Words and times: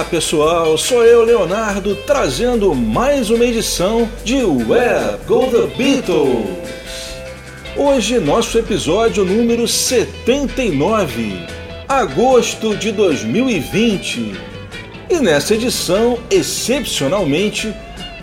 Olá 0.00 0.08
pessoal, 0.08 0.78
sou 0.78 1.04
eu 1.04 1.22
Leonardo 1.22 1.94
trazendo 1.94 2.74
mais 2.74 3.28
uma 3.28 3.44
edição 3.44 4.08
de 4.24 4.42
Web 4.42 5.26
Go 5.26 5.46
The 5.48 5.76
Beatles. 5.76 6.46
Hoje 7.76 8.18
nosso 8.18 8.58
episódio 8.58 9.26
número 9.26 9.68
79, 9.68 11.46
agosto 11.86 12.74
de 12.74 12.92
2020. 12.92 14.32
E 15.10 15.16
nessa 15.16 15.54
edição, 15.54 16.18
excepcionalmente, 16.30 17.70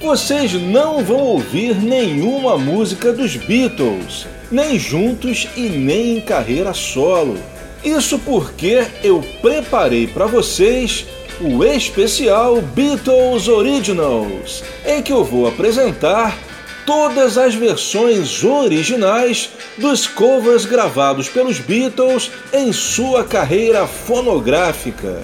vocês 0.01 0.53
não 0.53 1.05
vão 1.05 1.19
ouvir 1.19 1.75
nenhuma 1.75 2.57
música 2.57 3.13
dos 3.13 3.35
Beatles, 3.35 4.25
nem 4.49 4.79
juntos 4.79 5.47
e 5.55 5.69
nem 5.69 6.17
em 6.17 6.21
carreira 6.21 6.73
solo. 6.73 7.37
Isso 7.83 8.17
porque 8.17 8.83
eu 9.03 9.23
preparei 9.41 10.07
para 10.07 10.25
vocês 10.25 11.05
o 11.39 11.63
especial 11.63 12.61
Beatles 12.61 13.47
Originals, 13.47 14.63
em 14.85 15.01
que 15.01 15.13
eu 15.13 15.23
vou 15.23 15.47
apresentar 15.47 16.37
todas 16.85 17.37
as 17.37 17.53
versões 17.53 18.43
originais 18.43 19.49
dos 19.77 20.07
covers 20.07 20.65
gravados 20.65 21.29
pelos 21.29 21.59
Beatles 21.59 22.31
em 22.51 22.71
sua 22.71 23.23
carreira 23.23 23.85
fonográfica. 23.85 25.21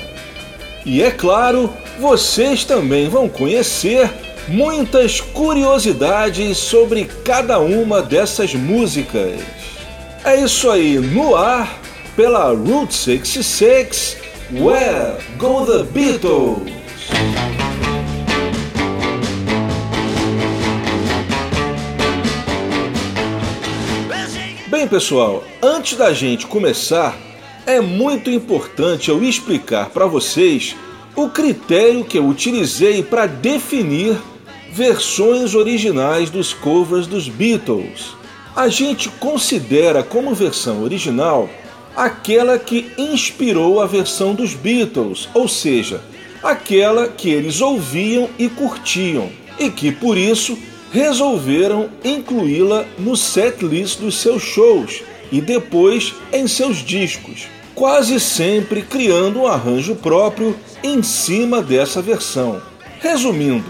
E 0.86 1.02
é 1.02 1.10
claro, 1.10 1.74
vocês 2.00 2.66
também 2.66 3.08
vão 3.08 3.30
conhecer 3.30 4.12
muitas 4.48 5.22
curiosidades 5.22 6.58
sobre 6.58 7.06
cada 7.24 7.60
uma 7.60 8.02
dessas 8.02 8.54
músicas. 8.54 9.40
É 10.26 10.36
isso 10.36 10.70
aí, 10.70 11.00
no 11.00 11.36
ar, 11.36 11.80
pela 12.16 12.54
Route 12.54 12.94
66 12.94 14.23
Where 14.52 15.18
Go 15.38 15.66
The 15.66 15.84
Beatles? 15.84 16.70
Bem, 24.68 24.88
pessoal, 24.88 25.44
antes 25.62 25.98
da 25.98 26.14
gente 26.14 26.46
começar, 26.46 27.18
é 27.66 27.80
muito 27.80 28.30
importante 28.30 29.10
eu 29.10 29.24
explicar 29.24 29.90
para 29.90 30.06
vocês 30.06 30.76
o 31.16 31.30
critério 31.30 32.04
que 32.04 32.18
eu 32.18 32.28
utilizei 32.28 33.02
para 33.02 33.26
definir 33.26 34.18
versões 34.72 35.56
originais 35.56 36.30
dos 36.30 36.54
covers 36.54 37.08
dos 37.08 37.30
Beatles. 37.30 38.16
A 38.56 38.68
gente 38.68 39.10
considera 39.10 40.04
como 40.04 40.36
versão 40.36 40.84
original 40.84 41.50
aquela 41.96 42.58
que 42.58 42.92
inspirou 42.98 43.82
a 43.82 43.86
versão 43.86 44.34
dos 44.34 44.54
Beatles, 44.54 45.30
ou 45.34 45.48
seja, 45.48 46.02
aquela 46.42 47.08
que 47.08 47.30
eles 47.30 47.62
ouviam 47.62 48.30
e 48.38 48.50
curtiam, 48.50 49.30
e 49.60 49.70
que 49.70 49.92
por 49.92 50.18
isso 50.18 50.58
resolveram 50.92 51.90
incluí-la 52.04 52.86
no 53.00 53.16
setlist 53.16 54.00
dos 54.00 54.18
seus 54.18 54.44
shows 54.44 55.02
e 55.32 55.42
depois 55.42 56.14
em 56.32 56.48
seus 56.48 56.78
discos, 56.78 57.48
quase 57.74 58.20
sempre 58.20 58.84
criando 58.84 59.42
um 59.42 59.48
arranjo 59.48 59.96
próprio 59.96 60.56
em 60.84 61.02
cima 61.02 61.62
dessa 61.62 62.02
versão. 62.02 62.62
Resumindo, 63.00 63.66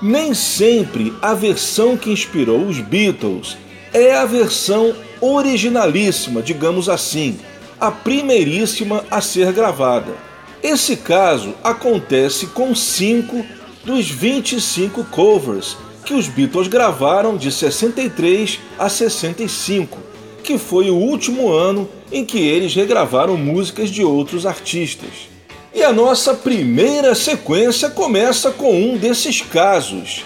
nem 0.00 0.32
sempre 0.34 1.12
a 1.20 1.34
versão 1.34 1.96
que 1.96 2.10
inspirou 2.10 2.64
os 2.64 2.80
Beatles 2.80 3.56
é 3.92 4.14
a 4.14 4.24
versão 4.24 4.94
originalíssima, 5.20 6.42
digamos 6.42 6.88
assim, 6.88 7.38
a 7.82 7.90
primeiríssima 7.90 9.04
a 9.10 9.20
ser 9.20 9.52
gravada. 9.52 10.14
Esse 10.62 10.96
caso 10.96 11.52
acontece 11.64 12.46
com 12.46 12.72
cinco 12.76 13.44
dos 13.84 14.08
25 14.08 15.02
covers 15.06 15.76
que 16.04 16.14
os 16.14 16.28
Beatles 16.28 16.68
gravaram 16.68 17.36
de 17.36 17.50
63 17.50 18.60
a 18.78 18.88
65, 18.88 19.98
que 20.44 20.58
foi 20.58 20.90
o 20.90 20.94
último 20.94 21.50
ano 21.50 21.88
em 22.12 22.24
que 22.24 22.38
eles 22.38 22.72
regravaram 22.72 23.36
músicas 23.36 23.90
de 23.90 24.04
outros 24.04 24.46
artistas. 24.46 25.28
E 25.74 25.82
a 25.82 25.92
nossa 25.92 26.34
primeira 26.34 27.16
sequência 27.16 27.90
começa 27.90 28.52
com 28.52 28.80
um 28.80 28.96
desses 28.96 29.40
casos, 29.40 30.24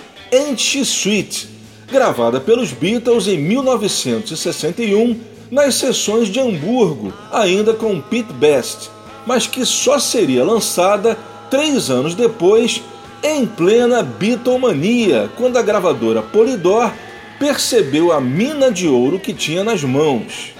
She 0.58 0.80
Sweet, 0.80 1.48
gravada 1.90 2.38
pelos 2.38 2.72
Beatles 2.72 3.26
em 3.26 3.38
1961 3.38 5.35
nas 5.50 5.74
sessões 5.76 6.28
de 6.28 6.40
Hamburgo, 6.40 7.12
ainda 7.32 7.74
com 7.74 8.00
Pete 8.00 8.32
Best, 8.32 8.90
mas 9.26 9.46
que 9.46 9.64
só 9.64 9.98
seria 9.98 10.44
lançada 10.44 11.16
três 11.50 11.90
anos 11.90 12.14
depois, 12.14 12.82
em 13.22 13.46
plena 13.46 14.02
Beatlemania, 14.02 15.30
quando 15.36 15.56
a 15.56 15.62
gravadora 15.62 16.20
Polydor 16.22 16.92
percebeu 17.38 18.12
a 18.12 18.20
mina 18.20 18.70
de 18.70 18.86
ouro 18.86 19.18
que 19.18 19.32
tinha 19.34 19.64
nas 19.64 19.82
mãos. 19.82 20.54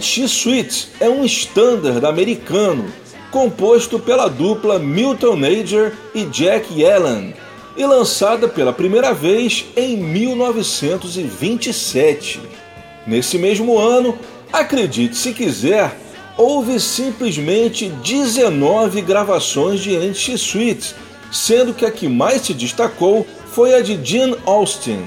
She 0.00 0.24
Sweet 0.24 0.88
é 1.00 1.08
um 1.08 1.24
standard 1.24 2.04
americano, 2.04 2.92
composto 3.30 3.98
pela 3.98 4.28
dupla 4.28 4.78
Milton 4.78 5.36
Nager 5.36 5.96
e 6.14 6.24
Jack 6.24 6.84
Allen, 6.84 7.32
e 7.76 7.86
lançada 7.86 8.46
pela 8.48 8.72
primeira 8.72 9.14
vez 9.14 9.64
em 9.76 9.96
1927. 9.96 12.57
Nesse 13.08 13.38
mesmo 13.38 13.78
ano, 13.78 14.18
acredite 14.52 15.16
se 15.16 15.32
quiser, 15.32 15.96
houve 16.36 16.78
simplesmente 16.78 17.88
19 17.88 19.00
gravações 19.00 19.80
de 19.80 19.96
Anti 19.96 20.36
Suites, 20.36 20.94
sendo 21.32 21.72
que 21.72 21.86
a 21.86 21.90
que 21.90 22.06
mais 22.06 22.42
se 22.42 22.52
destacou 22.52 23.26
foi 23.46 23.74
a 23.74 23.80
de 23.80 23.98
Gene 24.04 24.36
Austin. 24.44 25.00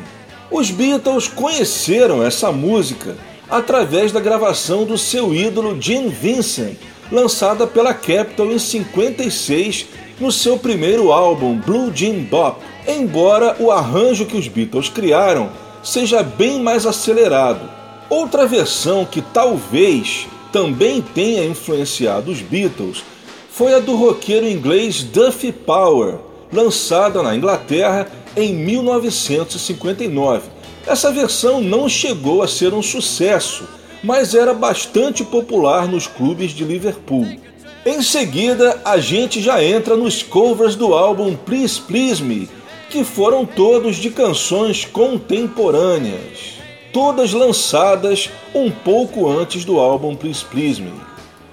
Os 0.49 0.71
Beatles 0.71 1.27
conheceram 1.27 2.23
essa 2.23 2.51
música 2.51 3.15
através 3.47 4.11
da 4.11 4.19
gravação 4.19 4.83
do 4.83 4.97
seu 4.97 5.31
ídolo 5.31 5.79
Gene 5.79 6.09
Vincent, 6.09 6.77
lançada 7.11 7.67
pela 7.67 7.93
Capitol 7.93 8.51
em 8.51 8.57
56 8.57 9.85
no 10.19 10.31
seu 10.31 10.57
primeiro 10.57 11.11
álbum 11.11 11.55
Blue 11.55 11.91
Jean 11.93 12.23
Bop, 12.23 12.63
embora 12.87 13.55
o 13.59 13.69
arranjo 13.69 14.25
que 14.25 14.37
os 14.37 14.47
Beatles 14.47 14.89
criaram 14.89 15.51
seja 15.83 16.23
bem 16.23 16.59
mais 16.59 16.87
acelerado 16.87 17.80
Outra 18.11 18.45
versão 18.45 19.05
que 19.05 19.21
talvez 19.21 20.27
também 20.51 21.01
tenha 21.01 21.45
influenciado 21.45 22.29
os 22.29 22.41
Beatles 22.41 23.05
foi 23.49 23.73
a 23.73 23.79
do 23.79 23.95
roqueiro 23.95 24.45
inglês 24.45 25.01
Duffy 25.01 25.53
Power, 25.53 26.15
lançada 26.51 27.23
na 27.23 27.33
Inglaterra 27.33 28.11
em 28.35 28.53
1959. 28.53 30.49
Essa 30.85 31.09
versão 31.09 31.61
não 31.61 31.87
chegou 31.87 32.43
a 32.43 32.49
ser 32.49 32.73
um 32.73 32.81
sucesso, 32.81 33.63
mas 34.03 34.35
era 34.35 34.53
bastante 34.53 35.23
popular 35.23 35.87
nos 35.87 36.05
clubes 36.05 36.51
de 36.51 36.65
Liverpool. 36.65 37.39
Em 37.85 38.01
seguida, 38.01 38.81
a 38.83 38.97
gente 38.97 39.41
já 39.41 39.63
entra 39.63 39.95
nos 39.95 40.21
covers 40.21 40.75
do 40.75 40.93
álbum 40.93 41.33
Please 41.33 41.79
Please 41.79 42.21
Me, 42.21 42.49
que 42.89 43.05
foram 43.05 43.45
todos 43.45 43.95
de 43.95 44.09
canções 44.09 44.83
contemporâneas 44.83 46.60
todas 46.91 47.33
lançadas 47.33 48.29
um 48.53 48.69
pouco 48.69 49.29
antes 49.29 49.65
do 49.65 49.79
álbum 49.79 50.15
Please 50.15 50.43
Please 50.45 50.81
Me. 50.81 50.93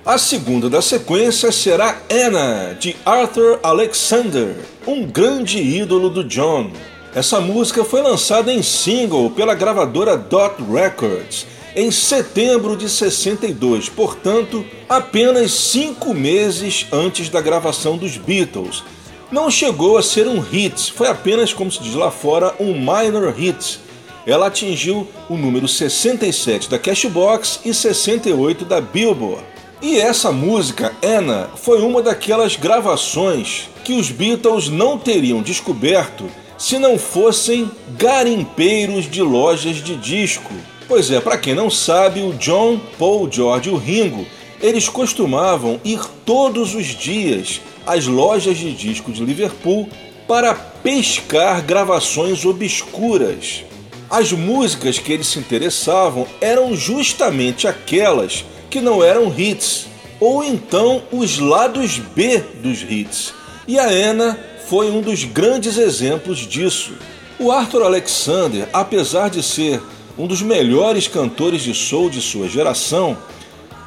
A 0.05 0.17
segunda 0.17 0.71
da 0.71 0.81
sequência 0.81 1.53
será 1.53 2.01
Anna, 2.11 2.77
de 2.79 2.97
Arthur 3.05 3.61
Alexander, 3.63 4.57
um 4.87 5.05
grande 5.05 5.59
ídolo 5.59 6.09
do 6.09 6.25
John. 6.25 6.71
Essa 7.15 7.41
música 7.41 7.85
foi 7.85 8.01
lançada 8.01 8.53
em 8.53 8.63
single 8.63 9.31
pela 9.31 9.55
gravadora 9.55 10.17
Dot 10.17 10.63
Records 10.63 11.47
em 11.77 11.91
setembro 11.91 12.77
de 12.77 12.89
62, 12.89 13.89
portanto, 13.89 14.65
apenas 14.89 15.53
cinco 15.53 16.15
meses 16.15 16.87
antes 16.91 17.29
da 17.29 17.41
gravação 17.41 17.97
dos 17.97 18.17
Beatles. 18.17 18.83
Não 19.31 19.51
chegou 19.51 19.99
a 19.99 20.03
ser 20.03 20.27
um 20.27 20.41
hit, 20.41 20.91
foi 20.93 21.07
apenas, 21.07 21.53
como 21.53 21.71
se 21.71 21.83
diz 21.83 21.95
lá 21.95 22.11
fora, 22.11 22.55
um 22.59 22.73
minor 22.73 23.33
hit 23.33 23.79
ela 24.29 24.49
atingiu 24.49 25.09
o 25.27 25.39
número 25.39 25.67
67 25.67 26.69
da 26.69 26.79
Cashbox 26.79 27.61
e 27.65 27.73
68 27.73 28.67
da 28.67 28.79
Billboard. 28.79 29.43
E 29.81 29.99
essa 29.99 30.31
música, 30.31 30.95
Anna, 31.03 31.49
foi 31.57 31.81
uma 31.81 32.03
daquelas 32.03 32.55
gravações 32.55 33.71
que 33.85 33.95
os 33.95 34.11
Beatles 34.11 34.69
não 34.69 34.99
teriam 34.99 35.41
descoberto 35.41 36.27
se 36.59 36.79
não 36.79 36.99
fossem 36.99 37.71
garimpeiros 37.97 39.11
de 39.11 39.23
lojas 39.23 39.77
de 39.77 39.97
disco. 39.97 40.53
Pois 40.87 41.11
é, 41.11 41.21
para 41.21 41.39
quem 41.39 41.55
não 41.55 41.71
sabe, 41.71 42.21
o 42.21 42.35
John, 42.35 42.79
Paul, 42.99 43.31
George 43.33 43.71
e 43.71 43.73
o 43.73 43.77
Ringo, 43.77 44.27
eles 44.61 44.91
costumavam 44.91 45.81
ir 45.83 46.01
todos 46.27 46.75
os 46.75 46.87
dias 46.87 47.63
às 47.87 48.07
lojas 48.07 48.59
de 48.59 48.75
disco 48.75 49.11
de 49.11 49.25
Liverpool 49.25 49.89
para 50.27 50.55
pescar 50.55 51.63
gravações 51.63 52.45
obscuras. 52.45 53.68
As 54.11 54.33
músicas 54.33 54.99
que 54.99 55.13
eles 55.13 55.27
se 55.27 55.39
interessavam 55.39 56.27
eram 56.41 56.75
justamente 56.75 57.69
aquelas 57.69 58.45
que 58.71 58.81
não 58.81 59.03
eram 59.05 59.33
hits, 59.37 59.87
ou 60.19 60.43
então 60.43 61.03
os 61.13 61.39
lados 61.39 61.99
B 61.99 62.43
dos 62.63 62.83
hits, 62.83 63.35
E 63.67 63.79
a 63.79 63.87
Anna 63.87 64.39
foi 64.67 64.91
um 64.91 65.03
dos 65.03 65.25
grandes 65.25 65.77
exemplos 65.77 66.39
disso. 66.39 66.93
O 67.39 67.53
Arthur 67.53 67.83
Alexander, 67.83 68.69
apesar 68.73 69.29
de 69.29 69.43
ser 69.43 69.81
um 70.19 70.27
dos 70.27 70.43
melhores 70.43 71.07
cantores 71.07 71.63
de 71.63 71.75
soul 71.75 72.09
de 72.11 72.21
sua 72.21 72.49
geração, 72.49 73.17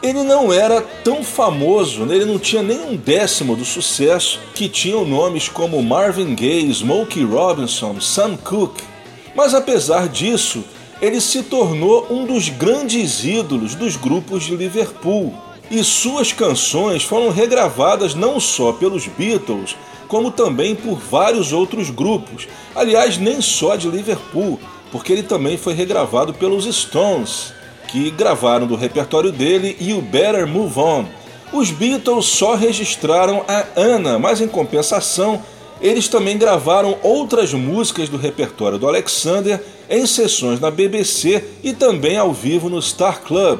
ele 0.02 0.24
não 0.24 0.54
era 0.54 0.82
tão 0.82 1.24
famoso, 1.24 2.06
né? 2.06 2.16
ele 2.16 2.26
não 2.26 2.40
tinha 2.40 2.64
nem 2.64 2.80
um 2.80 2.96
décimo 2.96 3.56
do 3.56 3.66
sucesso 3.66 4.40
que 4.56 4.70
tinham 4.70 5.06
nomes 5.06 5.50
como 5.50 5.82
Marvin 5.82 6.34
Gaye, 6.34 6.72
Smokey 6.74 7.24
Robinson, 7.24 8.00
Sam 8.00 8.38
Cooke. 8.38 8.91
Mas 9.36 9.54
apesar 9.54 10.08
disso, 10.08 10.64
ele 11.02 11.20
se 11.20 11.44
tornou 11.44 12.08
um 12.10 12.26
dos 12.26 12.50
grandes 12.50 13.24
ídolos 13.24 13.76
dos 13.76 13.96
grupos 13.96 14.44
de 14.44 14.56
Liverpool. 14.56 15.34
E 15.70 15.84
suas 15.84 16.34
canções 16.34 17.04
foram 17.04 17.30
regravadas 17.30 18.14
não 18.14 18.40
só 18.40 18.74
pelos 18.74 19.08
Beatles, 19.08 19.76
como 20.08 20.30
também 20.30 20.76
por 20.76 21.00
vários 21.00 21.54
outros 21.54 21.90
grupos. 21.90 22.48
Aliás, 22.76 23.18
nem 23.18 23.42
só 23.42 23.78
de 23.78 23.88
Liverpool, 23.88 24.60
porque 24.92 25.14
ele 25.14 25.24
também 25.24 25.58
foi 25.58 25.74
regravado 25.74 26.34
pelos 26.34 26.66
Stones, 26.66 27.54
que 27.88 28.12
gravaram 28.12 28.68
do 28.68 28.76
repertório 28.76 29.32
dele 29.32 29.78
e 29.80 29.94
o 29.94 30.02
Better 30.02 30.46
Move 30.46 30.78
On. 30.78 31.06
Os 31.54 31.72
Beatles 31.72 32.26
só 32.26 32.56
registraram 32.56 33.44
a 33.48 33.66
Anna, 33.76 34.20
mas 34.20 34.42
em 34.42 34.48
compensação, 34.48 35.42
eles 35.82 36.08
também 36.08 36.38
gravaram 36.38 36.98
outras 37.02 37.54
músicas 37.54 38.08
do 38.08 38.18
repertório 38.18 38.78
do 38.78 38.88
Alexander 38.88 39.62
em 39.90 40.06
sessões 40.06 40.60
na 40.60 40.70
BBC 40.70 41.44
e 41.64 41.74
também 41.74 42.18
ao 42.18 42.32
vivo 42.32 42.70
no 42.70 42.82
Star 42.82 43.22
Club. 43.22 43.60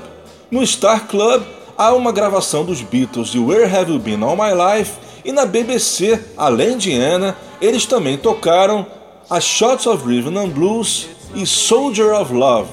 No 0.52 0.66
Star 0.66 1.08
Club 1.08 1.42
há 1.78 1.94
uma 1.94 2.12
gravação 2.12 2.64
dos 2.64 2.82
Beatles 2.82 3.30
de 3.30 3.40
Where 3.40 3.66
Have 3.66 3.92
You 3.92 4.00
Been 4.00 4.22
All 4.24 4.36
My 4.36 4.52
Life 4.54 4.94
e 5.26 5.32
na 5.32 5.46
BBC, 5.46 6.20
além 6.38 6.78
de 6.78 6.94
Anna, 6.94 7.36
eles 7.60 7.86
também 7.86 8.18
tocaram 8.18 8.86
A 9.30 9.40
Shots 9.40 9.88
of 9.88 10.08
Rhythm 10.08 10.38
and 10.38 10.50
Blues 10.50 11.08
e 11.34 11.46
Soldier 11.46 12.14
of 12.14 12.34
Love. 12.34 12.70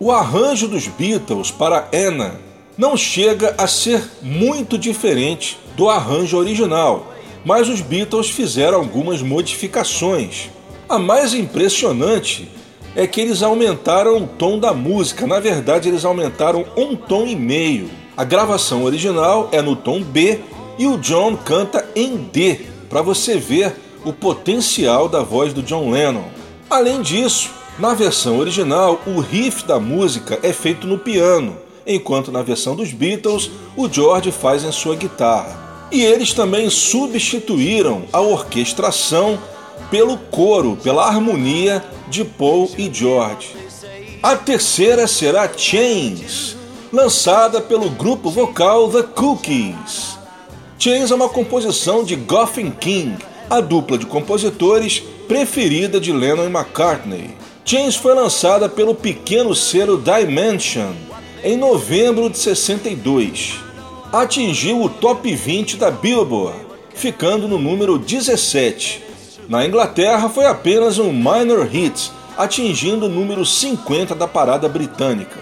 O 0.00 0.12
arranjo 0.12 0.68
dos 0.68 0.86
Beatles 0.86 1.50
para 1.50 1.88
Anna 1.92 2.40
não 2.76 2.96
chega 2.96 3.54
a 3.58 3.66
ser 3.66 4.02
muito 4.22 4.78
diferente 4.78 5.58
do 5.76 5.88
arranjo 5.88 6.38
original, 6.38 7.12
mas 7.44 7.68
os 7.68 7.80
Beatles 7.80 8.30
fizeram 8.30 8.78
algumas 8.78 9.22
modificações. 9.22 10.50
A 10.88 10.98
mais 10.98 11.34
impressionante 11.34 12.48
é 12.96 13.06
que 13.06 13.20
eles 13.20 13.42
aumentaram 13.42 14.16
o 14.16 14.26
tom 14.26 14.58
da 14.58 14.72
música. 14.72 15.26
Na 15.26 15.38
verdade, 15.38 15.88
eles 15.88 16.04
aumentaram 16.04 16.64
um 16.76 16.96
tom 16.96 17.26
e 17.26 17.36
meio. 17.36 17.90
A 18.16 18.24
gravação 18.24 18.82
original 18.84 19.48
é 19.52 19.62
no 19.62 19.76
tom 19.76 20.02
B 20.02 20.40
e 20.78 20.86
o 20.86 20.96
John 20.98 21.36
canta 21.36 21.88
em 21.94 22.16
D, 22.16 22.60
para 22.88 23.02
você 23.02 23.36
ver 23.36 23.76
o 24.04 24.12
potencial 24.12 25.08
da 25.08 25.22
voz 25.22 25.52
do 25.52 25.62
John 25.62 25.90
Lennon. 25.90 26.24
Além 26.70 27.02
disso, 27.02 27.50
na 27.78 27.94
versão 27.94 28.38
original, 28.38 29.00
o 29.06 29.20
riff 29.20 29.64
da 29.64 29.78
música 29.78 30.38
é 30.42 30.52
feito 30.52 30.86
no 30.86 30.98
piano, 30.98 31.56
enquanto 31.86 32.32
na 32.32 32.42
versão 32.42 32.74
dos 32.74 32.92
Beatles, 32.92 33.50
o 33.76 33.88
George 33.88 34.32
faz 34.32 34.64
em 34.64 34.72
sua 34.72 34.96
guitarra. 34.96 35.67
E 35.90 36.02
eles 36.02 36.32
também 36.34 36.68
substituíram 36.68 38.04
a 38.12 38.20
orquestração 38.20 39.38
pelo 39.90 40.18
coro, 40.18 40.76
pela 40.82 41.06
harmonia 41.06 41.82
de 42.08 42.24
Paul 42.24 42.70
e 42.76 42.92
George. 42.92 43.56
A 44.22 44.36
terceira 44.36 45.06
será 45.06 45.48
Chains, 45.56 46.56
lançada 46.92 47.60
pelo 47.60 47.88
grupo 47.88 48.30
vocal 48.30 48.88
The 48.88 49.02
Cookies. 49.02 50.18
Chains 50.78 51.10
é 51.10 51.14
uma 51.14 51.28
composição 51.28 52.04
de 52.04 52.16
Goffin 52.16 52.70
King, 52.70 53.16
a 53.48 53.60
dupla 53.60 53.96
de 53.96 54.06
compositores 54.06 55.02
preferida 55.26 55.98
de 55.98 56.12
Lennon 56.12 56.44
e 56.44 56.50
McCartney. 56.50 57.30
Chains 57.64 57.96
foi 57.96 58.14
lançada 58.14 58.68
pelo 58.68 58.94
pequeno 58.94 59.54
selo 59.54 60.02
Dimension 60.02 60.92
em 61.42 61.56
novembro 61.56 62.28
de 62.28 62.38
62. 62.38 63.67
Atingiu 64.12 64.82
o 64.82 64.88
top 64.88 65.34
20 65.34 65.76
da 65.76 65.90
Billboard, 65.90 66.58
ficando 66.94 67.46
no 67.46 67.58
número 67.58 67.98
17 67.98 69.08
na 69.48 69.64
Inglaterra 69.64 70.28
foi 70.28 70.44
apenas 70.44 70.98
um 70.98 71.10
minor 71.10 71.66
hit, 71.66 72.12
atingindo 72.36 73.06
o 73.06 73.08
número 73.08 73.46
50 73.46 74.14
da 74.14 74.28
parada 74.28 74.68
britânica. 74.68 75.38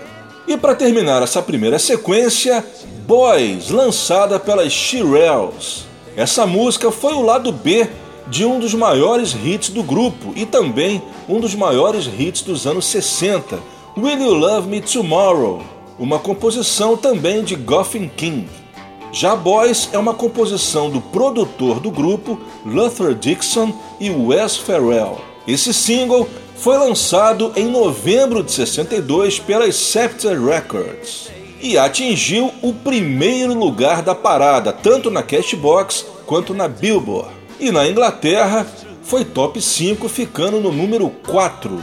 E 0.47 0.57
para 0.57 0.77
terminar 0.77 1.25
essa 1.25 1.43
primeira 1.43 1.77
sequência, 1.77 2.65
Boys, 3.05 3.69
lançada 3.71 4.39
pelas 4.39 4.73
Shirelles. 4.73 5.87
Essa 6.17 6.47
música 6.47 6.93
foi 6.93 7.15
o 7.15 7.23
lado 7.23 7.51
B 7.51 7.89
de 8.29 8.45
um 8.45 8.61
dos 8.61 8.75
maiores 8.75 9.35
hits 9.35 9.71
do 9.71 9.83
grupo 9.83 10.33
e 10.37 10.47
também 10.47 11.03
um 11.29 11.41
dos 11.41 11.57
maiores 11.57 12.07
hits 12.07 12.43
dos 12.43 12.65
anos 12.65 12.87
60, 12.87 13.59
Will 13.97 14.21
You 14.21 14.35
Love 14.35 14.69
Me 14.69 14.81
Tomorrow, 14.81 15.63
uma 15.99 16.19
composição 16.19 16.97
também 16.97 17.43
de 17.43 17.55
Goffin 17.55 18.09
King. 18.09 18.49
Já 19.13 19.35
Boys 19.35 19.89
é 19.93 19.99
uma 19.99 20.13
composição 20.13 20.91
do 20.91 21.01
produtor 21.01 21.81
do 21.81 21.91
grupo, 21.91 22.39
Luther 22.65 23.15
Dixon 23.15 23.73
e 23.99 24.11
Wes 24.11 24.57
Farrell. 24.57 25.19
Esse 25.47 25.73
single 25.73 26.29
foi 26.57 26.77
lançado 26.77 27.53
em 27.57 27.67
novembro 27.67 28.43
de 28.43 28.53
62 28.53 29.39
pela 29.39 29.71
Scepter 29.71 30.43
Records 30.43 31.31
e 31.63 31.79
atingiu 31.79 32.53
o 32.63 32.73
primeiro 32.73 33.55
lugar 33.55 34.03
da 34.03 34.15
parada, 34.15 34.73
tanto 34.73 35.11
na 35.11 35.23
Cashbox 35.23 36.05
quanto 36.27 36.53
na 36.53 36.69
Billboard. 36.69 37.31
E 37.59 37.71
na 37.71 37.89
Inglaterra 37.89 38.67
foi 39.03 39.25
top 39.25 39.63
5, 39.63 40.09
ficando 40.09 40.61
no 40.61 40.71
número 40.71 41.09
4. 41.27 41.83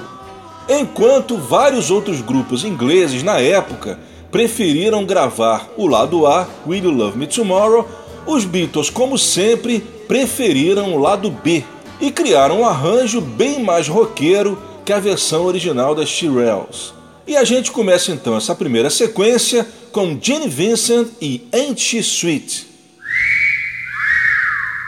Enquanto 0.67 1.37
vários 1.37 1.91
outros 1.91 2.21
grupos 2.21 2.63
ingleses 2.63 3.21
na 3.21 3.39
época 3.39 3.99
preferiram 4.31 5.05
gravar 5.05 5.69
o 5.77 5.85
lado 5.87 6.25
A, 6.25 6.47
Will 6.65 6.85
You 6.85 6.91
Love 6.91 7.17
Me 7.17 7.27
Tomorrow, 7.27 7.87
os 8.25 8.45
Beatles, 8.45 8.89
como 8.89 9.17
sempre, 9.17 9.79
preferiram 10.07 10.93
o 10.93 10.99
lado 10.99 11.29
B 11.29 11.63
e 11.99 12.09
criaram 12.11 12.61
um 12.61 12.65
arranjo 12.65 13.21
bem 13.21 13.61
mais 13.61 13.87
roqueiro 13.87 14.61
que 14.85 14.93
a 14.93 14.99
versão 14.99 15.45
original 15.45 15.93
das 15.93 16.09
Shirelles. 16.09 16.93
E 17.25 17.37
a 17.37 17.43
gente 17.43 17.71
começa 17.71 18.11
então 18.11 18.35
essa 18.35 18.55
primeira 18.55 18.89
sequência 18.89 19.67
com 19.91 20.17
Gene 20.19 20.49
Vincent 20.49 21.07
e 21.21 21.47
Ain't 21.53 21.79
She 21.79 21.99
Sweet. 21.99 22.67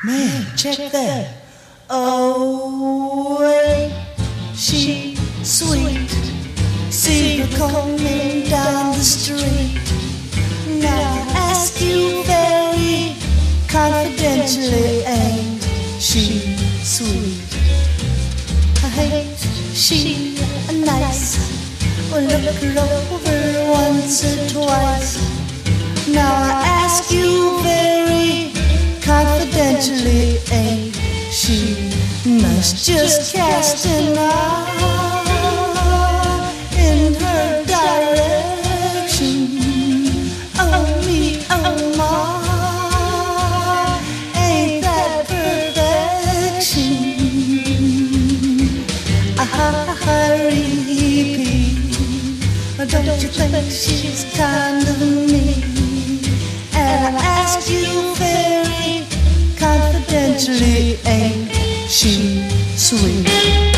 Man, 0.03 0.46
check 0.58 0.91
that. 0.91 1.29
Oh, 1.89 3.39
ain't 3.41 3.94
she 4.55 5.14
sweet? 5.45 6.09
See 6.89 7.37
her 7.37 7.57
coming 7.57 8.49
down 8.49 8.93
the 8.93 9.03
street. 9.03 9.79
Now 10.81 10.89
I 10.89 11.51
ask 11.51 11.79
you 11.81 12.23
very 12.23 13.15
confidentially, 13.67 15.03
ain't 15.05 15.61
she 15.99 16.57
sweet? 16.83 17.45
I 18.83 19.01
Ain't 19.01 19.37
she 19.75 20.35
nice? 20.83 21.37
Well, 22.11 22.23
look 22.23 22.55
her 22.63 22.79
over 22.79 23.71
once 23.71 24.23
or 24.25 24.49
twice. 24.49 25.19
Now 26.07 26.33
I 26.33 26.61
ask 26.83 27.11
you 27.11 27.59
very 27.61 28.51
confidentially, 29.01 30.39
ain't 30.51 30.95
she 31.31 31.91
nice? 32.25 32.85
Just 32.85 33.35
cast 33.35 33.85
an 33.85 34.17
eye. 34.17 35.25
She's 53.34 54.24
kind 54.38 54.88
of 54.88 55.01
me? 55.01 55.63
And 56.74 57.17
I 57.17 57.22
ask 57.22 57.70
you 57.72 58.13
very 58.15 59.03
confidentially, 59.58 61.00
ain't 61.08 61.51
she 61.89 62.48
sweet? 62.77 63.75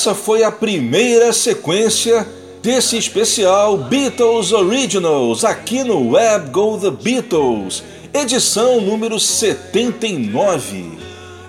Essa 0.00 0.14
foi 0.14 0.42
a 0.42 0.50
primeira 0.50 1.30
sequência 1.30 2.26
desse 2.62 2.96
especial 2.96 3.76
Beatles 3.76 4.50
Originals 4.50 5.44
aqui 5.44 5.84
no 5.84 6.12
Web 6.12 6.48
Go 6.48 6.78
The 6.78 6.90
Beatles, 6.90 7.82
edição 8.14 8.80
número 8.80 9.20
79. 9.20 10.98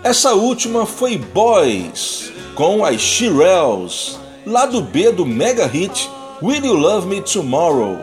Essa 0.04 0.34
última 0.34 0.86
foi 0.86 1.18
Boys, 1.18 2.34
com 2.54 2.84
as 2.84 3.00
Shirelles, 3.00 4.20
lado 4.46 4.82
B 4.82 5.14
do 5.14 5.26
mega 5.26 5.66
hit 5.66 6.10
Will 6.44 6.66
You 6.66 6.74
Love 6.74 7.08
Me 7.08 7.22
Tomorrow. 7.22 7.98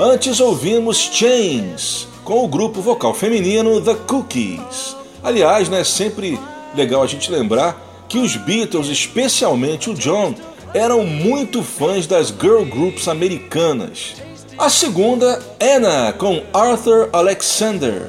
Antes 0.00 0.40
ouvimos 0.40 0.96
Chains, 0.96 2.08
com 2.24 2.42
o 2.42 2.48
grupo 2.48 2.80
vocal 2.80 3.12
feminino 3.12 3.78
The 3.82 3.96
Cookies. 4.06 4.96
Aliás, 5.22 5.68
né, 5.68 5.84
sempre 5.84 6.40
legal 6.74 7.02
a 7.02 7.06
gente 7.06 7.30
lembrar 7.30 7.91
que 8.12 8.18
os 8.18 8.36
Beatles, 8.36 8.88
especialmente 8.88 9.88
o 9.88 9.94
John, 9.94 10.34
eram 10.74 11.06
muito 11.06 11.62
fãs 11.62 12.06
das 12.06 12.28
girl 12.28 12.62
groups 12.62 13.08
americanas. 13.08 14.16
A 14.58 14.68
segunda, 14.68 15.42
Anna, 15.58 16.12
com 16.12 16.42
Arthur 16.52 17.08
Alexander. 17.10 18.02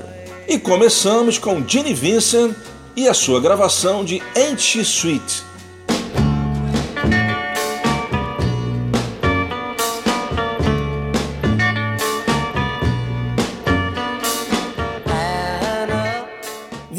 E 0.46 0.60
começamos 0.60 1.38
com 1.38 1.66
Ginny 1.66 1.94
Vincent 1.94 2.54
e 2.98 3.08
a 3.08 3.14
sua 3.14 3.40
gravação 3.40 4.04
de 4.04 4.22
Ain't 4.36 4.62
She 4.62 4.82
Sweet. 4.82 5.42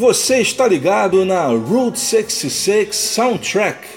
Você 0.05 0.39
está 0.39 0.67
ligado 0.67 1.25
na 1.25 1.47
Route 1.47 1.99
66 1.99 2.95
Soundtrack 2.95 3.87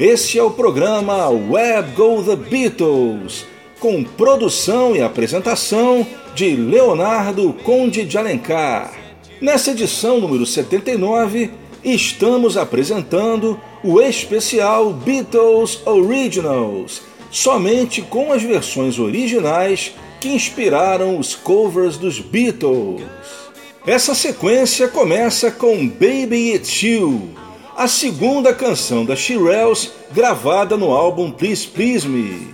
este 0.00 0.36
é 0.36 0.42
o 0.42 0.50
programa 0.50 1.28
Web 1.28 1.92
Go 1.92 2.24
The 2.24 2.34
Beatles, 2.34 3.46
com 3.78 4.02
produção 4.02 4.96
e 4.96 5.00
apresentação 5.00 6.04
de 6.34 6.56
Leonardo 6.56 7.52
Conde 7.62 8.04
de 8.04 8.18
Alencar. 8.18 8.98
Nessa 9.40 9.70
edição 9.70 10.18
número 10.18 10.44
79, 10.44 11.52
estamos 11.84 12.56
apresentando 12.56 13.60
o 13.84 14.02
especial 14.02 14.92
Beatles 14.92 15.86
Originals, 15.86 17.00
somente 17.30 18.02
com 18.02 18.32
as 18.32 18.42
versões 18.42 18.98
originais 18.98 19.94
que 20.20 20.30
inspiraram 20.30 21.16
os 21.16 21.36
covers 21.36 21.96
dos 21.96 22.18
Beatles. 22.18 23.43
Essa 23.86 24.14
sequência 24.14 24.88
começa 24.88 25.50
com 25.50 25.86
Baby 25.86 26.54
It's 26.54 26.82
You 26.82 27.28
a 27.76 27.86
segunda 27.86 28.54
canção 28.54 29.04
da 29.04 29.14
Shirelles 29.14 29.92
gravada 30.10 30.74
no 30.74 30.90
álbum 30.90 31.30
Please 31.30 31.66
Please 31.66 32.08
Me. 32.08 32.48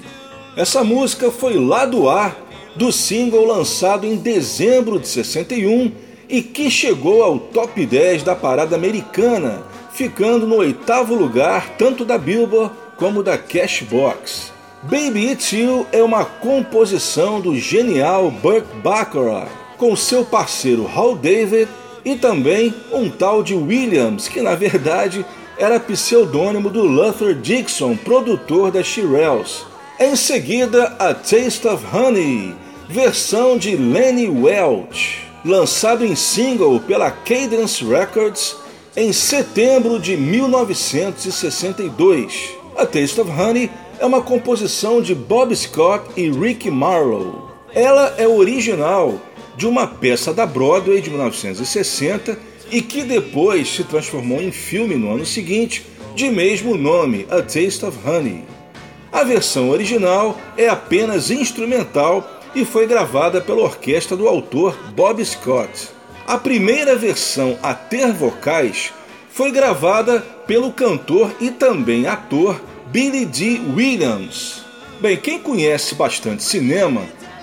Essa 0.57 0.83
música 0.83 1.31
foi 1.31 1.55
lado 1.55 2.09
A 2.09 2.35
do 2.75 2.90
single 2.90 3.47
lançado 3.47 4.07
em 4.07 4.16
dezembro 4.16 4.99
de 4.99 5.07
61 5.07 5.93
e 6.29 6.43
que 6.43 6.69
chegou 6.69 7.23
ao 7.23 7.38
top 7.38 7.87
10 7.87 8.25
da 8.25 8.35
parada 8.35 8.75
americana, 8.75 9.62
ficando 9.93 10.49
no 10.49 10.57
oitavo 10.57 11.14
lugar 11.14 11.77
tanto 11.79 12.05
da 12.05 12.19
Billboard 12.19 12.75
como 12.97 13.23
da 13.23 13.38
Cashbox. 13.38 14.53
Baby 14.83 15.31
It's 15.31 15.53
You 15.53 15.87
é 15.93 16.03
uma 16.03 16.25
composição 16.25 17.40
do 17.40 17.55
genial 17.57 18.31
Burt 18.31 18.64
Bacharach, 18.83 19.60
com 19.81 19.97
seu 19.97 20.25
parceiro 20.27 20.87
Hal 20.95 21.16
David 21.16 21.66
e 22.05 22.14
também 22.14 22.75
um 22.93 23.09
tal 23.09 23.43
de 23.43 23.55
Williams, 23.55 24.29
que 24.29 24.43
na 24.43 24.55
verdade 24.55 25.25
era 25.57 25.81
pseudônimo 25.81 26.69
do 26.69 26.83
Luther 26.83 27.35
Dixon, 27.35 27.97
produtor 27.97 28.71
da 28.71 28.83
Shirelles. 28.83 29.64
Em 29.99 30.14
seguida, 30.14 30.95
A 30.99 31.14
Taste 31.14 31.66
of 31.66 31.83
Honey, 31.97 32.55
versão 32.90 33.57
de 33.57 33.75
Lenny 33.75 34.29
Welch, 34.29 35.27
lançado 35.43 36.05
em 36.05 36.14
single 36.14 36.79
pela 36.81 37.11
Cadence 37.11 37.83
Records 37.83 38.57
em 38.95 39.14
setembro 39.14 39.99
de 39.99 40.14
1962. 40.14 42.51
A 42.77 42.85
Taste 42.85 43.19
of 43.19 43.31
Honey 43.31 43.71
é 43.99 44.05
uma 44.05 44.21
composição 44.21 45.01
de 45.01 45.14
Bob 45.14 45.57
Scott 45.57 46.05
e 46.19 46.31
Rick 46.31 46.71
Marlowe. 46.71 47.49
Ela 47.73 48.16
é 48.19 48.29
original 48.29 49.19
de 49.61 49.66
uma 49.66 49.87
peça 49.87 50.33
da 50.33 50.46
Broadway 50.46 51.03
de 51.03 51.11
1960 51.11 52.38
e 52.73 52.81
que 52.81 53.03
depois 53.03 53.68
se 53.68 53.85
transformou 53.85 54.40
em 54.40 54.51
filme 54.51 54.94
no 54.94 55.12
ano 55.12 55.27
seguinte, 55.27 55.85
de 56.14 56.31
mesmo 56.31 56.79
nome, 56.79 57.27
A 57.29 57.42
Taste 57.42 57.85
of 57.85 57.99
Honey. 58.03 58.42
A 59.12 59.23
versão 59.23 59.68
original 59.68 60.40
é 60.57 60.66
apenas 60.66 61.31
instrumental 61.31 62.40
e 62.55 62.64
foi 62.64 62.87
gravada 62.87 63.38
pela 63.38 63.61
orquestra 63.61 64.16
do 64.16 64.27
autor 64.27 64.79
Bob 64.96 65.23
Scott. 65.23 65.90
A 66.27 66.38
primeira 66.38 66.96
versão 66.96 67.59
a 67.62 67.75
ter 67.75 68.11
vocais 68.12 68.94
foi 69.29 69.51
gravada 69.51 70.20
pelo 70.46 70.73
cantor 70.73 71.35
e 71.38 71.51
também 71.51 72.07
ator 72.07 72.59
Billy 72.87 73.27
D. 73.27 73.61
Williams. 73.77 74.64
Bem, 75.03 75.18
quem 75.18 75.38
conhece 75.38 75.94
bastante 75.94 76.42
cinema 76.42 77.03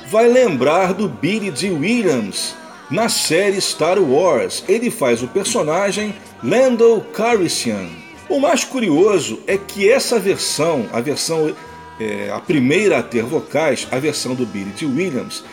vai 0.09 0.27
lembrar 0.27 0.93
do 0.93 1.09
Billy 1.09 1.51
D. 1.51 1.69
Williams 1.69 2.55
na 2.89 3.09
série 3.09 3.59
Star 3.59 3.99
Wars. 3.99 4.63
Ele 4.67 4.89
faz 4.89 5.21
o 5.21 5.27
personagem 5.27 6.15
Lando 6.43 7.01
Calrissian. 7.13 7.89
O 8.29 8.39
mais 8.39 8.63
curioso 8.63 9.39
é 9.47 9.57
que 9.57 9.89
essa 9.89 10.19
versão, 10.19 10.85
a 10.93 11.01
versão 11.01 11.53
é, 11.99 12.29
a 12.29 12.39
primeira 12.39 12.99
a 12.99 13.03
ter 13.03 13.23
vocais, 13.23 13.87
a 13.91 13.99
versão 13.99 14.35
do 14.35 14.45
Billy 14.45 14.71
D. 14.71 14.85
Williams, 14.85 15.43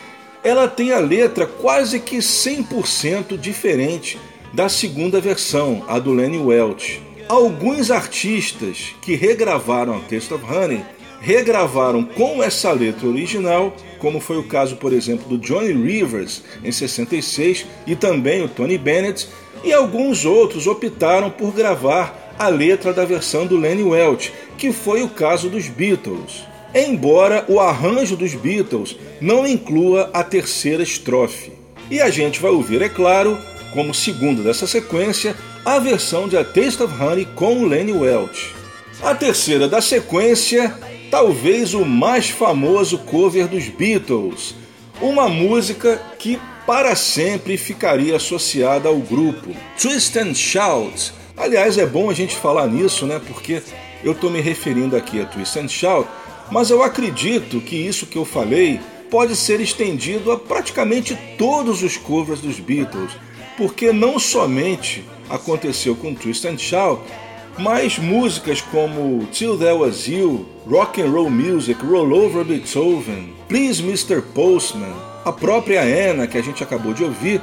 ela 0.43 0.69
tem 0.69 0.93
a 0.93 0.99
letra 0.99 1.47
quase 1.47 1.99
que 1.99 2.19
100% 2.19 3.39
diferente 3.39 4.19
da 4.53 4.69
segunda 4.69 5.21
versão, 5.21 5.85
a 5.89 5.99
do 5.99 6.13
Lenny 6.13 6.39
Welch. 6.39 7.03
Alguns 7.29 7.91
artistas 7.91 8.95
que 9.01 9.15
regravaram 9.15 9.97
a 9.97 10.01
Taste 10.01 10.35
of 10.35 10.45
Honey 10.45 10.85
regravaram 11.25 12.05
com 12.05 12.43
essa 12.43 12.71
letra 12.71 13.09
original, 13.09 13.75
como 13.99 14.21
foi 14.21 14.37
o 14.37 14.43
caso, 14.43 14.77
por 14.77 14.93
exemplo, 14.93 15.27
do 15.27 15.39
Johnny 15.39 15.73
Rivers 15.73 16.43
em 16.63 16.71
66 16.71 17.65
e 17.87 17.97
também 17.97 18.45
o 18.45 18.49
Tony 18.49 18.77
Bennett, 18.77 19.27
e 19.65 19.73
alguns 19.73 20.27
outros 20.27 20.67
optaram 20.67 21.31
por 21.31 21.51
gravar 21.53 22.35
a 22.39 22.49
letra 22.49 22.93
da 22.93 23.07
versão 23.07 23.47
do 23.47 23.57
Lenny 23.57 23.83
Welch, 23.83 24.35
que 24.59 24.71
foi 24.71 25.03
o 25.03 25.09
caso 25.09 25.49
dos 25.49 25.67
Beatles. 25.67 26.45
Embora 26.75 27.47
o 27.49 27.59
arranjo 27.59 28.17
dos 28.17 28.35
Beatles 28.35 28.95
não 29.19 29.47
inclua 29.47 30.11
a 30.13 30.23
terceira 30.23 30.83
estrofe. 30.83 31.53
E 31.91 32.03
a 32.03 32.11
gente 32.11 32.41
vai 32.41 32.51
ouvir, 32.51 32.83
é 32.83 32.89
claro, 32.89 33.39
como 33.73 33.95
segundo 33.95 34.43
dessa 34.43 34.67
sequência, 34.67 35.35
a 35.65 35.79
versão 35.79 36.29
de 36.29 36.37
A 36.37 36.45
Taste 36.45 36.83
of 36.83 37.03
Honey 37.03 37.27
com 37.35 37.63
o 37.63 37.67
Lenny 37.67 37.93
Welch. 37.93 38.55
A 39.03 39.15
terceira 39.15 39.67
da 39.67 39.81
sequência 39.81 40.75
talvez 41.15 41.75
o 41.75 41.85
mais 41.85 42.29
famoso 42.29 42.99
cover 42.99 43.47
dos 43.47 43.69
Beatles, 43.69 44.53
uma 45.01 45.29
música 45.29 46.03
que 46.19 46.41
para 46.67 46.97
sempre 46.97 47.57
ficaria 47.57 48.17
associada 48.17 48.89
ao 48.89 48.97
grupo, 48.97 49.55
Twist 49.81 50.19
and 50.19 50.35
Shout. 50.35 51.13
Aliás, 51.37 51.79
é 51.79 51.87
bom 51.87 52.11
a 52.11 52.13
gente 52.13 52.35
falar 52.35 52.67
nisso, 52.67 53.07
né? 53.07 53.21
Porque 53.25 53.63
eu 54.03 54.11
estou 54.11 54.29
me 54.29 54.41
referindo 54.41 54.97
aqui 54.97 55.21
a 55.21 55.25
Twist 55.25 55.57
and 55.57 55.69
Shout, 55.69 56.09
mas 56.51 56.69
eu 56.71 56.83
acredito 56.83 57.61
que 57.61 57.77
isso 57.77 58.07
que 58.07 58.19
eu 58.19 58.25
falei 58.25 58.81
pode 59.09 59.37
ser 59.37 59.61
estendido 59.61 60.33
a 60.33 60.37
praticamente 60.37 61.17
todos 61.39 61.85
os 61.85 61.97
covers 61.97 62.41
dos 62.41 62.59
Beatles, 62.59 63.13
porque 63.57 63.93
não 63.93 64.19
somente 64.19 65.05
aconteceu 65.31 65.95
com 65.95 66.13
Twist 66.13 66.45
and 66.49 66.59
Shout, 66.59 67.01
mas 67.59 67.99
músicas 67.99 68.61
como 68.61 69.27
Till 69.27 69.57
There 69.57 69.75
Was 69.75 70.07
You, 70.07 70.47
Rock 70.67 71.01
and 71.01 71.11
Roll 71.11 71.31
Music, 71.31 71.81
Roll 71.85 72.13
Over 72.13 72.45
Beethoven, 72.45 73.33
Please 73.49 73.83
Mr. 73.83 74.23
Postman, 74.23 74.95
a 75.25 75.33
própria 75.33 75.83
Anna 75.83 76.27
que 76.27 76.37
a 76.37 76.43
gente 76.43 76.63
acabou 76.63 76.93
de 76.93 77.05
ouvir, 77.05 77.41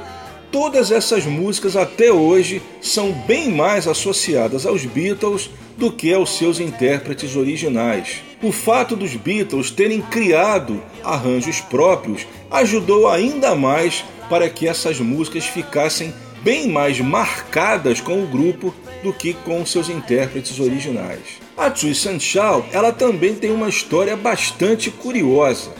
todas 0.50 0.90
essas 0.92 1.24
músicas 1.24 1.76
até 1.76 2.12
hoje 2.12 2.62
são 2.80 3.12
bem 3.26 3.50
mais 3.50 3.88
associadas 3.88 4.66
aos 4.66 4.84
Beatles 4.84 5.50
do 5.76 5.90
que 5.90 6.12
aos 6.12 6.36
seus 6.36 6.60
intérpretes 6.60 7.34
originais. 7.34 8.22
O 8.42 8.52
fato 8.52 8.94
dos 8.94 9.16
Beatles 9.16 9.70
terem 9.70 10.02
criado 10.02 10.82
arranjos 11.02 11.60
próprios 11.60 12.26
ajudou 12.50 13.08
ainda 13.08 13.54
mais 13.54 14.04
para 14.28 14.48
que 14.50 14.68
essas 14.68 15.00
músicas 15.00 15.46
ficassem 15.46 16.12
bem 16.42 16.68
mais 16.68 17.00
marcadas 17.00 18.00
com 18.00 18.22
o 18.22 18.26
grupo 18.26 18.74
do 19.02 19.12
que 19.12 19.32
com 19.32 19.64
seus 19.64 19.88
intérpretes 19.88 20.58
originais. 20.58 21.40
A 21.56 21.66
and 21.66 22.18
Shout 22.18 22.68
ela 22.72 22.92
também 22.92 23.34
tem 23.34 23.50
uma 23.50 23.68
história 23.68 24.16
bastante 24.16 24.90
curiosa. 24.90 25.70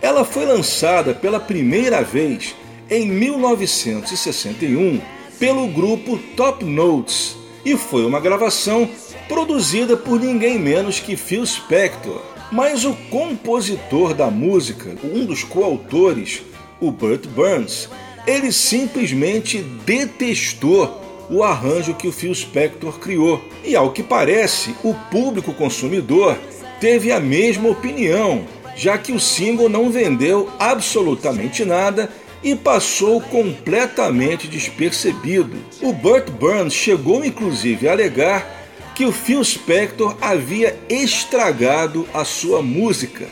Ela 0.00 0.24
foi 0.24 0.44
lançada 0.44 1.14
pela 1.14 1.40
primeira 1.40 2.02
vez 2.02 2.54
em 2.90 3.06
1961 3.08 5.00
pelo 5.38 5.66
grupo 5.68 6.18
Top 6.36 6.64
Notes 6.64 7.36
e 7.64 7.76
foi 7.76 8.04
uma 8.04 8.20
gravação 8.20 8.88
produzida 9.26 9.96
por 9.96 10.20
ninguém 10.20 10.58
menos 10.58 11.00
que 11.00 11.16
Phil 11.16 11.46
Spector. 11.46 12.20
Mas 12.52 12.84
o 12.84 12.94
compositor 13.10 14.14
da 14.14 14.30
música, 14.30 14.94
um 15.02 15.24
dos 15.24 15.42
coautores, 15.42 16.42
o 16.80 16.90
Burt 16.90 17.26
Burns, 17.28 17.88
ele 18.26 18.52
simplesmente 18.52 19.58
detestou 19.84 21.02
o 21.30 21.42
arranjo 21.42 21.94
que 21.94 22.08
o 22.08 22.12
Phil 22.12 22.34
Spector 22.34 22.98
criou. 22.98 23.42
E 23.64 23.74
ao 23.74 23.92
que 23.92 24.02
parece, 24.02 24.74
o 24.82 24.94
público 24.94 25.52
consumidor 25.52 26.38
teve 26.80 27.12
a 27.12 27.20
mesma 27.20 27.68
opinião, 27.68 28.44
já 28.76 28.98
que 28.98 29.12
o 29.12 29.20
single 29.20 29.68
não 29.68 29.90
vendeu 29.90 30.50
absolutamente 30.58 31.64
nada 31.64 32.10
e 32.42 32.54
passou 32.54 33.20
completamente 33.20 34.46
despercebido. 34.46 35.56
O 35.80 35.92
Burt 35.92 36.30
Burns 36.30 36.74
chegou 36.74 37.24
inclusive 37.24 37.88
a 37.88 37.92
alegar 37.92 38.64
que 38.94 39.06
o 39.06 39.12
Phil 39.12 39.42
Spector 39.42 40.16
havia 40.20 40.78
estragado 40.88 42.06
a 42.12 42.24
sua 42.24 42.62
música. 42.62 43.26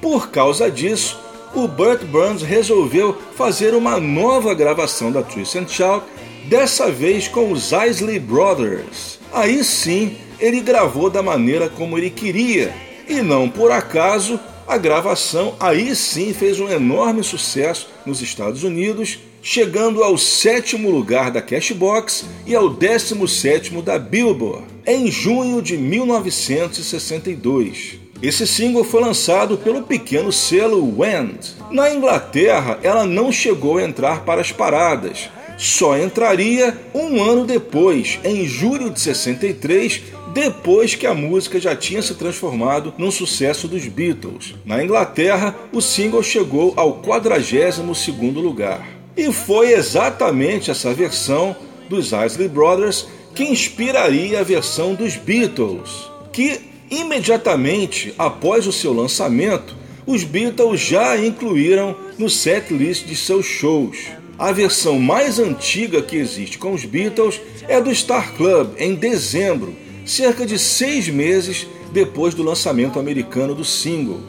Por 0.00 0.30
causa 0.30 0.70
disso, 0.70 1.18
o 1.56 1.66
Burt 1.66 2.04
Burns 2.04 2.42
resolveu 2.42 3.16
fazer 3.34 3.74
uma 3.74 3.98
nova 3.98 4.52
gravação 4.52 5.10
da 5.10 5.22
Twist 5.22 5.56
and 5.56 5.66
Shout, 5.66 6.04
dessa 6.48 6.92
vez 6.92 7.28
com 7.28 7.50
os 7.50 7.72
Isley 7.72 8.18
Brothers. 8.18 9.18
Aí 9.32 9.64
sim, 9.64 10.18
ele 10.38 10.60
gravou 10.60 11.08
da 11.08 11.22
maneira 11.22 11.70
como 11.70 11.96
ele 11.96 12.10
queria, 12.10 12.74
e 13.08 13.22
não 13.22 13.48
por 13.48 13.72
acaso 13.72 14.38
a 14.68 14.76
gravação 14.76 15.56
aí 15.58 15.96
sim 15.96 16.34
fez 16.34 16.60
um 16.60 16.68
enorme 16.68 17.24
sucesso 17.24 17.88
nos 18.04 18.20
Estados 18.20 18.62
Unidos, 18.62 19.18
chegando 19.40 20.04
ao 20.04 20.18
sétimo 20.18 20.90
lugar 20.90 21.30
da 21.30 21.40
Cashbox 21.40 22.26
e 22.44 22.54
ao 22.54 22.68
décimo 22.68 23.26
sétimo 23.26 23.80
da 23.80 23.98
Billboard, 23.98 24.66
em 24.86 25.10
junho 25.10 25.62
de 25.62 25.78
1962. 25.78 28.04
Esse 28.22 28.46
single 28.46 28.84
foi 28.84 29.00
lançado 29.02 29.58
pelo 29.58 29.82
pequeno 29.82 30.32
selo 30.32 30.98
Wend. 30.98 31.54
Na 31.70 31.92
Inglaterra, 31.92 32.78
ela 32.82 33.04
não 33.04 33.30
chegou 33.30 33.78
a 33.78 33.82
entrar 33.82 34.24
para 34.24 34.40
as 34.40 34.52
paradas, 34.52 35.28
só 35.58 35.98
entraria 35.98 36.76
um 36.94 37.22
ano 37.22 37.44
depois, 37.44 38.18
em 38.24 38.46
julho 38.46 38.90
de 38.90 39.00
63, 39.00 40.02
depois 40.32 40.94
que 40.94 41.06
a 41.06 41.14
música 41.14 41.58
já 41.58 41.74
tinha 41.74 42.02
se 42.02 42.14
transformado 42.14 42.92
num 42.98 43.10
sucesso 43.10 43.66
dos 43.66 43.86
Beatles. 43.86 44.54
Na 44.66 44.82
Inglaterra, 44.82 45.54
o 45.72 45.80
single 45.80 46.22
chegou 46.22 46.74
ao 46.76 47.00
42º 47.00 48.34
lugar. 48.34 48.86
E 49.16 49.32
foi 49.32 49.72
exatamente 49.72 50.70
essa 50.70 50.92
versão 50.92 51.56
dos 51.88 52.12
Isley 52.12 52.48
Brothers 52.48 53.06
que 53.34 53.44
inspiraria 53.44 54.40
a 54.40 54.42
versão 54.42 54.94
dos 54.94 55.16
Beatles, 55.16 56.10
que 56.32 56.75
imediatamente 56.90 58.14
após 58.18 58.66
o 58.66 58.72
seu 58.72 58.92
lançamento, 58.92 59.76
os 60.06 60.22
Beatles 60.22 60.80
já 60.80 61.16
incluíram 61.18 61.96
no 62.18 62.30
setlist 62.30 63.06
de 63.06 63.16
seus 63.16 63.44
shows. 63.44 63.98
A 64.38 64.52
versão 64.52 64.98
mais 64.98 65.38
antiga 65.38 66.02
que 66.02 66.16
existe 66.16 66.58
com 66.58 66.72
os 66.72 66.84
Beatles 66.84 67.40
é 67.66 67.80
do 67.80 67.94
Star 67.94 68.34
Club, 68.34 68.74
em 68.78 68.94
dezembro, 68.94 69.74
cerca 70.04 70.46
de 70.46 70.58
seis 70.58 71.08
meses 71.08 71.66
depois 71.92 72.34
do 72.34 72.42
lançamento 72.42 72.98
americano 72.98 73.54
do 73.54 73.64
single. 73.64 74.20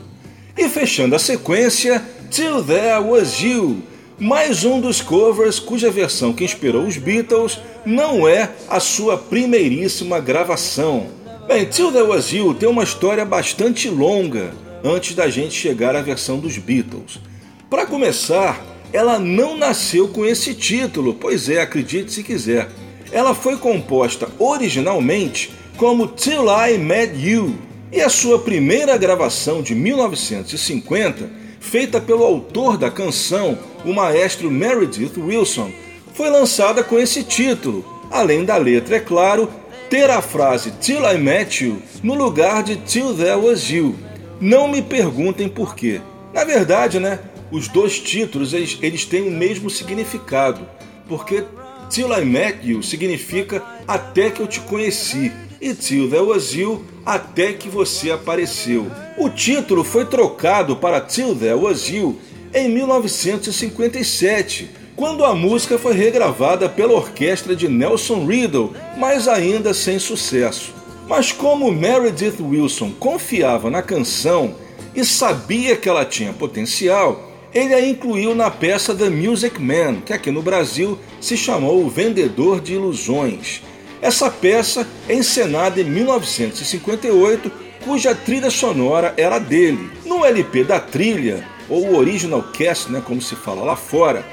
E 0.57 0.67
fechando 0.69 1.15
a 1.15 1.19
sequência, 1.19 2.03
Till 2.31 2.63
There 2.63 3.03
Was 3.03 3.39
You, 3.41 3.83
mais 4.17 4.63
um 4.63 4.81
dos 4.81 5.01
covers 5.01 5.59
cuja 5.59 5.91
versão 5.91 6.33
que 6.33 6.43
inspirou 6.43 6.87
os 6.87 6.97
Beatles 6.97 7.59
não 7.85 8.27
é 8.27 8.49
a 8.67 8.79
sua 8.79 9.17
primeiríssima 9.17 10.19
gravação. 10.19 11.16
Bem, 11.47 11.63
Till 11.63 11.93
There 11.93 12.05
Was 12.05 12.33
You 12.33 12.53
tem 12.53 12.67
uma 12.67 12.83
história 12.83 13.23
bastante 13.23 13.87
longa 13.87 14.53
antes 14.83 15.15
da 15.15 15.29
gente 15.29 15.53
chegar 15.53 15.95
à 15.95 16.01
versão 16.01 16.39
dos 16.39 16.57
Beatles. 16.57 17.21
Para 17.69 17.85
começar, 17.85 18.61
ela 18.91 19.17
não 19.17 19.57
nasceu 19.57 20.09
com 20.09 20.25
esse 20.25 20.53
título, 20.53 21.13
pois 21.13 21.47
é, 21.47 21.61
acredite 21.61 22.11
se 22.11 22.21
quiser. 22.21 22.67
Ela 23.13 23.33
foi 23.33 23.55
composta 23.55 24.27
originalmente 24.37 25.49
como 25.77 26.09
Till 26.09 26.47
I 26.49 26.77
Met 26.77 27.17
You, 27.17 27.55
e 27.93 28.01
a 28.01 28.09
sua 28.09 28.39
primeira 28.39 28.97
gravação 28.97 29.61
de 29.61 29.73
1950, 29.73 31.29
feita 31.61 32.01
pelo 32.01 32.25
autor 32.25 32.77
da 32.77 32.91
canção, 32.91 33.57
o 33.85 33.93
maestro 33.93 34.51
Meredith 34.51 35.17
Wilson, 35.17 35.71
foi 36.13 36.29
lançada 36.29 36.83
com 36.83 36.99
esse 36.99 37.23
título, 37.23 37.85
além 38.11 38.43
da 38.43 38.57
letra, 38.57 38.97
é 38.97 38.99
claro, 38.99 39.49
ter 39.89 40.09
a 40.09 40.21
frase 40.21 40.71
Till 40.81 41.05
I 41.05 41.17
Met 41.17 41.63
You 41.63 41.81
no 42.03 42.13
lugar 42.13 42.63
de 42.63 42.75
Till 42.75 43.15
There 43.15 43.37
Was 43.37 43.69
You. 43.69 43.95
Não 44.39 44.67
me 44.67 44.81
perguntem 44.81 45.47
por 45.47 45.75
quê. 45.75 46.01
Na 46.33 46.43
verdade, 46.43 46.99
né, 46.99 47.19
os 47.51 47.67
dois 47.67 47.99
títulos 47.99 48.53
eles, 48.53 48.77
eles 48.81 49.05
têm 49.05 49.27
o 49.27 49.31
mesmo 49.31 49.69
significado, 49.69 50.67
porque 51.07 51.43
Till 51.89 52.11
I 52.11 52.25
Met 52.25 52.67
You 52.67 52.83
significa 52.83 53.63
até 53.87 54.29
que 54.29 54.41
eu 54.41 54.47
te 54.47 54.59
conheci 54.59 55.31
e 55.61 55.73
Till 55.73 56.09
There 56.09 56.23
Was 56.23 56.53
You 56.53 56.83
até 57.05 57.53
que 57.53 57.69
você 57.69 58.11
apareceu. 58.11 58.87
O 59.17 59.29
título 59.29 59.83
foi 59.83 60.05
trocado 60.05 60.75
para 60.75 61.01
Till 61.01 61.35
There 61.35 61.55
Was 61.55 61.89
You 61.89 62.19
em 62.53 62.69
1957, 62.69 64.69
quando 64.97 65.23
a 65.23 65.35
música 65.35 65.77
foi 65.77 65.93
regravada 65.93 66.67
pela 66.67 66.93
orquestra 66.93 67.55
de 67.55 67.69
Nelson 67.69 68.25
Riddle, 68.25 68.73
mas 68.97 69.27
ainda 69.27 69.71
sem 69.71 69.99
sucesso. 69.99 70.73
Mas 71.07 71.31
como 71.31 71.71
Meredith 71.71 72.41
Wilson 72.41 72.91
confiava 72.99 73.69
na 73.69 73.83
canção 73.83 74.55
e 74.95 75.05
sabia 75.05 75.75
que 75.75 75.87
ela 75.87 76.03
tinha 76.03 76.33
potencial, 76.33 77.31
ele 77.53 77.75
a 77.75 77.87
incluiu 77.87 78.33
na 78.33 78.49
peça 78.49 78.95
The 78.95 79.07
Music 79.07 79.61
Man, 79.61 80.01
que 80.03 80.13
aqui 80.13 80.31
no 80.31 80.41
Brasil 80.41 80.97
se 81.21 81.37
chamou 81.37 81.85
O 81.85 81.89
Vendedor 81.89 82.59
de 82.59 82.73
Ilusões. 82.73 83.61
Essa 84.01 84.31
peça 84.31 84.87
é 85.07 85.13
encenada 85.13 85.79
em 85.79 85.83
1958, 85.83 87.51
cuja 87.85 88.15
trilha 88.15 88.49
sonora 88.49 89.13
era 89.15 89.37
dele. 89.37 89.91
No 90.03 90.25
LP 90.25 90.63
da 90.63 90.79
trilha, 90.79 91.45
ou 91.69 91.95
Original 91.95 92.41
Cast, 92.51 92.91
né, 92.91 93.01
como 93.05 93.21
se 93.21 93.35
fala 93.35 93.63
lá 93.63 93.75
fora, 93.75 94.25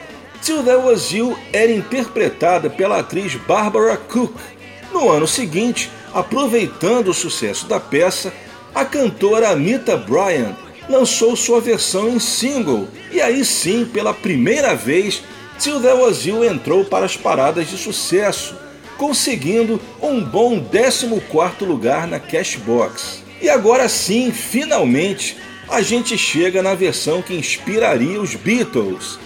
Till 0.44 0.62
There 0.62 0.76
Was 0.76 1.10
You 1.10 1.38
era 1.54 1.72
interpretada 1.72 2.68
pela 2.68 2.98
atriz 2.98 3.34
Barbara 3.34 3.96
Cook. 3.96 4.34
No 4.92 5.10
ano 5.10 5.26
seguinte, 5.26 5.90
aproveitando 6.12 7.08
o 7.08 7.14
sucesso 7.14 7.66
da 7.66 7.80
peça, 7.80 8.30
a 8.74 8.84
cantora 8.84 9.48
Anita 9.48 9.96
Bryant 9.96 10.54
lançou 10.86 11.34
sua 11.34 11.62
versão 11.62 12.10
em 12.10 12.18
single, 12.18 12.86
e 13.10 13.22
aí 13.22 13.42
sim, 13.42 13.86
pela 13.86 14.12
primeira 14.12 14.74
vez, 14.74 15.22
Till 15.58 15.80
There 15.80 15.98
Was 15.98 16.26
You 16.26 16.44
entrou 16.44 16.84
para 16.84 17.06
as 17.06 17.16
paradas 17.16 17.70
de 17.70 17.78
sucesso, 17.78 18.54
conseguindo 18.98 19.80
um 20.02 20.22
bom 20.22 20.62
14º 20.62 21.64
lugar 21.64 22.06
na 22.06 22.20
Cashbox. 22.20 23.24
E 23.40 23.48
agora 23.48 23.88
sim, 23.88 24.30
finalmente, 24.30 25.38
a 25.70 25.80
gente 25.80 26.18
chega 26.18 26.62
na 26.62 26.74
versão 26.74 27.22
que 27.22 27.32
inspiraria 27.32 28.20
os 28.20 28.34
Beatles. 28.34 29.18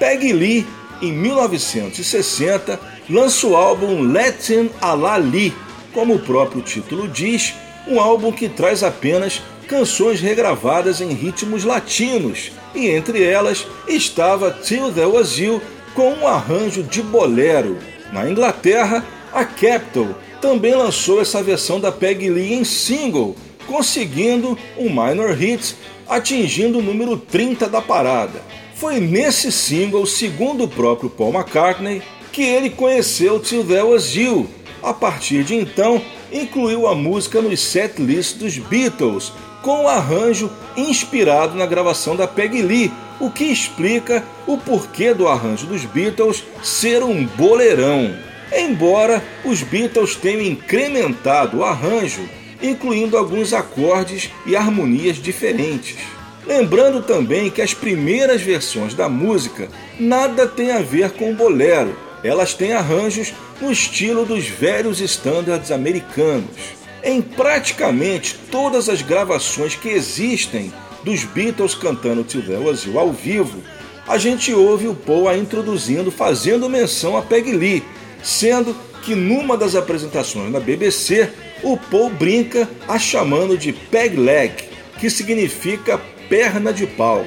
Peggy 0.00 0.32
Lee, 0.32 0.66
em 1.02 1.12
1960, 1.12 2.80
lança 3.10 3.46
o 3.46 3.54
álbum 3.54 4.10
Latin 4.10 4.70
a 4.80 4.94
la 4.94 5.18
Lee, 5.18 5.52
como 5.92 6.14
o 6.14 6.18
próprio 6.18 6.62
título 6.62 7.06
diz, 7.06 7.52
um 7.86 8.00
álbum 8.00 8.32
que 8.32 8.48
traz 8.48 8.82
apenas 8.82 9.42
canções 9.68 10.18
regravadas 10.22 11.02
em 11.02 11.12
ritmos 11.12 11.64
latinos, 11.64 12.50
e 12.74 12.88
entre 12.88 13.22
elas 13.22 13.66
estava 13.86 14.50
Till 14.50 14.90
There 14.90 15.06
Was 15.06 15.36
You 15.38 15.60
com 15.94 16.14
um 16.14 16.26
arranjo 16.26 16.82
de 16.82 17.02
bolero. 17.02 17.76
Na 18.10 18.26
Inglaterra, 18.26 19.04
a 19.34 19.44
Capitol 19.44 20.14
também 20.40 20.74
lançou 20.74 21.20
essa 21.20 21.42
versão 21.42 21.78
da 21.78 21.92
Peggy 21.92 22.30
Lee 22.30 22.54
em 22.54 22.64
single, 22.64 23.36
conseguindo 23.66 24.56
um 24.78 24.88
minor 24.88 25.34
hit, 25.34 25.76
atingindo 26.08 26.78
o 26.78 26.82
número 26.82 27.18
30 27.18 27.68
da 27.68 27.82
parada. 27.82 28.40
Foi 28.80 28.98
nesse 28.98 29.52
single, 29.52 30.06
segundo 30.06 30.64
o 30.64 30.68
próprio 30.68 31.10
Paul 31.10 31.34
McCartney, 31.34 32.00
que 32.32 32.40
ele 32.40 32.70
conheceu 32.70 33.38
Till 33.38 33.62
There 33.62 33.82
Was 33.82 34.16
You. 34.16 34.48
A 34.82 34.94
partir 34.94 35.44
de 35.44 35.54
então, 35.54 36.00
incluiu 36.32 36.86
a 36.86 36.94
música 36.94 37.42
nos 37.42 37.60
setlists 37.60 38.38
dos 38.38 38.56
Beatles, 38.56 39.34
com 39.60 39.80
o 39.80 39.82
um 39.82 39.88
arranjo 39.88 40.50
inspirado 40.78 41.58
na 41.58 41.66
gravação 41.66 42.16
da 42.16 42.26
Peggy 42.26 42.62
Lee, 42.62 42.90
o 43.20 43.30
que 43.30 43.44
explica 43.44 44.24
o 44.46 44.56
porquê 44.56 45.12
do 45.12 45.28
arranjo 45.28 45.66
dos 45.66 45.84
Beatles 45.84 46.42
ser 46.62 47.02
um 47.02 47.26
boleirão. 47.26 48.16
Embora 48.50 49.22
os 49.44 49.62
Beatles 49.62 50.16
tenham 50.16 50.40
incrementado 50.40 51.58
o 51.58 51.64
arranjo, 51.64 52.26
incluindo 52.62 53.18
alguns 53.18 53.52
acordes 53.52 54.30
e 54.46 54.56
harmonias 54.56 55.18
diferentes. 55.18 55.98
Lembrando 56.46 57.02
também 57.02 57.50
que 57.50 57.60
as 57.60 57.74
primeiras 57.74 58.40
versões 58.40 58.94
da 58.94 59.08
música 59.08 59.68
nada 59.98 60.46
tem 60.46 60.72
a 60.72 60.80
ver 60.80 61.10
com 61.12 61.34
bolero, 61.34 61.96
elas 62.24 62.54
têm 62.54 62.72
arranjos 62.72 63.32
no 63.60 63.70
estilo 63.70 64.24
dos 64.24 64.46
velhos 64.46 65.00
estándares 65.00 65.70
americanos. 65.70 66.80
Em 67.02 67.20
praticamente 67.20 68.38
todas 68.50 68.88
as 68.88 69.02
gravações 69.02 69.74
que 69.74 69.88
existem 69.88 70.72
dos 71.04 71.24
Beatles 71.24 71.74
cantando 71.74 72.24
Till 72.24 72.42
There 72.42 72.62
Was 72.62 72.84
You 72.84 72.98
ao 72.98 73.12
vivo, 73.12 73.62
a 74.06 74.18
gente 74.18 74.52
ouve 74.52 74.88
o 74.88 74.94
Paul 74.94 75.28
a 75.28 75.36
introduzindo, 75.36 76.10
fazendo 76.10 76.68
menção 76.68 77.16
a 77.16 77.22
Peg 77.22 77.52
Lee, 77.52 77.82
sendo 78.22 78.76
que 79.02 79.14
numa 79.14 79.56
das 79.56 79.74
apresentações 79.74 80.50
na 80.50 80.60
BBC, 80.60 81.30
o 81.62 81.76
Paul 81.76 82.10
brinca 82.10 82.68
a 82.88 82.98
chamando 82.98 83.56
de 83.56 83.72
Peg 83.72 84.16
Leg, 84.16 84.52
que 84.98 85.08
significa 85.08 86.00
perna 86.30 86.72
de 86.72 86.86
pau. 86.86 87.26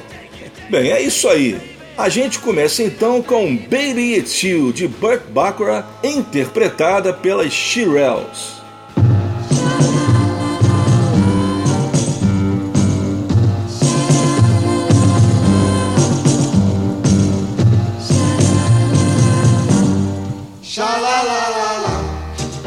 Bem, 0.69 0.91
é 0.91 1.01
isso 1.01 1.27
aí. 1.27 1.59
A 1.95 2.09
gente 2.09 2.39
começa 2.39 2.81
então 2.81 3.21
com 3.21 3.55
Baby 3.55 4.15
It's 4.15 4.41
You 4.41 4.71
de 4.71 4.87
Burt 4.87 5.21
Bacharach, 5.27 5.87
interpretada 6.03 7.13
pelas 7.13 7.53
Shirelles. 7.53 8.63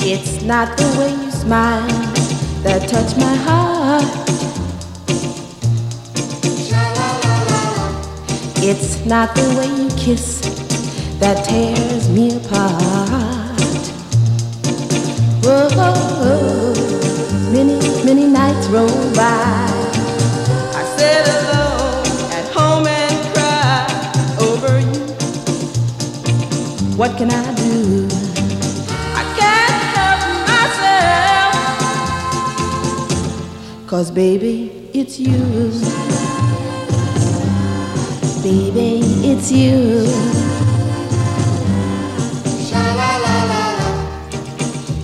It's 0.08 0.40
not 0.44 0.76
the 0.76 0.86
way 0.96 1.10
you 1.10 1.32
smile 1.32 1.88
that 2.62 2.88
touch 2.88 3.16
my 3.16 3.34
heart. 3.34 4.55
It's 8.68 9.06
not 9.06 9.32
the 9.36 9.42
way 9.56 9.68
you 9.80 9.88
kiss 9.90 10.40
that 11.20 11.44
tears 11.44 12.08
me 12.08 12.34
apart. 12.34 12.74
Whoa, 15.44 16.74
many, 17.52 17.78
many 18.04 18.26
nights 18.26 18.66
roll 18.66 18.88
by. 19.14 19.68
I 20.74 20.82
sit 20.96 21.28
alone 21.38 22.08
at 22.32 22.46
home 22.52 22.88
and 22.88 23.16
cry 23.36 23.86
over 24.40 24.80
you. 24.80 25.14
What 26.96 27.16
can 27.16 27.30
I 27.30 27.54
do? 27.54 28.08
I 29.14 29.22
can't 29.38 29.80
help 29.94 30.20
myself. 30.50 31.54
Cause 33.86 34.10
baby, 34.10 34.90
it's 34.92 35.20
you. 35.20 36.15
Baby, 38.46 39.00
it's 39.26 39.50
you. 39.50 40.06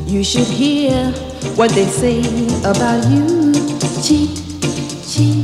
You 0.06 0.22
should 0.22 0.46
hear 0.46 1.10
what 1.56 1.72
they 1.72 1.86
say 1.86 2.20
about 2.62 3.02
you. 3.10 3.52
Cheat, 4.00 4.38
cheat. 5.10 5.42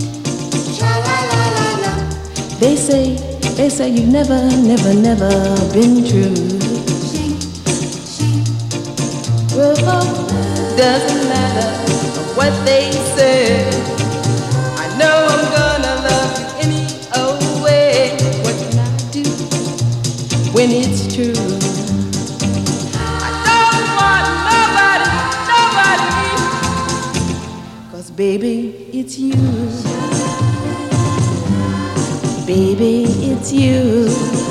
They 2.61 2.77
say, 2.77 3.17
they 3.57 3.69
say 3.69 3.89
you've 3.89 4.13
never, 4.13 4.47
never, 4.63 4.95
never 4.95 5.31
been 5.75 6.07
true. 6.07 6.39
Well, 9.57 9.75
doesn't 10.77 11.29
matter 11.29 11.69
what 12.39 12.53
they 12.65 12.93
say. 13.17 13.69
I 14.79 14.87
know 14.97 15.27
I'm 15.31 15.53
gonna 15.53 15.68
when 20.59 20.73
it's 20.73 21.15
true? 21.15 21.39
I 23.23 23.31
don't 23.47 23.87
want 23.95 24.27
nobody, 24.51 25.09
nobody. 25.55 26.11
Cause 27.93 28.11
baby, 28.11 28.57
it's 28.93 29.17
you. 29.21 29.39
Baby, 32.45 33.05
it's 33.31 33.53
you. 33.53 34.48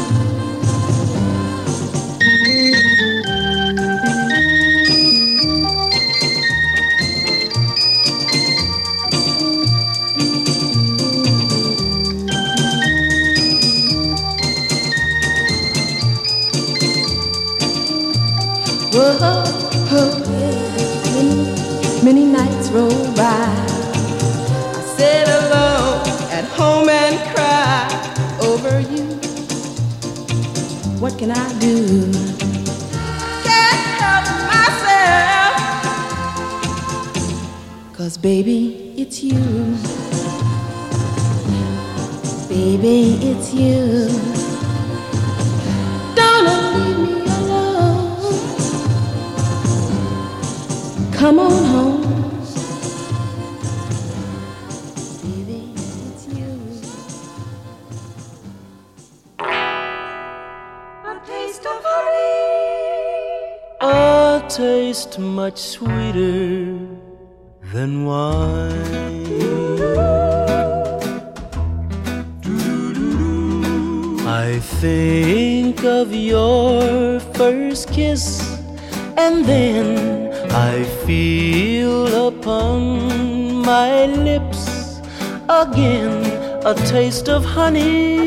Taste 87.08 87.30
of 87.30 87.46
honey, 87.46 88.26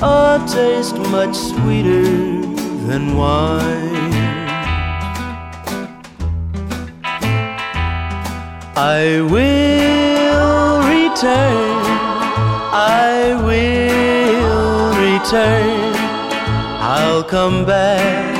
a 0.00 0.42
taste 0.48 0.96
much 1.16 1.36
sweeter 1.36 2.04
than 2.88 3.18
wine. 3.18 4.14
I 8.76 9.20
will 9.32 10.78
return, 10.94 11.82
I 12.72 13.36
will 13.46 14.88
return. 15.06 15.94
I'll 16.80 17.24
come 17.24 17.66
back 17.66 18.34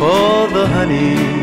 for 0.00 0.52
the 0.52 0.66
honey 0.66 1.37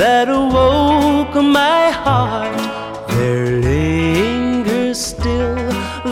that 0.00 0.30
awoke 0.30 1.34
my 1.34 1.90
heart. 1.90 2.56
There 3.10 3.60
lingers 3.60 4.98
still, 4.98 5.56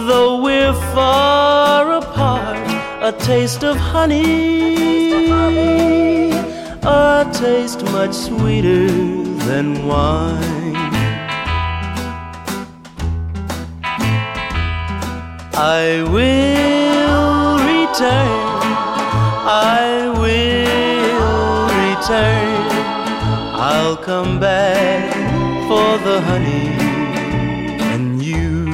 though 0.09 0.42
we're 0.42 0.74
far 0.94 1.92
apart, 1.92 2.68
a 3.01 3.12
taste 3.18 3.64
of 3.64 3.79
honey, 3.79 4.27
a 6.83 7.27
taste 7.33 7.83
much 7.96 8.12
sweeter 8.12 8.88
than 9.48 9.87
wine. 9.87 10.77
I 15.81 16.05
will 16.14 17.57
return. 17.72 18.29
I 19.81 20.12
will 20.20 21.68
return. 21.81 22.38
Come 24.09 24.40
back 24.40 25.12
for 25.68 25.99
the 26.03 26.18
honey 26.23 26.68
and 27.92 28.23
you. 28.23 28.64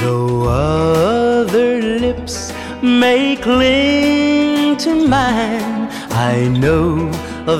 Though 0.00 0.48
other 0.48 1.80
lips 2.00 2.52
may 2.82 3.36
cling 3.36 4.76
to 4.78 5.06
mine, 5.06 5.88
I 6.10 6.48
know 6.48 7.08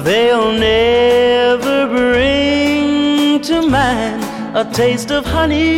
they'll 0.02 0.50
never 0.50 1.87
bring 1.87 3.40
to 3.42 3.68
man 3.70 4.18
a 4.57 4.68
taste 4.72 5.12
of 5.12 5.24
honey, 5.24 5.76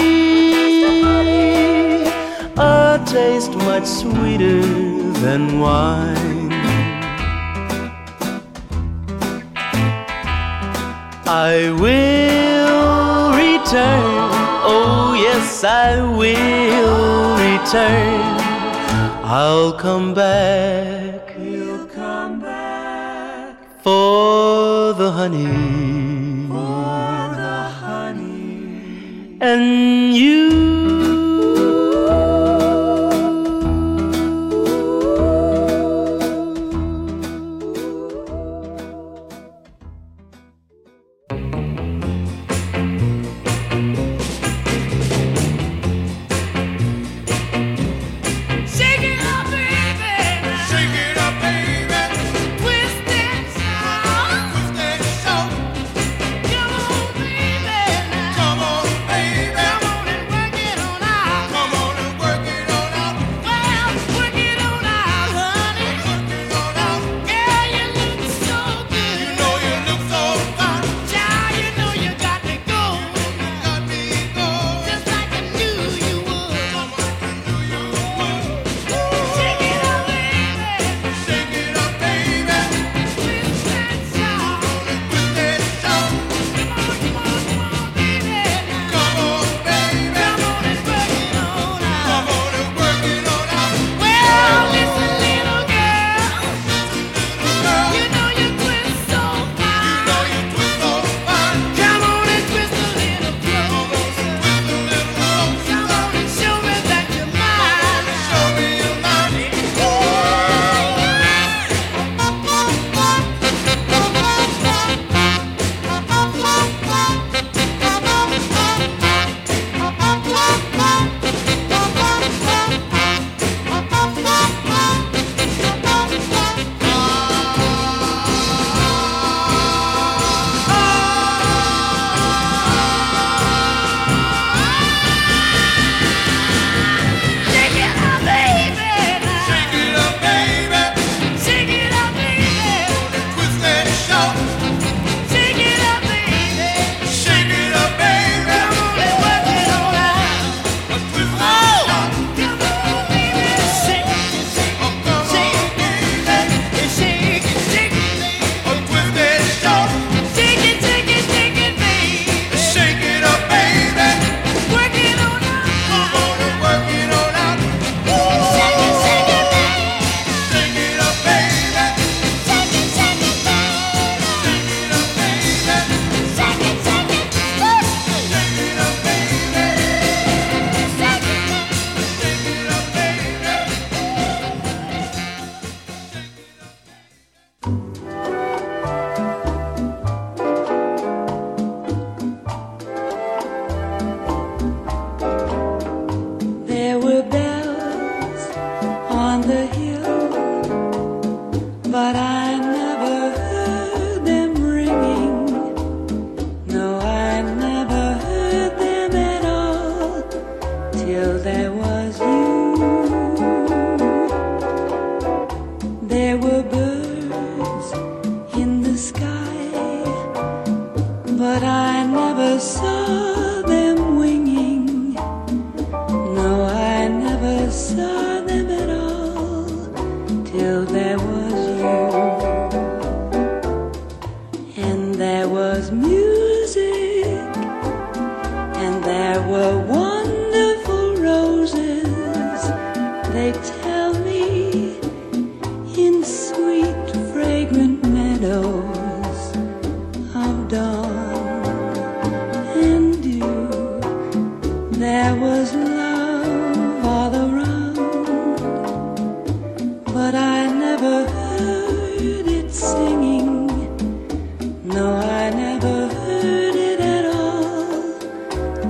a 2.56 3.04
taste 3.04 3.54
much 3.68 3.84
sweeter 3.84 4.62
than 5.20 5.60
wine. 5.60 6.33
I 11.26 11.70
will 11.80 13.30
return, 13.32 14.30
oh 14.62 15.14
yes, 15.18 15.64
I 15.64 16.02
will 16.02 17.36
return. 17.40 18.20
I'll 19.24 19.72
come 19.72 20.12
back, 20.12 21.34
he'll 21.34 21.86
come 21.86 22.40
back. 22.40 23.56
For 23.82 24.92
the 24.92 25.10
honey, 25.12 25.73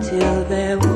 till 0.09 0.45
there 0.45 0.93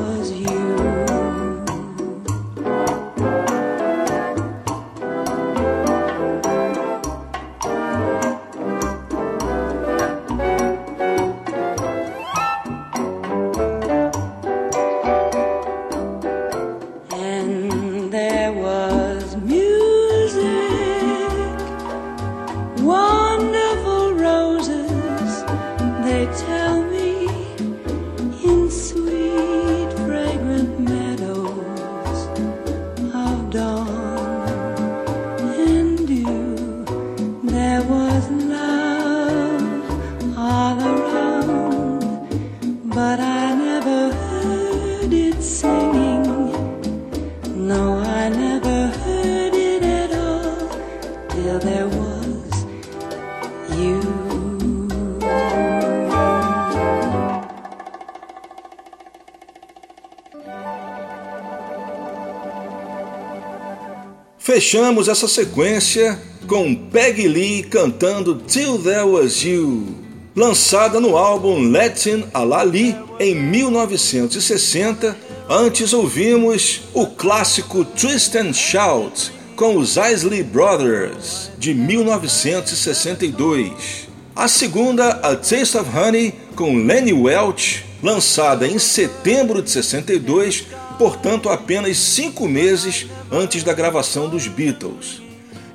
Fechamos 64.58 65.06
essa 65.06 65.28
sequência 65.28 66.18
com 66.48 66.74
Peggy 66.74 67.28
Lee 67.28 67.62
cantando 67.62 68.34
Till 68.34 68.82
There 68.82 69.04
Was 69.04 69.44
You, 69.44 69.86
lançada 70.34 70.98
no 70.98 71.16
álbum 71.16 71.70
Latin 71.70 72.24
a 72.34 72.42
la 72.42 72.64
Lee 72.64 72.96
em 73.20 73.36
1960. 73.36 75.16
Antes 75.48 75.92
ouvimos 75.92 76.80
o 76.92 77.06
clássico 77.06 77.84
Twist 77.84 78.36
and 78.36 78.52
Shout 78.52 79.30
com 79.54 79.76
os 79.76 79.96
Isley 79.96 80.42
Brothers 80.42 81.52
de 81.56 81.72
1962. 81.72 84.08
A 84.34 84.48
segunda, 84.48 85.20
A 85.22 85.36
Taste 85.36 85.78
of 85.78 85.88
Honey 85.96 86.34
com 86.56 86.84
Lenny 86.84 87.12
Welch, 87.12 87.84
lançada 88.02 88.66
em 88.66 88.80
setembro 88.80 89.62
de 89.62 89.70
62, 89.70 90.64
portanto 90.98 91.48
apenas 91.48 91.96
cinco 91.96 92.48
meses 92.48 93.06
antes 93.30 93.62
da 93.62 93.72
gravação 93.72 94.28
dos 94.28 94.46
Beatles. 94.46 95.22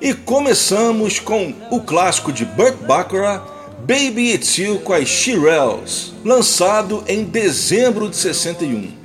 E 0.00 0.12
começamos 0.12 1.18
com 1.18 1.54
o 1.70 1.80
clássico 1.80 2.32
de 2.32 2.44
Burt 2.44 2.76
Bacharach, 2.86 3.44
Baby 3.80 4.32
It's 4.32 4.58
You 4.58 4.78
com 4.80 4.92
as 4.92 5.08
Shirelles, 5.08 6.12
lançado 6.24 7.04
em 7.06 7.24
dezembro 7.24 8.08
de 8.08 8.16
61. 8.16 9.03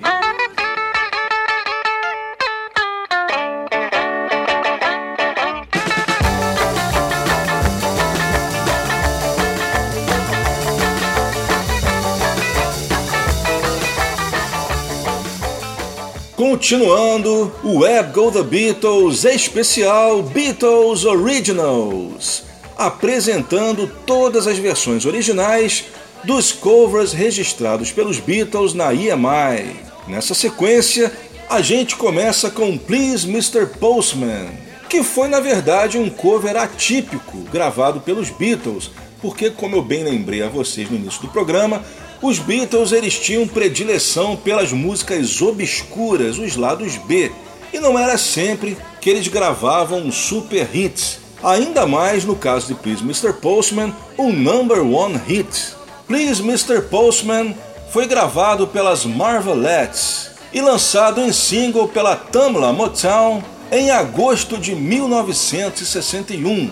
Continuando, 16.59 17.53
o 17.63 17.79
Web 17.79 18.11
Go 18.11 18.29
The 18.29 18.43
Beatles 18.43 19.23
especial 19.23 20.21
Beatles 20.21 21.05
Originals, 21.05 22.43
apresentando 22.77 23.89
todas 24.05 24.45
as 24.45 24.57
versões 24.57 25.05
originais 25.05 25.85
dos 26.21 26.51
covers 26.51 27.13
registrados 27.13 27.93
pelos 27.93 28.19
Beatles 28.19 28.73
na 28.73 28.93
EMI. 28.93 29.77
Nessa 30.05 30.33
sequência, 30.33 31.13
a 31.49 31.61
gente 31.61 31.95
começa 31.95 32.51
com 32.51 32.77
Please 32.77 33.25
Mr. 33.25 33.65
Postman, 33.79 34.49
que 34.89 35.01
foi 35.01 35.29
na 35.29 35.39
verdade 35.39 35.97
um 35.97 36.09
cover 36.09 36.57
atípico 36.57 37.37
gravado 37.53 38.01
pelos 38.01 38.29
Beatles, 38.31 38.91
porque, 39.21 39.49
como 39.49 39.77
eu 39.77 39.81
bem 39.81 40.03
lembrei 40.03 40.43
a 40.43 40.49
vocês 40.49 40.89
no 40.89 40.97
início 40.97 41.21
do 41.21 41.29
programa, 41.29 41.85
os 42.21 42.37
Beatles 42.37 42.91
eles 42.91 43.17
tinham 43.17 43.47
predileção 43.47 44.35
pelas 44.35 44.71
músicas 44.71 45.41
obscuras, 45.41 46.37
os 46.37 46.55
lados 46.55 46.97
B, 46.97 47.31
e 47.71 47.79
não 47.79 47.97
era 47.97 48.17
sempre 48.17 48.77
que 48.99 49.09
eles 49.09 49.27
gravavam 49.27 50.11
super 50.11 50.69
hits. 50.73 51.19
Ainda 51.41 51.85
mais 51.87 52.25
no 52.25 52.35
caso 52.35 52.67
de 52.67 52.73
Please 52.75 53.01
Mr. 53.01 53.31
Postman, 53.33 53.93
o 54.17 54.31
number 54.31 54.85
one 54.85 55.17
hit. 55.17 55.73
Please 56.05 56.41
Mr. 56.41 56.81
Postman 56.81 57.55
foi 57.91 58.05
gravado 58.05 58.67
pelas 58.67 59.05
Marvelettes 59.05 60.31
e 60.51 60.59
lançado 60.59 61.21
em 61.21 61.31
single 61.31 61.87
pela 61.87 62.15
Tamla 62.15 62.73
Motown 62.73 63.41
em 63.71 63.91
agosto 63.91 64.57
de 64.57 64.75
1961, 64.75 66.71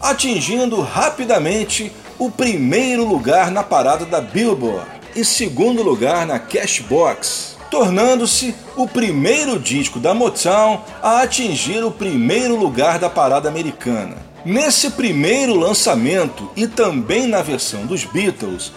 atingindo 0.00 0.80
rapidamente 0.80 1.92
o 2.20 2.30
primeiro 2.30 3.02
lugar 3.02 3.50
na 3.50 3.62
parada 3.62 4.04
da 4.04 4.20
Billboard 4.20 4.86
e 5.16 5.24
segundo 5.24 5.82
lugar 5.82 6.26
na 6.26 6.38
Cashbox, 6.38 7.56
tornando-se 7.70 8.54
o 8.76 8.86
primeiro 8.86 9.58
disco 9.58 9.98
da 9.98 10.12
Motown 10.12 10.82
a 11.02 11.22
atingir 11.22 11.82
o 11.82 11.90
primeiro 11.90 12.56
lugar 12.56 12.98
da 12.98 13.08
parada 13.08 13.48
americana. 13.48 14.18
Nesse 14.44 14.90
primeiro 14.90 15.54
lançamento 15.54 16.50
e 16.54 16.66
também 16.66 17.26
na 17.26 17.40
versão 17.40 17.86
dos 17.86 18.04
Beatles, 18.04 18.70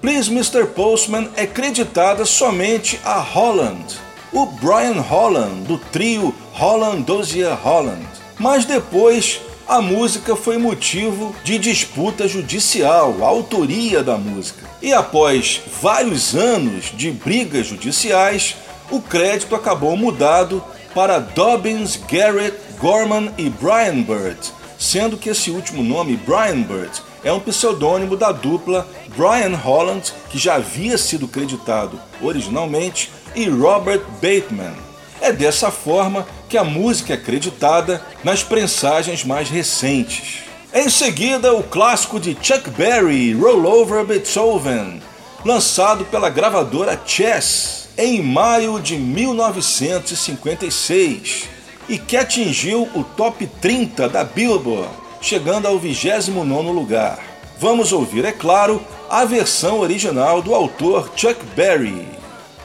Please 0.00 0.28
Mr. 0.28 0.66
Postman 0.66 1.28
é 1.36 1.46
creditada 1.46 2.24
somente 2.24 3.00
a 3.04 3.20
Holland, 3.20 3.96
o 4.32 4.44
Brian 4.44 5.00
Holland 5.00 5.62
do 5.68 5.78
trio 5.78 6.34
Holland 6.52 7.04
Dozier 7.04 7.54
Holland. 7.54 8.04
Mas 8.40 8.64
depois 8.64 9.40
a 9.68 9.82
música 9.82 10.34
foi 10.34 10.56
motivo 10.56 11.36
de 11.44 11.58
disputa 11.58 12.26
judicial, 12.26 13.16
a 13.20 13.26
autoria 13.26 14.02
da 14.02 14.16
música. 14.16 14.66
E 14.80 14.94
após 14.94 15.60
vários 15.82 16.34
anos 16.34 16.90
de 16.96 17.10
brigas 17.10 17.66
judiciais, 17.66 18.56
o 18.90 18.98
crédito 18.98 19.54
acabou 19.54 19.94
mudado 19.94 20.64
para 20.94 21.18
Dobbins, 21.18 22.00
Garrett, 22.10 22.56
Gorman 22.78 23.30
e 23.36 23.50
Brian 23.50 24.00
Bird, 24.02 24.38
sendo 24.78 25.18
que 25.18 25.28
esse 25.28 25.50
último 25.50 25.82
nome, 25.82 26.16
Brian 26.16 26.62
Bird, 26.62 27.02
é 27.22 27.30
um 27.30 27.40
pseudônimo 27.40 28.16
da 28.16 28.32
dupla 28.32 28.88
Brian 29.14 29.54
Holland, 29.54 30.10
que 30.30 30.38
já 30.38 30.54
havia 30.54 30.96
sido 30.96 31.28
creditado 31.28 32.00
originalmente, 32.22 33.12
e 33.34 33.46
Robert 33.50 34.02
Bateman. 34.22 34.87
É 35.20 35.32
dessa 35.32 35.70
forma 35.70 36.26
que 36.48 36.56
a 36.56 36.64
música 36.64 37.12
é 37.14 37.16
creditada 37.16 38.00
nas 38.22 38.42
prensagens 38.42 39.24
mais 39.24 39.50
recentes. 39.50 40.44
Em 40.72 40.88
seguida, 40.88 41.52
o 41.54 41.62
clássico 41.62 42.20
de 42.20 42.36
Chuck 42.40 42.70
Berry, 42.70 43.34
Roll 43.34 43.64
Over 43.64 44.04
Beethoven, 44.04 45.02
lançado 45.44 46.04
pela 46.04 46.30
gravadora 46.30 47.00
Chess 47.04 47.88
em 47.96 48.22
maio 48.22 48.78
de 48.78 48.96
1956 48.96 51.48
e 51.88 51.98
que 51.98 52.16
atingiu 52.16 52.88
o 52.94 53.02
top 53.02 53.44
30 53.60 54.08
da 54.08 54.22
Billboard, 54.22 54.88
chegando 55.20 55.66
ao 55.66 55.80
29º 55.80 56.72
lugar. 56.72 57.18
Vamos 57.58 57.92
ouvir, 57.92 58.24
é 58.24 58.32
claro, 58.32 58.80
a 59.10 59.24
versão 59.24 59.80
original 59.80 60.40
do 60.40 60.54
autor 60.54 61.10
Chuck 61.16 61.44
Berry. 61.56 62.17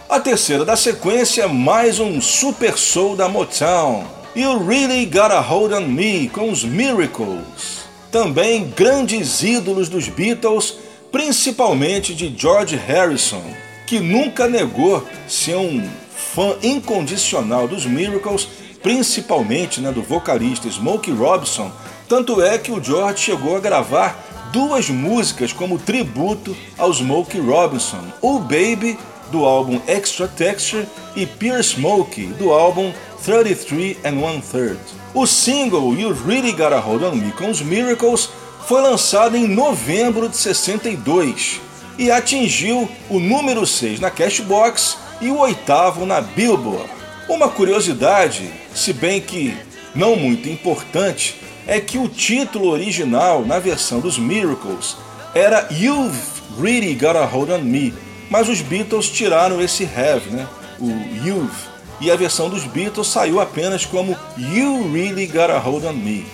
A 0.09 0.19
terceira 0.19 0.65
da 0.65 0.75
sequência, 0.75 1.47
mais 1.47 1.99
um 1.99 2.21
super 2.21 2.77
soul 2.77 3.15
da 3.15 3.29
Motown. 3.29 4.03
You 4.35 4.63
Really 4.63 5.05
Got 5.05 5.31
a 5.31 5.39
Hold 5.39 5.71
on 5.73 5.87
Me 5.87 6.29
com 6.29 6.51
os 6.51 6.63
Miracles. 6.63 7.85
Também 8.11 8.71
grandes 8.75 9.41
ídolos 9.41 9.89
dos 9.89 10.09
Beatles, 10.09 10.75
principalmente 11.11 12.13
de 12.13 12.31
George 12.37 12.75
Harrison, 12.75 13.41
que 13.87 13.99
nunca 13.99 14.47
negou 14.47 15.07
ser 15.27 15.55
um 15.55 15.89
fã 16.15 16.57
incondicional 16.61 17.67
dos 17.67 17.85
Miracles, 17.85 18.47
principalmente 18.83 19.79
né, 19.81 19.91
do 19.91 20.03
vocalista 20.03 20.69
Smokey 20.69 21.11
Robinson. 21.11 21.71
Tanto 22.07 22.41
é 22.41 22.57
que 22.57 22.71
o 22.71 22.83
George 22.83 23.23
chegou 23.23 23.55
a 23.55 23.61
gravar 23.61 24.49
duas 24.51 24.89
músicas 24.89 25.51
como 25.51 25.79
tributo 25.79 26.55
ao 26.77 26.93
Smokey 26.93 27.39
Robinson, 27.39 28.03
O 28.21 28.37
Baby 28.37 28.97
do 29.33 29.45
álbum 29.45 29.81
Extra 29.87 30.27
Texture, 30.27 30.87
e 31.15 31.25
Pure 31.25 31.63
Smoke, 31.63 32.27
do 32.37 32.53
álbum 32.53 32.93
33 33.25 33.97
and 34.05 34.23
One 34.23 34.41
Third. 34.41 34.79
O 35.13 35.25
single 35.25 35.95
You 35.95 36.13
Really 36.13 36.51
Got 36.51 36.71
a 36.73 36.79
Hold 36.79 37.03
on 37.03 37.15
Me 37.15 37.31
com 37.31 37.49
os 37.49 37.59
Miracles 37.59 38.29
foi 38.67 38.81
lançado 38.81 39.35
em 39.35 39.47
novembro 39.47 40.29
de 40.29 40.37
62 40.37 41.59
e 41.97 42.11
atingiu 42.11 42.87
o 43.09 43.19
número 43.19 43.65
6 43.65 43.99
na 43.99 44.11
Cashbox 44.11 44.97
e 45.19 45.29
o 45.29 45.39
oitavo 45.39 46.05
na 46.05 46.21
Billboard. 46.21 46.89
Uma 47.27 47.49
curiosidade, 47.49 48.51
se 48.75 48.93
bem 48.93 49.19
que 49.19 49.57
não 49.95 50.15
muito 50.15 50.47
importante, 50.47 51.35
é 51.65 51.79
que 51.79 51.97
o 51.97 52.07
título 52.07 52.69
original 52.69 53.43
na 53.45 53.57
versão 53.57 53.99
dos 53.99 54.17
Miracles 54.17 54.97
era 55.33 55.67
You've 55.71 56.19
Really 56.61 56.93
Got 56.93 57.17
a 57.17 57.25
Hold 57.25 57.49
on 57.49 57.61
Me, 57.61 57.93
mas 58.33 58.49
os 58.49 58.61
Beatles 58.61 59.09
tiraram 59.09 59.61
esse 59.61 59.83
have, 59.83 60.27
né? 60.31 60.47
o 60.79 60.89
you've, 61.23 61.53
e 62.01 62.09
a 62.09 62.15
versão 62.15 62.49
dos 62.49 62.63
Beatles 62.63 63.05
saiu 63.05 63.39
apenas 63.39 63.85
como 63.85 64.17
You 64.35 64.91
Really 64.91 65.27
Got 65.27 65.51
a 65.51 65.59
Hold 65.59 65.85
on 65.85 65.93
Me. 65.93 66.25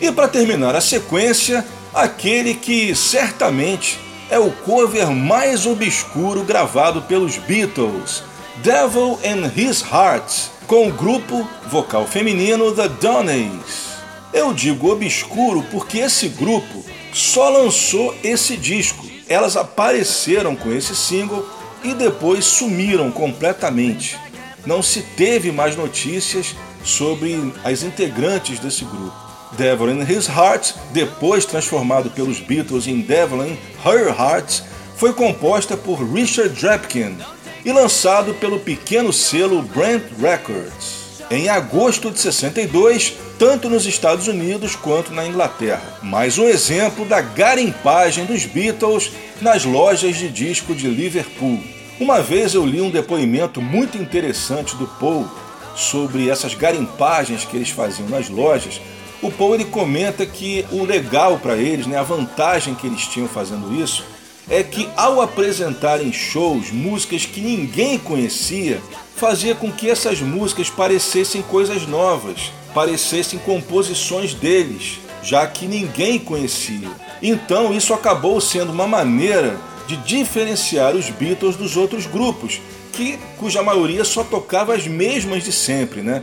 E 0.00 0.12
para 0.12 0.28
terminar 0.28 0.76
a 0.76 0.80
sequência, 0.80 1.66
aquele 1.92 2.54
que 2.54 2.94
certamente 2.94 3.98
é 4.30 4.38
o 4.38 4.52
cover 4.52 5.10
mais 5.10 5.66
obscuro 5.66 6.44
gravado 6.44 7.02
pelos 7.02 7.36
Beatles, 7.36 8.22
Devil 8.62 9.18
in 9.24 9.50
His 9.60 9.82
Heart, 9.82 10.32
com 10.68 10.86
o 10.86 10.92
grupo 10.92 11.48
vocal 11.66 12.06
feminino 12.06 12.70
The 12.70 12.88
Donneys. 12.88 13.90
Eu 14.32 14.54
digo 14.54 14.92
obscuro 14.92 15.66
porque 15.68 15.98
esse 15.98 16.28
grupo 16.28 16.84
só 17.12 17.48
lançou 17.48 18.14
esse 18.22 18.56
disco 18.56 19.04
elas 19.30 19.56
apareceram 19.56 20.56
com 20.56 20.72
esse 20.72 20.94
single 20.94 21.48
e 21.84 21.94
depois 21.94 22.44
sumiram 22.44 23.12
completamente. 23.12 24.18
não 24.66 24.82
se 24.82 25.00
teve 25.16 25.50
mais 25.50 25.74
notícias 25.74 26.54
sobre 26.84 27.54
as 27.64 27.82
integrantes 27.82 28.58
desse 28.58 28.84
grupo. 28.84 29.16
Devil 29.56 29.90
in 29.90 30.02
His 30.02 30.28
Heart, 30.28 30.74
depois 30.92 31.46
transformado 31.46 32.10
pelos 32.10 32.40
Beatles 32.40 32.86
em 32.86 33.00
Devil 33.00 33.46
in 33.46 33.58
Her 33.82 34.08
Heart, 34.08 34.62
foi 34.96 35.14
composta 35.14 35.78
por 35.78 36.02
Richard 36.02 36.50
Drapkin 36.60 37.16
e 37.64 37.72
lançado 37.72 38.34
pelo 38.34 38.60
pequeno 38.60 39.14
selo 39.14 39.62
Brand 39.62 40.02
Records 40.20 40.99
em 41.30 41.48
agosto 41.48 42.10
de 42.10 42.18
62, 42.18 43.14
tanto 43.38 43.70
nos 43.70 43.86
Estados 43.86 44.26
Unidos 44.26 44.74
quanto 44.74 45.12
na 45.12 45.24
Inglaterra. 45.24 45.98
Mais 46.02 46.36
um 46.38 46.48
exemplo 46.48 47.04
da 47.04 47.20
garimpagem 47.20 48.24
dos 48.24 48.44
Beatles 48.44 49.12
nas 49.40 49.64
lojas 49.64 50.16
de 50.16 50.28
disco 50.28 50.74
de 50.74 50.88
Liverpool. 50.88 51.60
Uma 52.00 52.20
vez 52.20 52.54
eu 52.54 52.66
li 52.66 52.80
um 52.80 52.90
depoimento 52.90 53.62
muito 53.62 53.96
interessante 53.96 54.74
do 54.74 54.88
Paul 54.88 55.28
sobre 55.76 56.28
essas 56.28 56.52
garimpagens 56.52 57.44
que 57.44 57.56
eles 57.56 57.70
faziam 57.70 58.08
nas 58.08 58.28
lojas. 58.28 58.80
O 59.22 59.30
Paul 59.30 59.54
ele 59.54 59.66
comenta 59.66 60.26
que 60.26 60.66
o 60.72 60.82
legal 60.82 61.38
para 61.38 61.56
eles, 61.56 61.86
né, 61.86 61.96
a 61.96 62.02
vantagem 62.02 62.74
que 62.74 62.88
eles 62.88 63.06
tinham 63.06 63.28
fazendo 63.28 63.80
isso, 63.80 64.04
é 64.48 64.64
que 64.64 64.88
ao 64.96 65.20
apresentarem 65.20 66.12
shows, 66.12 66.72
músicas 66.72 67.24
que 67.24 67.40
ninguém 67.40 67.98
conhecia, 67.98 68.80
fazia 69.20 69.54
com 69.54 69.70
que 69.70 69.90
essas 69.90 70.18
músicas 70.22 70.70
parecessem 70.70 71.42
coisas 71.42 71.86
novas, 71.86 72.50
parecessem 72.72 73.38
composições 73.40 74.32
deles, 74.32 74.98
já 75.22 75.46
que 75.46 75.66
ninguém 75.66 76.18
conhecia. 76.18 76.88
Então 77.20 77.70
isso 77.74 77.92
acabou 77.92 78.40
sendo 78.40 78.72
uma 78.72 78.86
maneira 78.86 79.58
de 79.86 79.98
diferenciar 79.98 80.96
os 80.96 81.10
Beatles 81.10 81.54
dos 81.54 81.76
outros 81.76 82.06
grupos, 82.06 82.62
que 82.94 83.18
cuja 83.38 83.62
maioria 83.62 84.06
só 84.06 84.24
tocava 84.24 84.74
as 84.74 84.86
mesmas 84.86 85.44
de 85.44 85.52
sempre, 85.52 86.00
né? 86.00 86.22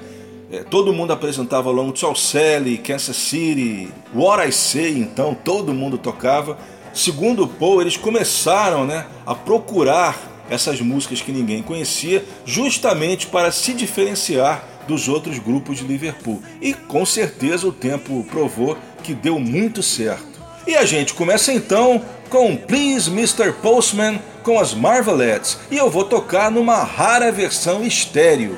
É, 0.51 0.63
todo 0.63 0.91
mundo 0.91 1.13
apresentava 1.13 1.69
Long 1.69 1.91
Tall 1.91 2.15
Sally, 2.15 2.79
Kansas 2.79 3.15
City, 3.15 3.89
What 4.15 4.47
I 4.47 4.51
Say, 4.51 4.97
então 4.97 5.35
todo 5.35 5.71
mundo 5.71 5.99
tocava. 5.99 6.57
Segundo 6.93 7.47
Paul, 7.47 7.81
eles 7.81 7.95
começaram 7.95 8.85
né, 8.85 9.05
a 9.23 9.35
procurar 9.35 10.36
essas 10.49 10.81
músicas 10.81 11.21
que 11.21 11.31
ninguém 11.31 11.61
conhecia, 11.61 12.23
justamente 12.45 13.27
para 13.27 13.51
se 13.51 13.73
diferenciar 13.73 14.63
dos 14.87 15.07
outros 15.07 15.37
grupos 15.37 15.77
de 15.77 15.83
Liverpool. 15.83 16.41
E 16.61 16.73
com 16.73 17.05
certeza 17.05 17.67
o 17.67 17.71
tempo 17.71 18.25
provou 18.29 18.77
que 19.03 19.13
deu 19.13 19.39
muito 19.39 19.83
certo. 19.83 20.37
E 20.65 20.75
a 20.75 20.85
gente 20.85 21.13
começa 21.13 21.51
então 21.53 22.03
com 22.29 22.55
Please 22.55 23.09
Mr. 23.09 23.53
Postman 23.61 24.19
com 24.43 24.59
as 24.59 24.73
Marvelettes, 24.73 25.57
e 25.69 25.77
eu 25.77 25.89
vou 25.89 26.05
tocar 26.05 26.49
numa 26.49 26.83
rara 26.83 27.31
versão 27.31 27.85
estéreo. 27.85 28.57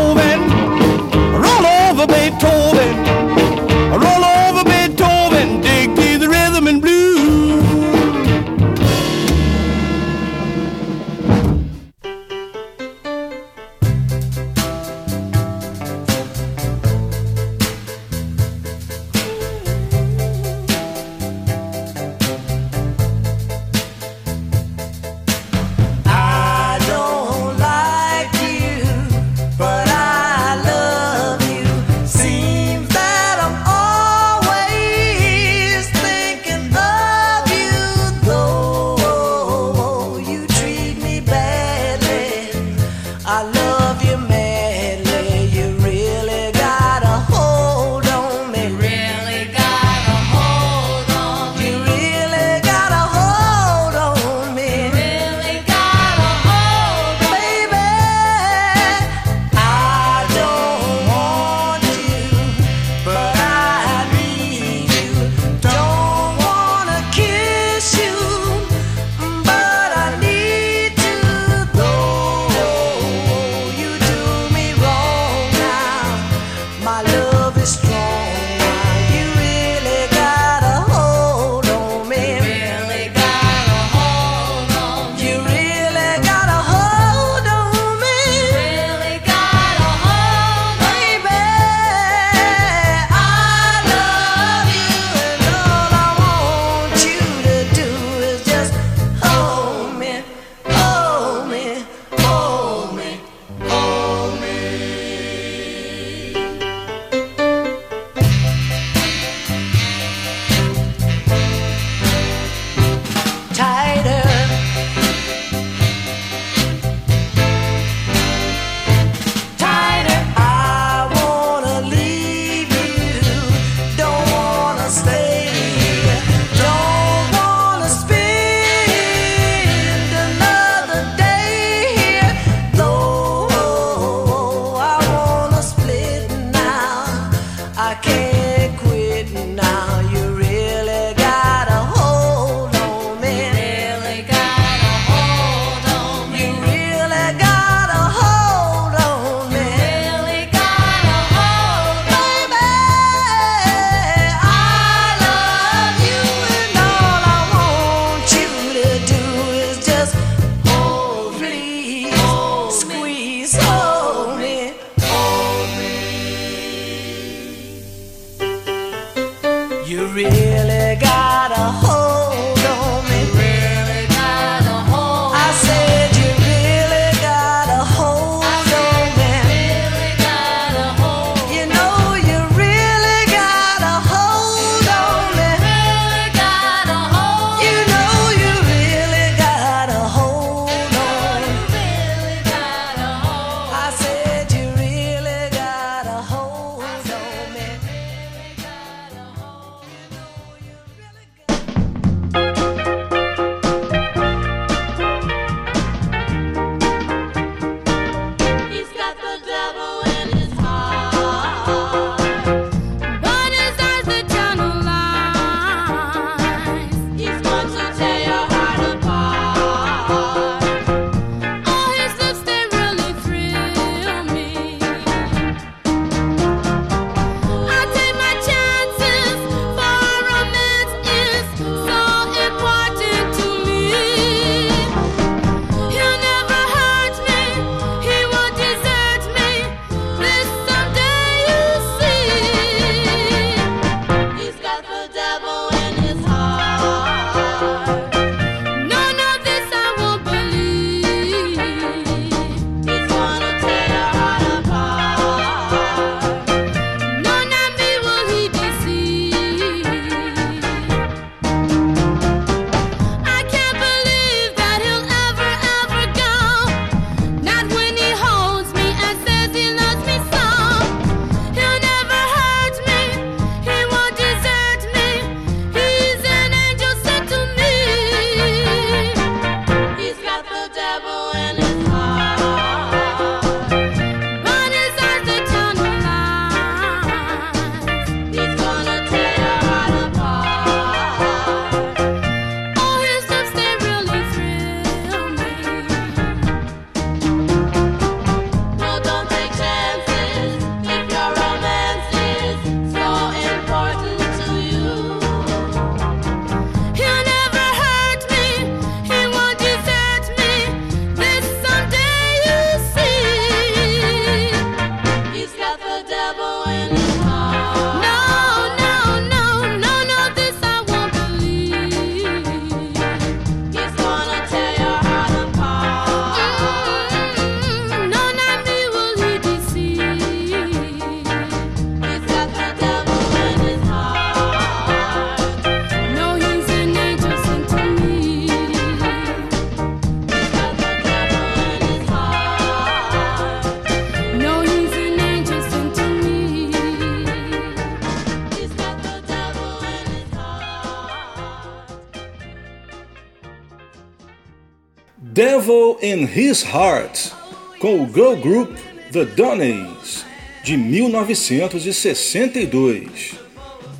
In 356.01 356.23
His 356.23 356.63
Heart, 356.63 357.31
com 357.79 358.03
o 358.03 358.11
girl 358.11 358.35
group 358.35 358.75
The 359.11 359.25
Donneys, 359.25 360.25
de 360.63 360.75
1962. 360.77 363.35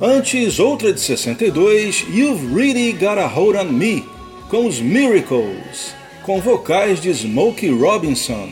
Antes, 0.00 0.58
outra 0.58 0.92
de 0.92 1.00
62, 1.00 2.04
You've 2.08 2.52
Really 2.54 2.92
Got 2.92 3.18
a 3.18 3.26
Hold 3.26 3.56
on 3.56 3.72
Me, 3.72 4.04
com 4.48 4.66
os 4.66 4.80
Miracles, 4.80 5.94
com 6.22 6.40
vocais 6.40 7.00
de 7.00 7.12
Smokey 7.14 7.70
Robinson. 7.70 8.50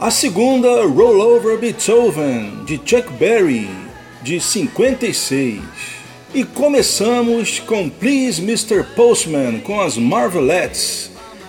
A 0.00 0.10
segunda, 0.10 0.86
Roll 0.86 1.20
Over 1.20 1.58
Beethoven, 1.58 2.64
de 2.64 2.80
Chuck 2.84 3.12
Berry, 3.14 3.68
de 4.22 4.40
56. 4.40 5.60
E 6.34 6.44
começamos 6.44 7.58
com 7.60 7.88
Please 7.88 8.40
Mr. 8.40 8.84
Postman, 8.94 9.60
com 9.60 9.80
as 9.80 9.96
Marvelettes, 9.96 10.97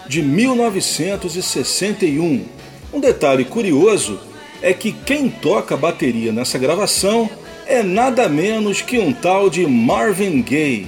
de 0.10 0.22
1961. 0.24 2.46
Um 2.92 3.00
detalhe 3.00 3.46
curioso 3.46 4.20
é 4.60 4.74
que 4.74 4.92
quem 4.92 5.30
toca 5.30 5.78
bateria 5.78 6.32
nessa 6.32 6.58
gravação 6.58 7.30
é 7.68 7.84
nada 7.84 8.28
menos 8.28 8.82
que 8.82 8.98
um 8.98 9.14
tal 9.14 9.52
de 9.52 9.68
Marvin 9.68 10.42
Gaye. 10.42 10.88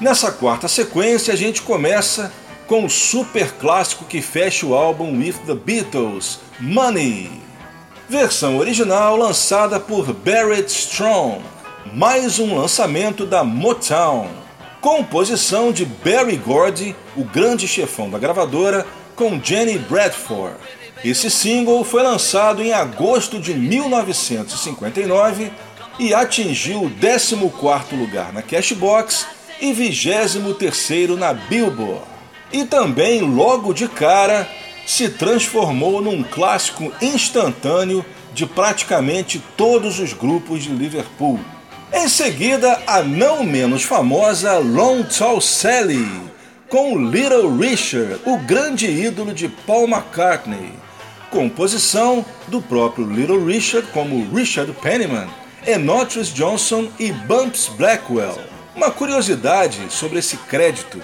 Nessa 0.00 0.32
quarta 0.32 0.66
sequência, 0.66 1.32
a 1.32 1.36
gente 1.36 1.62
começa 1.62 2.32
com 2.70 2.84
o 2.84 2.88
super 2.88 3.50
clássico 3.54 4.04
que 4.04 4.22
fecha 4.22 4.64
o 4.64 4.76
álbum 4.76 5.18
With 5.18 5.34
the 5.44 5.54
Beatles, 5.54 6.38
Money. 6.60 7.28
Versão 8.08 8.58
original 8.58 9.16
lançada 9.16 9.80
por 9.80 10.12
Barrett 10.12 10.70
Strong, 10.70 11.40
mais 11.92 12.38
um 12.38 12.56
lançamento 12.56 13.26
da 13.26 13.42
Motown. 13.42 14.28
Composição 14.80 15.72
de 15.72 15.84
Barry 15.84 16.36
Gordy, 16.36 16.94
o 17.16 17.24
grande 17.24 17.66
chefão 17.66 18.08
da 18.08 18.20
gravadora, 18.20 18.86
com 19.16 19.42
Jenny 19.42 19.76
Bradford. 19.76 20.54
Esse 21.04 21.28
single 21.28 21.82
foi 21.82 22.04
lançado 22.04 22.62
em 22.62 22.72
agosto 22.72 23.40
de 23.40 23.52
1959 23.52 25.50
e 25.98 26.14
atingiu 26.14 26.84
o 26.84 26.90
14º 26.90 27.98
lugar 27.98 28.32
na 28.32 28.42
Cashbox 28.42 29.26
e 29.60 29.72
23º 29.72 31.16
na 31.16 31.34
Billboard. 31.34 32.19
E 32.52 32.64
também, 32.64 33.20
logo 33.20 33.72
de 33.72 33.86
cara, 33.88 34.48
se 34.86 35.08
transformou 35.08 36.00
num 36.02 36.22
clássico 36.22 36.92
instantâneo 37.00 38.04
de 38.34 38.44
praticamente 38.46 39.42
todos 39.56 39.98
os 39.98 40.12
grupos 40.12 40.62
de 40.62 40.70
Liverpool. 40.70 41.38
Em 41.92 42.08
seguida, 42.08 42.80
a 42.86 43.02
não 43.02 43.44
menos 43.44 43.82
famosa 43.82 44.58
Long 44.58 45.02
Tall 45.02 45.40
Sally, 45.40 46.08
com 46.68 46.96
Little 46.96 47.56
Richard, 47.56 48.20
o 48.24 48.38
grande 48.38 48.86
ídolo 48.86 49.34
de 49.34 49.48
Paul 49.48 49.88
McCartney. 49.88 50.72
Composição 51.30 52.24
do 52.48 52.60
próprio 52.60 53.08
Little 53.08 53.44
Richard, 53.44 53.88
como 53.92 54.28
Richard 54.34 54.72
Penniman, 54.80 55.28
Enotrius 55.66 56.32
Johnson 56.32 56.88
e 56.98 57.12
Bumps 57.12 57.68
Blackwell. 57.76 58.38
Uma 58.74 58.90
curiosidade 58.90 59.78
sobre 59.90 60.18
esse 60.20 60.36
crédito 60.36 61.00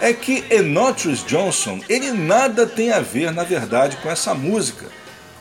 é 0.00 0.12
que 0.12 0.44
Enotrius 0.50 1.24
Johnson 1.24 1.80
ele 1.88 2.10
nada 2.12 2.66
tem 2.66 2.92
a 2.92 3.00
ver, 3.00 3.32
na 3.32 3.44
verdade, 3.44 3.96
com 3.98 4.10
essa 4.10 4.34
música. 4.34 4.86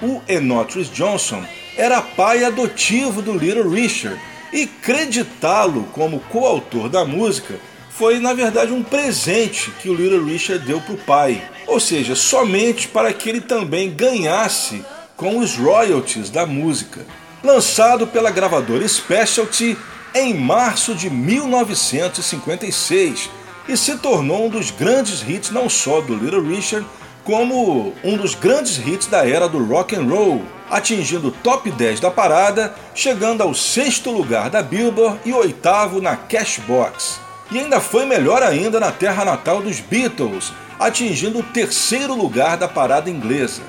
O 0.02 0.22
Enotrius 0.28 0.92
Johnson 0.92 1.44
era 1.78 2.02
pai 2.02 2.44
adotivo 2.44 3.22
do 3.22 3.38
Little 3.38 3.70
Richard 3.70 4.20
e 4.52 4.66
creditá-lo 4.66 5.84
como 5.92 6.20
coautor 6.20 6.90
da 6.90 7.06
música 7.06 7.60
foi, 7.90 8.20
na 8.20 8.34
verdade, 8.34 8.74
um 8.74 8.84
presente 8.84 9.72
que 9.82 9.90
o 9.90 9.94
Little 9.94 10.26
Richard 10.26 10.66
deu 10.66 10.82
para 10.82 10.94
o 10.94 10.98
pai, 10.98 11.42
ou 11.66 11.80
seja, 11.80 12.14
somente 12.14 12.90
para 12.90 13.14
que 13.14 13.30
ele 13.30 13.40
também 13.40 13.90
ganhasse 13.90 14.84
com 15.16 15.38
os 15.38 15.56
royalties 15.56 16.30
da 16.30 16.46
música. 16.46 17.06
Lançado 17.42 18.06
pela 18.06 18.32
gravadora 18.32 18.86
Specialty 18.86 19.78
em 20.14 20.34
março 20.34 20.94
de 20.94 21.10
1956 21.10 23.30
e 23.68 23.76
se 23.76 23.98
tornou 23.98 24.46
um 24.46 24.50
dos 24.50 24.72
grandes 24.72 25.28
hits 25.28 25.52
não 25.52 25.70
só 25.70 26.02
do 26.02 26.16
Little 26.16 26.44
Richard, 26.44 26.86
como 27.24 27.94
um 28.04 28.18
dos 28.18 28.36
grandes 28.36 28.78
hits 28.78 29.08
da 29.08 29.28
era 29.28 29.50
do 29.50 29.64
rock 29.64 29.96
and 29.96 30.04
roll, 30.04 30.44
atingindo 30.70 31.30
o 31.30 31.32
top 31.32 31.72
10 31.72 32.00
da 32.00 32.12
parada, 32.12 32.76
chegando 32.94 33.42
ao 33.42 33.54
sexto 33.54 34.12
lugar 34.12 34.50
da 34.50 34.62
Billboard 34.62 35.20
e 35.26 35.34
oitavo 35.34 36.02
na 36.02 36.16
Cashbox. 36.16 37.20
E 37.52 37.60
ainda 37.60 37.80
foi 37.80 38.06
melhor 38.06 38.44
ainda 38.44 38.80
na 38.80 38.92
terra 38.92 39.26
natal 39.26 39.62
dos 39.62 39.80
Beatles, 39.80 40.54
atingindo 40.80 41.40
o 41.40 41.44
terceiro 41.44 42.14
lugar 42.14 42.58
da 42.58 42.68
parada 42.68 43.10
inglesa. 43.10 43.62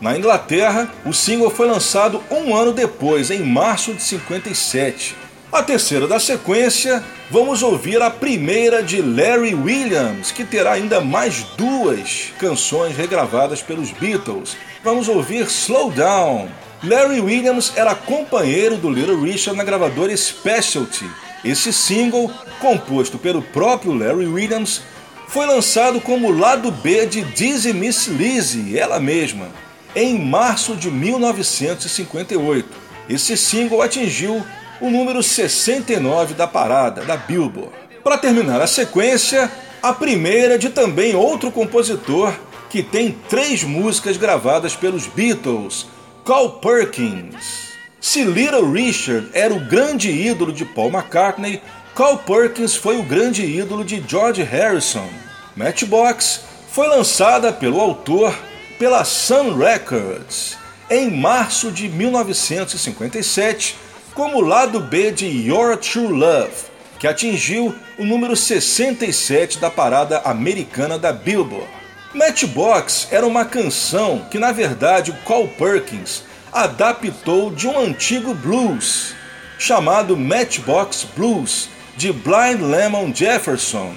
Na 0.00 0.16
Inglaterra, 0.16 0.90
o 1.06 1.12
single 1.12 1.50
foi 1.50 1.68
lançado 1.68 2.20
um 2.28 2.56
ano 2.56 2.72
depois, 2.72 3.30
em 3.30 3.44
março 3.44 3.94
de 3.94 4.02
57. 4.02 5.14
A 5.52 5.62
terceira 5.62 6.08
da 6.08 6.18
sequência, 6.18 7.04
vamos 7.30 7.62
ouvir 7.62 8.00
a 8.00 8.08
primeira 8.08 8.82
de 8.82 9.02
Larry 9.02 9.54
Williams, 9.54 10.32
que 10.32 10.46
terá 10.46 10.72
ainda 10.72 10.98
mais 11.02 11.42
duas 11.58 12.32
canções 12.38 12.96
regravadas 12.96 13.60
pelos 13.60 13.90
Beatles. 13.90 14.56
Vamos 14.82 15.08
ouvir 15.08 15.44
Slow 15.44 15.90
Down. 15.90 16.48
Larry 16.82 17.20
Williams 17.20 17.70
era 17.76 17.94
companheiro 17.94 18.78
do 18.78 18.88
Little 18.88 19.20
Richard 19.20 19.54
na 19.54 19.62
gravadora 19.62 20.16
Specialty. 20.16 21.04
Esse 21.44 21.70
single, 21.70 22.30
composto 22.58 23.18
pelo 23.18 23.42
próprio 23.42 23.92
Larry 23.92 24.26
Williams, 24.26 24.80
foi 25.28 25.44
lançado 25.44 26.00
como 26.00 26.32
lado 26.32 26.70
B 26.70 27.04
de 27.04 27.20
Dizzy 27.24 27.74
Miss 27.74 28.06
Lizzy, 28.06 28.78
ela 28.78 28.98
mesma, 28.98 29.48
em 29.94 30.18
março 30.18 30.74
de 30.74 30.90
1958. 30.90 32.66
Esse 33.06 33.36
single 33.36 33.82
atingiu 33.82 34.42
o 34.82 34.90
número 34.90 35.22
69 35.22 36.34
da 36.34 36.48
parada 36.48 37.02
da 37.02 37.16
Billboard. 37.16 37.72
Para 38.02 38.18
terminar 38.18 38.60
a 38.60 38.66
sequência, 38.66 39.48
a 39.80 39.92
primeira 39.92 40.58
de 40.58 40.70
também 40.70 41.14
outro 41.14 41.52
compositor 41.52 42.34
que 42.68 42.82
tem 42.82 43.16
três 43.28 43.62
músicas 43.62 44.16
gravadas 44.16 44.74
pelos 44.74 45.06
Beatles, 45.06 45.86
Carl 46.24 46.54
Perkins. 46.54 47.70
Se 48.00 48.24
Little 48.24 48.72
Richard 48.72 49.28
era 49.32 49.54
o 49.54 49.60
grande 49.60 50.10
ídolo 50.10 50.52
de 50.52 50.64
Paul 50.64 50.90
McCartney, 50.90 51.62
Carl 51.94 52.18
Perkins 52.18 52.74
foi 52.74 52.98
o 52.98 53.04
grande 53.04 53.44
ídolo 53.44 53.84
de 53.84 54.02
George 54.04 54.42
Harrison. 54.42 55.08
Matchbox 55.54 56.40
foi 56.72 56.88
lançada 56.88 57.52
pelo 57.52 57.80
autor 57.80 58.36
pela 58.80 59.04
Sun 59.04 59.54
Records 59.56 60.58
em 60.90 61.08
março 61.08 61.70
de 61.70 61.88
1957 61.88 63.76
como 64.14 64.40
lado 64.40 64.80
B 64.80 65.10
de 65.10 65.26
Your 65.26 65.76
True 65.76 66.08
Love, 66.08 66.72
que 66.98 67.06
atingiu 67.06 67.74
o 67.98 68.04
número 68.04 68.34
67 68.36 69.58
da 69.58 69.70
parada 69.70 70.20
americana 70.20 70.98
da 70.98 71.12
Billboard. 71.12 71.68
Matchbox 72.14 73.08
era 73.10 73.26
uma 73.26 73.44
canção 73.44 74.26
que, 74.30 74.38
na 74.38 74.52
verdade, 74.52 75.10
o 75.10 75.16
Carl 75.26 75.48
Perkins 75.48 76.22
adaptou 76.52 77.50
de 77.50 77.66
um 77.66 77.78
antigo 77.78 78.34
blues 78.34 79.14
chamado 79.58 80.16
Matchbox 80.16 81.04
Blues 81.16 81.68
de 81.96 82.12
Blind 82.12 82.60
Lemon 82.60 83.12
Jefferson 83.14 83.94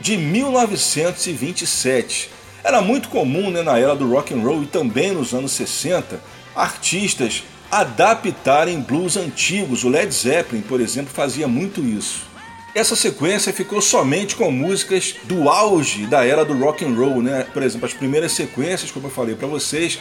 de 0.00 0.16
1927. 0.16 2.30
Era 2.62 2.80
muito 2.80 3.08
comum 3.08 3.50
né, 3.50 3.62
na 3.62 3.76
era 3.78 3.96
do 3.96 4.08
rock 4.08 4.32
and 4.32 4.42
roll 4.42 4.62
e 4.62 4.66
também 4.66 5.10
nos 5.12 5.34
anos 5.34 5.50
60 5.52 6.20
artistas 6.54 7.42
adaptarem 7.70 8.80
blues 8.80 9.16
antigos. 9.16 9.84
O 9.84 9.88
Led 9.88 10.12
Zeppelin, 10.12 10.62
por 10.62 10.80
exemplo, 10.80 11.12
fazia 11.12 11.46
muito 11.46 11.80
isso. 11.82 12.26
Essa 12.74 12.94
sequência 12.94 13.52
ficou 13.52 13.80
somente 13.80 14.36
com 14.36 14.50
músicas 14.50 15.16
do 15.24 15.48
auge 15.48 16.06
da 16.06 16.24
era 16.24 16.44
do 16.44 16.56
rock 16.56 16.84
and 16.84 16.94
roll, 16.94 17.22
né? 17.22 17.46
Por 17.52 17.62
exemplo, 17.62 17.86
as 17.86 17.94
primeiras 17.94 18.32
sequências, 18.32 18.90
como 18.90 19.06
eu 19.06 19.10
falei 19.10 19.34
para 19.34 19.48
vocês, 19.48 19.98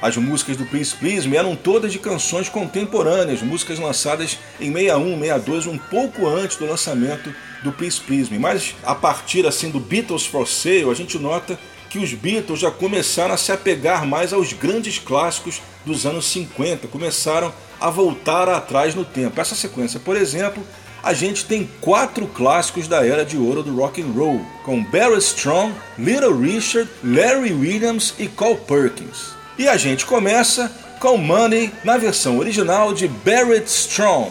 as 0.00 0.16
músicas 0.16 0.56
do 0.56 0.64
Please 0.64 1.28
Me 1.28 1.36
eram 1.36 1.54
todas 1.54 1.92
de 1.92 1.98
canções 1.98 2.48
contemporâneas, 2.48 3.42
músicas 3.42 3.78
lançadas 3.78 4.38
em 4.58 4.72
61, 4.72 5.18
62, 5.18 5.66
um 5.66 5.76
pouco 5.76 6.26
antes 6.26 6.56
do 6.56 6.66
lançamento 6.66 7.34
do 7.62 7.72
Please 7.72 8.00
Me. 8.30 8.38
Mas 8.38 8.74
a 8.82 8.94
partir 8.94 9.46
assim 9.46 9.70
do 9.70 9.78
Beatles 9.78 10.24
for 10.24 10.46
Sale, 10.48 10.90
a 10.90 10.94
gente 10.94 11.18
nota 11.18 11.58
que 11.90 11.98
os 11.98 12.14
Beatles 12.14 12.60
já 12.60 12.70
começaram 12.70 13.34
a 13.34 13.36
se 13.36 13.50
apegar 13.50 14.06
mais 14.06 14.32
aos 14.32 14.52
grandes 14.52 14.98
clássicos 14.98 15.60
dos 15.84 16.06
anos 16.06 16.24
50, 16.30 16.86
começaram 16.86 17.52
a 17.80 17.90
voltar 17.90 18.48
atrás 18.48 18.94
no 18.94 19.04
tempo. 19.04 19.40
Essa 19.40 19.56
sequência, 19.56 19.98
por 19.98 20.16
exemplo, 20.16 20.64
a 21.02 21.12
gente 21.12 21.44
tem 21.44 21.68
quatro 21.80 22.26
clássicos 22.28 22.86
da 22.86 23.04
era 23.04 23.24
de 23.24 23.36
ouro 23.36 23.62
do 23.62 23.74
rock 23.74 24.00
and 24.00 24.12
roll, 24.12 24.40
com 24.64 24.84
Barry 24.84 25.18
Strong, 25.18 25.74
Little 25.98 26.38
Richard, 26.38 26.88
Larry 27.02 27.52
Williams 27.52 28.14
e 28.18 28.28
Carl 28.28 28.56
Perkins. 28.56 29.34
E 29.58 29.66
a 29.66 29.76
gente 29.76 30.06
começa 30.06 30.70
com 31.00 31.16
Money 31.16 31.72
na 31.82 31.96
versão 31.96 32.38
original 32.38 32.92
de 32.92 33.08
Barrett 33.08 33.66
Strong. 33.66 34.30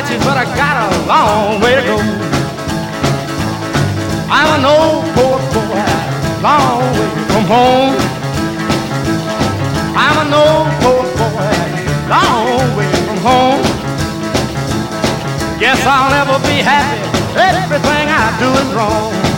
Matches, 0.00 0.24
but 0.24 0.36
I 0.36 0.44
got 0.56 0.76
a 0.80 0.90
long 1.06 1.60
way 1.60 1.74
to 1.76 1.82
go. 1.82 1.96
I'm 4.32 4.50
an 4.58 4.64
old 4.64 5.04
poor 5.14 5.38
boy, 5.52 5.84
long 6.40 6.80
way 6.96 7.10
from 7.28 7.44
home. 7.44 7.96
I'm 10.04 10.16
an 10.24 10.32
old 10.32 10.68
poor 10.80 11.04
boy, 11.20 11.56
long 12.08 12.76
way 12.76 12.92
from 13.06 13.18
home. 13.28 13.62
Guess 15.60 15.84
I'll 15.84 16.10
never 16.10 16.38
be 16.48 16.62
happy. 16.62 17.00
Everything 17.36 18.08
I 18.08 18.24
do 18.40 18.48
is 18.62 18.74
wrong. 18.74 19.29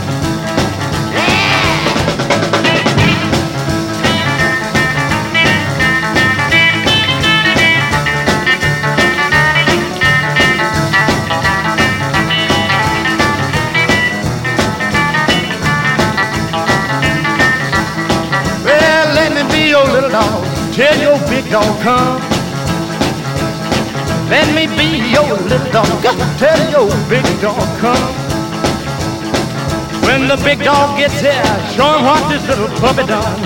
Dog. 20.13 20.45
Tell 20.77 20.93
your 21.01 21.17
big 21.25 21.49
dog 21.49 21.73
come. 21.81 22.21
Let 24.29 24.45
me 24.53 24.69
be 24.77 25.09
your 25.09 25.33
little 25.49 25.71
dog. 25.73 25.89
Tell 26.37 26.61
your 26.69 26.87
big 27.09 27.25
dog 27.41 27.65
come. 27.81 28.13
When 30.05 30.27
the 30.27 30.37
big 30.45 30.59
dog 30.63 30.99
gets 30.99 31.19
here, 31.19 31.53
show 31.73 31.97
him 31.97 32.05
what 32.05 32.21
this 32.29 32.45
little 32.47 32.69
puppy 32.77 33.07
done. 33.09 33.41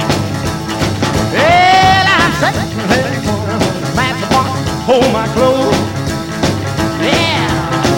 Well, 1.32 2.06
I'm 2.20 2.32
sitting 2.42 2.84
here 2.92 3.16
matchbox, 3.96 4.52
hold 4.84 5.08
my 5.16 5.28
clothes. 5.36 5.80
Yeah, 7.00 7.48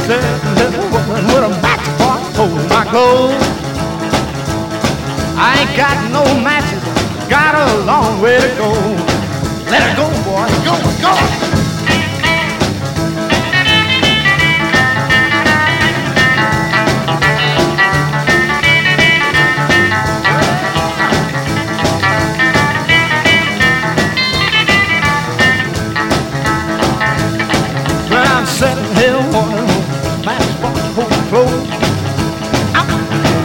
sitting 0.06 0.38
here 0.58 0.86
with 1.26 1.50
a 1.50 1.52
matchbox, 1.66 2.22
hold 2.38 2.70
my 2.70 2.86
clothes. 2.86 3.70
I 5.42 5.50
ain't 5.58 5.74
got 5.76 5.98
no 6.12 6.24
matches, 6.44 6.79
got 7.30 7.54
a 7.54 7.86
long 7.86 8.22
way 8.22 8.40
to 8.40 8.48
go. 8.58 8.72
Let 9.70 9.84
her 9.84 9.96
go, 9.96 10.08
boy, 10.26 10.48
go, 10.66 10.76
go. 11.02 11.50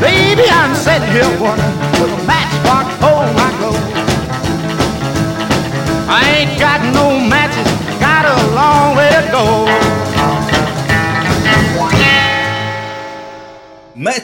Baby, 0.00 0.44
I'm 0.50 0.74
sitting 0.74 1.08
here 1.10 1.40
wondering, 1.40 2.26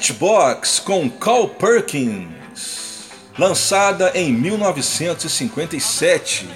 Matchbox 0.01 0.78
com 0.78 1.10
Carl 1.10 1.47
Perkins, 1.47 3.10
lançada 3.39 4.10
em 4.14 4.32
1957. 4.32 6.48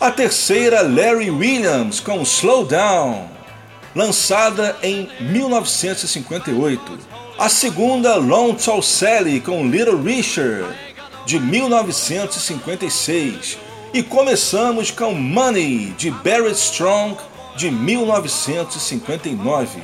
A 0.00 0.12
terceira, 0.12 0.82
Larry 0.82 1.28
Williams 1.28 1.98
com 1.98 2.22
Slow 2.22 2.64
Down, 2.64 3.28
lançada 3.96 4.76
em 4.80 5.10
1958. 5.20 7.00
A 7.36 7.48
segunda, 7.48 8.14
Long 8.14 8.54
Tall 8.54 8.80
Sally 8.80 9.40
com 9.40 9.68
Little 9.68 10.00
Richard, 10.00 10.72
de 11.26 11.40
1956. 11.40 13.58
E 13.92 14.04
começamos 14.04 14.92
com 14.92 15.14
Money, 15.14 15.92
de 15.98 16.12
Barrett 16.12 16.54
Strong, 16.54 17.16
de 17.56 17.72
1959. 17.72 19.80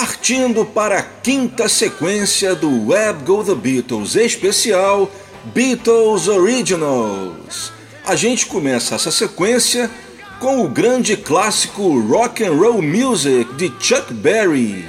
Partindo 0.00 0.64
para 0.64 1.00
a 1.00 1.02
quinta 1.02 1.68
sequência 1.68 2.54
do 2.54 2.88
Web 2.88 3.22
Go 3.22 3.44
The 3.44 3.54
Beatles 3.54 4.16
especial 4.16 5.10
Beatles 5.52 6.26
Originals. 6.26 7.70
A 8.06 8.16
gente 8.16 8.46
começa 8.46 8.94
essa 8.94 9.10
sequência 9.10 9.90
com 10.40 10.64
o 10.64 10.70
grande 10.70 11.18
clássico 11.18 12.00
Rock 12.00 12.42
and 12.42 12.54
Roll 12.54 12.80
Music 12.80 13.52
de 13.56 13.70
Chuck 13.78 14.14
Berry, 14.14 14.88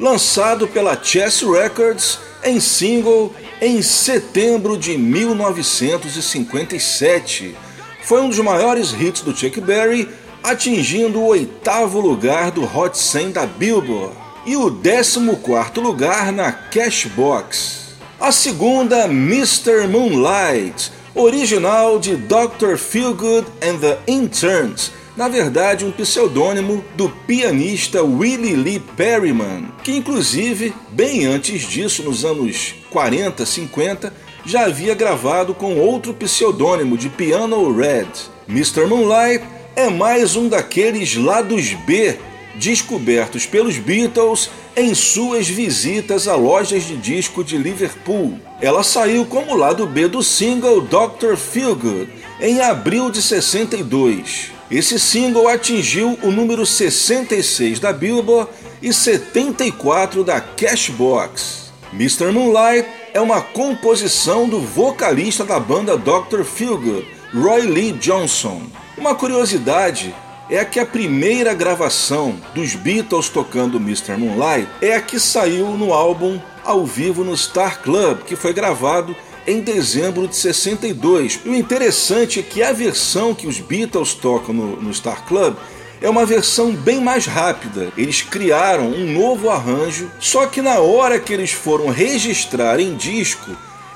lançado 0.00 0.66
pela 0.66 1.00
Chess 1.00 1.42
Records 1.42 2.18
em 2.42 2.58
single 2.58 3.32
em 3.62 3.80
setembro 3.80 4.76
de 4.76 4.98
1957. 4.98 7.56
Foi 8.02 8.20
um 8.20 8.28
dos 8.28 8.40
maiores 8.40 8.92
hits 9.00 9.22
do 9.22 9.32
Chuck 9.32 9.60
Berry, 9.60 10.08
atingindo 10.42 11.20
o 11.20 11.26
oitavo 11.26 12.00
lugar 12.00 12.50
do 12.50 12.64
Hot 12.64 12.98
100 12.98 13.30
da 13.30 13.46
Billboard 13.46 14.19
e 14.44 14.56
o 14.56 14.70
14º 14.70 15.80
lugar 15.80 16.32
na 16.32 16.52
Cashbox. 16.52 17.90
A 18.18 18.32
segunda, 18.32 19.04
Mr. 19.04 19.86
Moonlight, 19.88 20.92
original 21.14 21.98
de 21.98 22.16
Dr. 22.16 22.76
Feelgood 22.76 23.46
and 23.62 23.78
the 23.78 23.98
Interns, 24.06 24.92
na 25.16 25.28
verdade 25.28 25.84
um 25.84 25.90
pseudônimo 25.90 26.84
do 26.96 27.08
pianista 27.26 28.02
Willie 28.02 28.56
Lee 28.56 28.80
Perryman, 28.96 29.68
que 29.82 29.92
inclusive, 29.92 30.72
bem 30.90 31.26
antes 31.26 31.62
disso, 31.62 32.02
nos 32.02 32.24
anos 32.24 32.74
40, 32.90 33.44
50, 33.44 34.12
já 34.46 34.66
havia 34.66 34.94
gravado 34.94 35.54
com 35.54 35.78
outro 35.78 36.14
pseudônimo 36.14 36.96
de 36.96 37.08
Piano 37.08 37.74
Red. 37.76 38.08
Mr. 38.48 38.86
Moonlight 38.86 39.44
é 39.76 39.88
mais 39.88 40.36
um 40.36 40.48
daqueles 40.48 41.16
lados 41.16 41.72
B 41.86 42.18
descobertos 42.56 43.46
pelos 43.46 43.76
Beatles 43.76 44.50
em 44.76 44.94
suas 44.94 45.48
visitas 45.48 46.28
a 46.28 46.34
lojas 46.34 46.84
de 46.84 46.96
disco 46.96 47.42
de 47.44 47.56
Liverpool. 47.56 48.38
Ela 48.60 48.82
saiu 48.82 49.24
como 49.24 49.56
lado 49.56 49.86
B 49.86 50.08
do 50.08 50.22
single 50.22 50.80
Dr. 50.80 51.36
Feelgood 51.36 52.08
em 52.40 52.60
abril 52.60 53.10
de 53.10 53.22
62. 53.22 54.52
Esse 54.70 55.00
single 55.00 55.48
atingiu 55.48 56.18
o 56.22 56.30
número 56.30 56.64
66 56.64 57.80
da 57.80 57.92
Billboard 57.92 58.50
e 58.80 58.92
74 58.92 60.22
da 60.22 60.40
Cashbox. 60.40 61.72
Mr. 61.92 62.30
Moonlight 62.30 62.88
é 63.12 63.20
uma 63.20 63.40
composição 63.40 64.48
do 64.48 64.60
vocalista 64.60 65.44
da 65.44 65.58
banda 65.58 65.96
Dr. 65.96 66.44
Feelgood, 66.44 67.06
Roy 67.34 67.62
Lee 67.62 67.92
Johnson. 67.92 68.62
Uma 68.96 69.14
curiosidade 69.14 70.14
é 70.50 70.64
que 70.64 70.80
a 70.80 70.86
primeira 70.86 71.54
gravação 71.54 72.34
dos 72.54 72.74
Beatles 72.74 73.28
tocando 73.28 73.76
Mr. 73.76 74.16
Moonlight 74.16 74.68
é 74.82 74.96
a 74.96 75.00
que 75.00 75.20
saiu 75.20 75.68
no 75.76 75.92
álbum 75.92 76.40
ao 76.64 76.84
vivo 76.84 77.22
no 77.22 77.36
Star 77.36 77.80
Club, 77.80 78.22
que 78.24 78.34
foi 78.34 78.52
gravado 78.52 79.14
em 79.46 79.60
dezembro 79.60 80.26
de 80.26 80.34
62. 80.36 81.40
E 81.44 81.48
o 81.48 81.54
interessante 81.54 82.40
é 82.40 82.42
que 82.42 82.62
a 82.62 82.72
versão 82.72 83.32
que 83.32 83.46
os 83.46 83.60
Beatles 83.60 84.12
tocam 84.12 84.52
no, 84.52 84.76
no 84.76 84.92
Star 84.92 85.24
Club 85.24 85.54
é 86.02 86.10
uma 86.10 86.26
versão 86.26 86.72
bem 86.72 87.00
mais 87.00 87.26
rápida. 87.26 87.92
Eles 87.96 88.22
criaram 88.22 88.88
um 88.88 89.12
novo 89.12 89.50
arranjo, 89.50 90.10
só 90.18 90.46
que 90.46 90.60
na 90.60 90.80
hora 90.80 91.20
que 91.20 91.32
eles 91.32 91.52
foram 91.52 91.88
registrar 91.88 92.80
em 92.80 92.96
disco, 92.96 93.50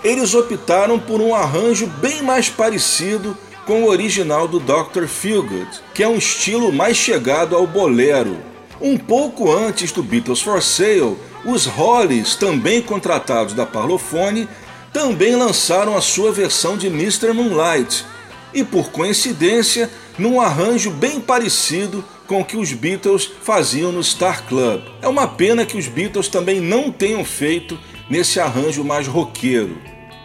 eles 0.04 0.34
optaram 0.34 0.98
por 0.98 1.20
um 1.20 1.34
arranjo 1.34 1.86
bem 1.86 2.22
mais 2.22 2.48
parecido 2.48 3.36
com 3.66 3.82
o 3.82 3.88
original 3.88 4.46
do 4.46 4.60
Dr. 4.60 5.06
Feelgood, 5.06 5.68
que 5.92 6.02
é 6.02 6.08
um 6.08 6.18
estilo 6.18 6.72
mais 6.72 6.96
chegado 6.96 7.56
ao 7.56 7.66
bolero. 7.66 8.38
Um 8.80 8.98
pouco 8.98 9.50
antes 9.50 9.92
do 9.92 10.02
Beatles 10.02 10.40
for 10.40 10.62
Sale, 10.62 11.16
os 11.44 11.66
Hollies, 11.66 12.34
também 12.34 12.82
contratados 12.82 13.54
da 13.54 13.64
Parlophone, 13.64 14.48
também 14.92 15.34
lançaram 15.36 15.96
a 15.96 16.00
sua 16.00 16.30
versão 16.30 16.76
de 16.76 16.86
Mr. 16.86 17.32
Moonlight, 17.32 18.04
e 18.52 18.62
por 18.62 18.90
coincidência, 18.90 19.90
num 20.16 20.40
arranjo 20.40 20.90
bem 20.90 21.20
parecido 21.20 22.04
com 22.26 22.40
o 22.40 22.44
que 22.44 22.56
os 22.56 22.72
Beatles 22.72 23.30
faziam 23.42 23.90
no 23.90 24.02
Star 24.02 24.44
Club. 24.46 24.82
É 25.02 25.08
uma 25.08 25.26
pena 25.26 25.66
que 25.66 25.76
os 25.76 25.86
Beatles 25.86 26.28
também 26.28 26.60
não 26.60 26.90
tenham 26.90 27.24
feito 27.24 27.78
nesse 28.08 28.38
arranjo 28.38 28.84
mais 28.84 29.06
roqueiro. 29.06 29.76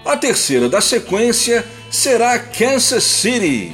A 0.06 0.16
terceira 0.16 0.70
da 0.70 0.80
sequência 0.80 1.66
será 1.92 2.40
Kansas 2.40 3.04
City, 3.04 3.74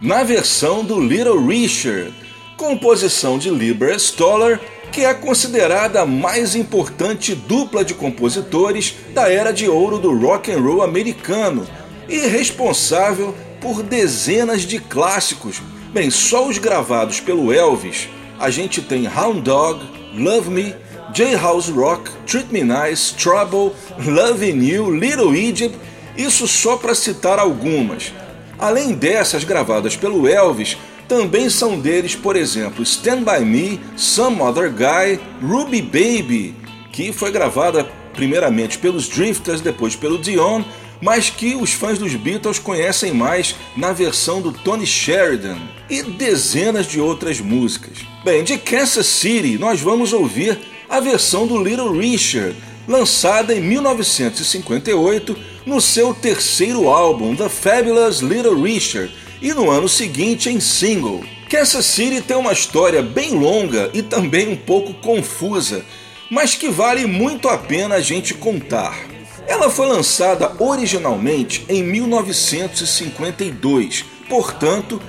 na 0.00 0.22
versão 0.22 0.82
do 0.82 0.98
Little 0.98 1.46
Richard, 1.46 2.14
composição 2.56 3.38
de 3.38 3.50
Libra 3.50 3.94
Stoller, 3.94 4.58
que 4.90 5.04
é 5.04 5.12
considerada 5.12 6.00
a 6.00 6.06
mais 6.06 6.56
importante 6.56 7.34
dupla 7.34 7.84
de 7.84 7.94
compositores 7.94 8.94
da 9.14 9.30
era 9.30 9.52
de 9.52 9.68
ouro 9.68 9.98
do 9.98 10.18
rock 10.18 10.50
and 10.50 10.60
roll 10.60 10.82
americano 10.82 11.66
e 12.08 12.26
responsável 12.26 13.34
por 13.60 13.82
dezenas 13.82 14.62
de 14.62 14.80
clássicos. 14.80 15.62
Bem, 15.92 16.10
só 16.10 16.48
os 16.48 16.56
gravados 16.56 17.20
pelo 17.20 17.52
Elvis, 17.52 18.08
a 18.38 18.50
gente 18.50 18.80
tem 18.80 19.06
Hound 19.06 19.42
Dog, 19.42 19.86
Love 20.14 20.50
Me, 20.50 20.74
J-House 21.12 21.68
Rock, 21.68 22.10
Treat 22.26 22.52
Me 22.52 22.62
Nice, 22.62 23.14
Trouble, 23.14 23.72
Loving 24.06 24.64
You, 24.64 24.90
Little 24.90 25.34
Egypt, 25.34 25.76
isso 26.16 26.46
só 26.46 26.76
para 26.76 26.94
citar 26.94 27.38
algumas. 27.38 28.12
Além 28.58 28.92
dessas 28.92 29.42
gravadas 29.42 29.96
pelo 29.96 30.28
Elvis, 30.28 30.76
também 31.08 31.50
são 31.50 31.80
deles, 31.80 32.14
por 32.14 32.36
exemplo, 32.36 32.82
Stand 32.82 33.22
By 33.24 33.44
Me, 33.44 33.80
Some 33.96 34.40
Other 34.40 34.70
Guy, 34.70 35.18
Ruby 35.42 35.82
Baby, 35.82 36.54
que 36.92 37.12
foi 37.12 37.32
gravada 37.32 37.84
primeiramente 38.12 38.78
pelos 38.78 39.08
Drifters, 39.08 39.60
depois 39.60 39.96
pelo 39.96 40.18
Dion, 40.18 40.62
mas 41.00 41.30
que 41.30 41.54
os 41.54 41.72
fãs 41.72 41.98
dos 41.98 42.14
Beatles 42.14 42.58
conhecem 42.58 43.12
mais 43.12 43.56
na 43.76 43.92
versão 43.92 44.40
do 44.40 44.52
Tony 44.52 44.86
Sheridan 44.86 45.58
e 45.88 46.02
dezenas 46.02 46.86
de 46.86 47.00
outras 47.00 47.40
músicas. 47.40 47.98
Bem, 48.24 48.44
de 48.44 48.58
Kansas 48.58 49.06
City 49.06 49.58
nós 49.58 49.80
vamos 49.80 50.12
ouvir 50.12 50.58
a 50.90 50.98
versão 50.98 51.46
do 51.46 51.62
Little 51.62 51.96
Richard, 51.96 52.56
lançada 52.88 53.54
em 53.54 53.60
1958 53.60 55.36
no 55.64 55.80
seu 55.80 56.12
terceiro 56.12 56.88
álbum, 56.88 57.36
The 57.36 57.48
Fabulous 57.48 58.18
Little 58.18 58.60
Richard, 58.60 59.14
e 59.40 59.54
no 59.54 59.70
ano 59.70 59.88
seguinte 59.88 60.50
em 60.50 60.58
single. 60.58 61.24
Kansas 61.48 61.86
City 61.86 62.20
tem 62.20 62.36
uma 62.36 62.52
história 62.52 63.00
bem 63.02 63.38
longa 63.38 63.88
e 63.94 64.02
também 64.02 64.48
um 64.48 64.56
pouco 64.56 64.92
confusa, 64.94 65.84
mas 66.28 66.56
que 66.56 66.68
vale 66.68 67.06
muito 67.06 67.48
a 67.48 67.56
pena 67.56 67.94
a 67.94 68.00
gente 68.00 68.34
contar. 68.34 68.98
Ela 69.46 69.70
foi 69.70 69.86
lançada 69.86 70.56
originalmente 70.58 71.64
em 71.68 71.84
1952, 71.84 74.04
portanto, 74.28 75.00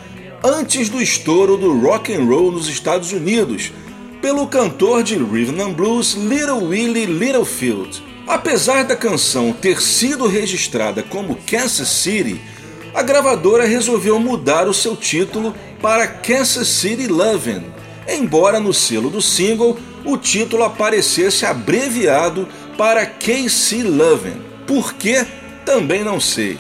antes 0.44 0.90
do 0.90 1.02
estouro 1.02 1.58
do 1.58 1.80
rock 1.80 2.14
and 2.14 2.26
roll 2.26 2.52
nos 2.52 2.68
Estados 2.68 3.12
Unidos, 3.12 3.72
pelo 4.22 4.46
cantor 4.48 5.02
de 5.02 5.16
rhythm 5.16 5.60
and 5.60 5.74
blues 5.74 6.14
Little 6.14 6.68
Willie 6.68 7.08
Littlefield. 7.08 8.04
Apesar 8.28 8.84
da 8.84 8.96
canção 8.96 9.52
ter 9.52 9.82
sido 9.82 10.28
registrada 10.28 11.02
como 11.02 11.40
Kansas 11.48 11.90
City, 11.90 12.40
a 12.94 13.02
gravadora 13.02 13.66
resolveu 13.66 14.20
mudar 14.20 14.68
o 14.68 14.74
seu 14.74 14.96
título 14.96 15.56
para 15.82 16.08
Kansas 16.08 16.68
City 16.68 17.08
Lovin', 17.08 17.66
embora 18.08 18.60
no 18.60 18.74
selo 18.74 19.10
do 19.10 19.22
single 19.22 19.78
o 20.06 20.16
título 20.18 20.64
aparecesse 20.64 21.46
abreviado 21.46 22.48
para 22.78 23.06
KC 23.06 23.84
Lovin'. 23.84 24.42
Por 24.68 24.94
quê? 24.94 25.26
Também 25.66 26.04
não 26.04 26.20
sei. 26.20 26.60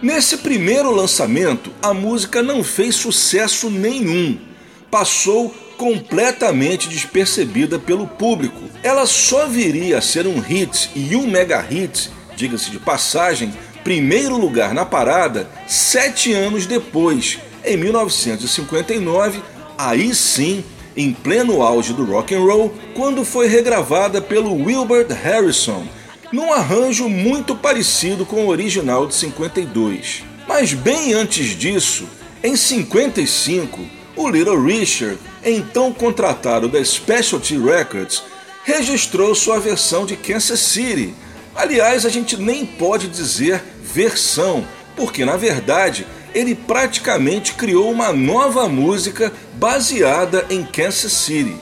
Nesse 0.00 0.38
primeiro 0.38 0.90
lançamento, 0.90 1.70
a 1.82 1.92
música 1.92 2.42
não 2.42 2.64
fez 2.64 2.94
sucesso 2.94 3.68
nenhum. 3.68 4.47
Passou 4.90 5.54
completamente 5.76 6.88
despercebida 6.88 7.78
pelo 7.78 8.06
público. 8.06 8.60
Ela 8.82 9.06
só 9.06 9.46
viria 9.46 9.98
a 9.98 10.02
ser 10.02 10.26
um 10.26 10.40
hit 10.40 10.90
e 10.94 11.14
um 11.14 11.26
mega 11.26 11.60
hit, 11.60 12.10
diga-se 12.36 12.70
de 12.70 12.78
passagem, 12.78 13.52
primeiro 13.84 14.36
lugar 14.36 14.74
na 14.74 14.84
parada 14.84 15.48
sete 15.66 16.32
anos 16.32 16.66
depois, 16.66 17.38
em 17.64 17.76
1959, 17.76 19.40
aí 19.76 20.14
sim, 20.14 20.64
em 20.96 21.12
pleno 21.12 21.62
auge 21.62 21.92
do 21.92 22.04
rock 22.04 22.34
and 22.34 22.40
roll, 22.40 22.74
quando 22.94 23.24
foi 23.24 23.46
regravada 23.46 24.20
pelo 24.20 24.52
Wilbert 24.52 25.08
Harrison, 25.12 25.86
num 26.32 26.52
arranjo 26.52 27.08
muito 27.08 27.54
parecido 27.54 28.26
com 28.26 28.44
o 28.44 28.48
original 28.48 29.06
de 29.06 29.14
52. 29.14 30.24
Mas 30.46 30.72
bem 30.72 31.12
antes 31.12 31.56
disso, 31.56 32.08
em 32.42 32.56
55, 32.56 33.97
o 34.18 34.28
Little 34.28 34.60
Richard, 34.60 35.16
então 35.44 35.92
contratado 35.92 36.68
da 36.68 36.84
Specialty 36.84 37.56
Records, 37.56 38.20
registrou 38.64 39.32
sua 39.32 39.60
versão 39.60 40.04
de 40.04 40.16
Kansas 40.16 40.58
City. 40.58 41.14
Aliás, 41.54 42.04
a 42.04 42.08
gente 42.08 42.36
nem 42.36 42.66
pode 42.66 43.06
dizer 43.06 43.62
versão, 43.80 44.66
porque 44.96 45.24
na 45.24 45.36
verdade 45.36 46.04
ele 46.34 46.56
praticamente 46.56 47.54
criou 47.54 47.92
uma 47.92 48.12
nova 48.12 48.68
música 48.68 49.32
baseada 49.54 50.44
em 50.50 50.64
Kansas 50.64 51.12
City. 51.12 51.56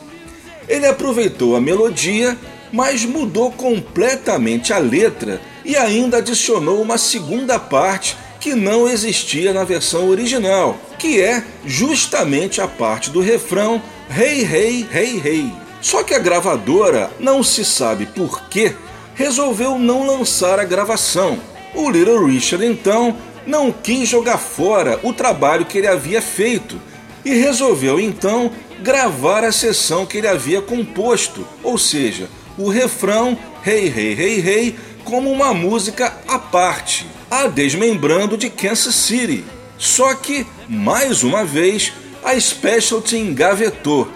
Ele 0.66 0.86
aproveitou 0.86 1.56
a 1.56 1.60
melodia, 1.60 2.38
mas 2.72 3.04
mudou 3.04 3.52
completamente 3.52 4.72
a 4.72 4.78
letra 4.78 5.42
e 5.62 5.76
ainda 5.76 6.18
adicionou 6.18 6.80
uma 6.80 6.96
segunda 6.96 7.58
parte 7.58 8.16
que 8.40 8.54
não 8.54 8.88
existia 8.88 9.52
na 9.52 9.64
versão 9.64 10.08
original, 10.08 10.78
que 10.98 11.20
é 11.20 11.42
justamente 11.64 12.60
a 12.60 12.68
parte 12.68 13.10
do 13.10 13.20
refrão 13.20 13.82
Hey 14.10 14.42
Hey 14.42 14.88
Hey 14.92 15.22
Hey. 15.24 15.52
Só 15.80 16.02
que 16.02 16.14
a 16.14 16.18
gravadora, 16.18 17.10
não 17.20 17.42
se 17.42 17.64
sabe 17.64 18.06
por 18.06 18.48
que, 18.48 18.74
resolveu 19.14 19.78
não 19.78 20.06
lançar 20.06 20.58
a 20.58 20.64
gravação. 20.64 21.38
O 21.74 21.90
Little 21.90 22.26
Richard 22.26 22.64
então 22.64 23.16
não 23.46 23.70
quis 23.70 24.08
jogar 24.08 24.38
fora 24.38 24.98
o 25.02 25.12
trabalho 25.12 25.64
que 25.64 25.78
ele 25.78 25.86
havia 25.86 26.20
feito 26.20 26.80
e 27.24 27.34
resolveu 27.34 28.00
então 28.00 28.50
gravar 28.82 29.44
a 29.44 29.52
sessão 29.52 30.04
que 30.04 30.18
ele 30.18 30.28
havia 30.28 30.60
composto, 30.60 31.46
ou 31.62 31.78
seja, 31.78 32.28
o 32.58 32.68
refrão 32.68 33.38
Hey 33.64 33.92
Hey 33.94 34.12
Hey 34.12 34.48
Hey 34.48 34.78
como 35.04 35.30
uma 35.30 35.54
música 35.54 36.12
à 36.26 36.38
parte, 36.38 37.06
a 37.30 37.46
desmembrando 37.46 38.36
de 38.36 38.48
Kansas 38.50 38.94
City. 38.94 39.44
Só 39.78 40.14
que, 40.14 40.46
mais 40.68 41.22
uma 41.22 41.44
vez, 41.44 41.92
a 42.24 42.38
Specialty 42.38 43.16
engavetou. 43.16 44.08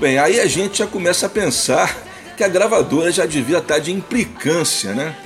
Bem, 0.00 0.18
aí 0.18 0.40
a 0.40 0.46
gente 0.46 0.78
já 0.78 0.86
começa 0.86 1.26
a 1.26 1.30
pensar 1.30 1.96
que 2.36 2.42
a 2.42 2.48
gravadora 2.48 3.12
já 3.12 3.26
devia 3.26 3.58
estar 3.58 3.78
de 3.78 3.92
implicância, 3.92 4.92
né? 4.92 5.16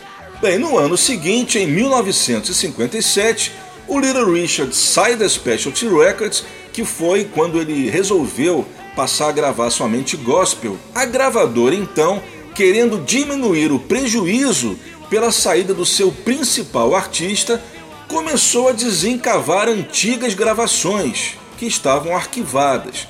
Bem, 0.41 0.59
no 0.59 0.79
ano 0.79 0.97
seguinte, 0.97 1.59
em 1.59 1.67
1957, 1.67 3.53
o 3.89 3.99
Little 3.99 4.33
Richard 4.33 4.77
sai 4.77 5.17
da 5.17 5.29
Specialty 5.29 5.89
Records, 5.89 6.45
que 6.73 6.85
foi 6.85 7.25
quando 7.25 7.59
ele 7.59 7.89
resolveu 7.89 8.67
passar 8.95 9.31
a 9.31 9.33
gravar 9.33 9.71
somente 9.71 10.17
gospel. 10.17 10.77
A 10.95 11.05
gravadora, 11.07 11.75
então, 11.75 12.23
querendo 12.55 13.03
diminuir 13.05 13.73
o 13.73 13.79
prejuízo 13.79 14.79
pela 15.09 15.33
saída 15.33 15.73
do 15.73 15.87
seu 15.87 16.13
principal 16.13 16.95
artista, 16.95 17.63
começou 18.07 18.69
a 18.69 18.73
desencavar 18.73 19.69
antigas 19.69 20.35
gravações 20.35 21.37
que 21.57 21.67
estavam 21.67 22.17
arquivadas. 22.17 23.07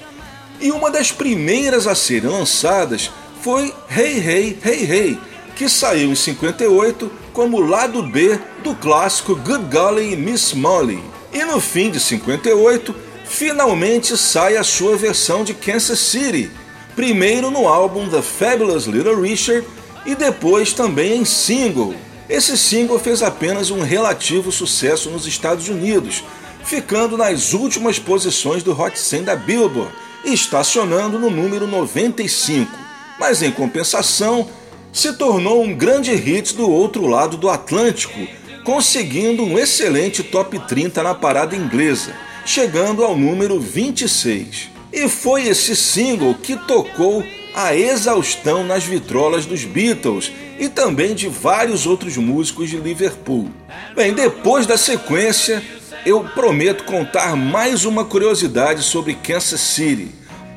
E 0.60 0.72
uma 0.72 0.90
das 0.90 1.12
primeiras 1.12 1.86
a 1.86 1.94
serem 1.94 2.30
lançadas 2.30 3.10
foi 3.40 3.72
Hey 3.88 4.18
Hey 4.18 4.58
Hey 4.64 4.90
Hey, 4.90 5.18
que 5.54 5.68
saiu 5.68 6.10
em 6.10 6.14
58 6.14 7.10
como 7.32 7.60
lado 7.60 8.02
B 8.02 8.38
do 8.64 8.74
clássico 8.74 9.36
Good 9.36 9.66
Golly 9.72 10.16
Miss 10.16 10.52
Molly. 10.52 11.02
E 11.32 11.44
no 11.44 11.60
fim 11.60 11.90
de 11.90 12.00
58, 12.00 12.94
finalmente 13.24 14.16
sai 14.16 14.56
a 14.56 14.64
sua 14.64 14.96
versão 14.96 15.44
de 15.44 15.54
Kansas 15.54 15.98
City, 16.00 16.50
primeiro 16.96 17.50
no 17.50 17.68
álbum 17.68 18.08
The 18.08 18.22
Fabulous 18.22 18.86
Little 18.86 19.20
Richard 19.20 19.64
e 20.08 20.14
depois 20.14 20.72
também 20.72 21.18
em 21.18 21.24
single. 21.26 21.94
Esse 22.30 22.56
single 22.56 22.98
fez 22.98 23.22
apenas 23.22 23.70
um 23.70 23.82
relativo 23.82 24.50
sucesso 24.50 25.10
nos 25.10 25.26
Estados 25.26 25.68
Unidos, 25.68 26.24
ficando 26.64 27.14
nas 27.18 27.52
últimas 27.52 27.98
posições 27.98 28.62
do 28.62 28.72
Hot 28.72 28.98
100 28.98 29.24
da 29.24 29.36
Billboard 29.36 29.92
estacionando 30.24 31.18
no 31.18 31.28
número 31.28 31.66
95. 31.66 32.74
Mas 33.20 33.42
em 33.42 33.50
compensação, 33.50 34.48
se 34.90 35.12
tornou 35.12 35.62
um 35.62 35.74
grande 35.74 36.14
hit 36.14 36.56
do 36.56 36.70
outro 36.70 37.06
lado 37.06 37.36
do 37.36 37.50
Atlântico, 37.50 38.18
conseguindo 38.64 39.42
um 39.42 39.58
excelente 39.58 40.22
top 40.22 40.58
30 40.60 41.02
na 41.02 41.14
parada 41.14 41.54
inglesa, 41.54 42.14
chegando 42.46 43.04
ao 43.04 43.14
número 43.14 43.60
26. 43.60 44.70
E 44.90 45.06
foi 45.06 45.48
esse 45.48 45.76
single 45.76 46.34
que 46.34 46.56
tocou 46.56 47.22
a 47.54 47.74
exaustão 47.74 48.64
nas 48.64 48.84
vitrolas 48.84 49.46
dos 49.46 49.64
Beatles 49.64 50.30
e 50.58 50.68
também 50.68 51.14
de 51.14 51.28
vários 51.28 51.86
outros 51.86 52.16
músicos 52.16 52.70
de 52.70 52.76
Liverpool. 52.76 53.50
Bem, 53.94 54.12
depois 54.12 54.66
da 54.66 54.76
sequência, 54.76 55.62
eu 56.04 56.24
prometo 56.24 56.84
contar 56.84 57.36
mais 57.36 57.84
uma 57.84 58.04
curiosidade 58.04 58.82
sobre 58.82 59.14
Kansas 59.14 59.60
City. 59.60 60.08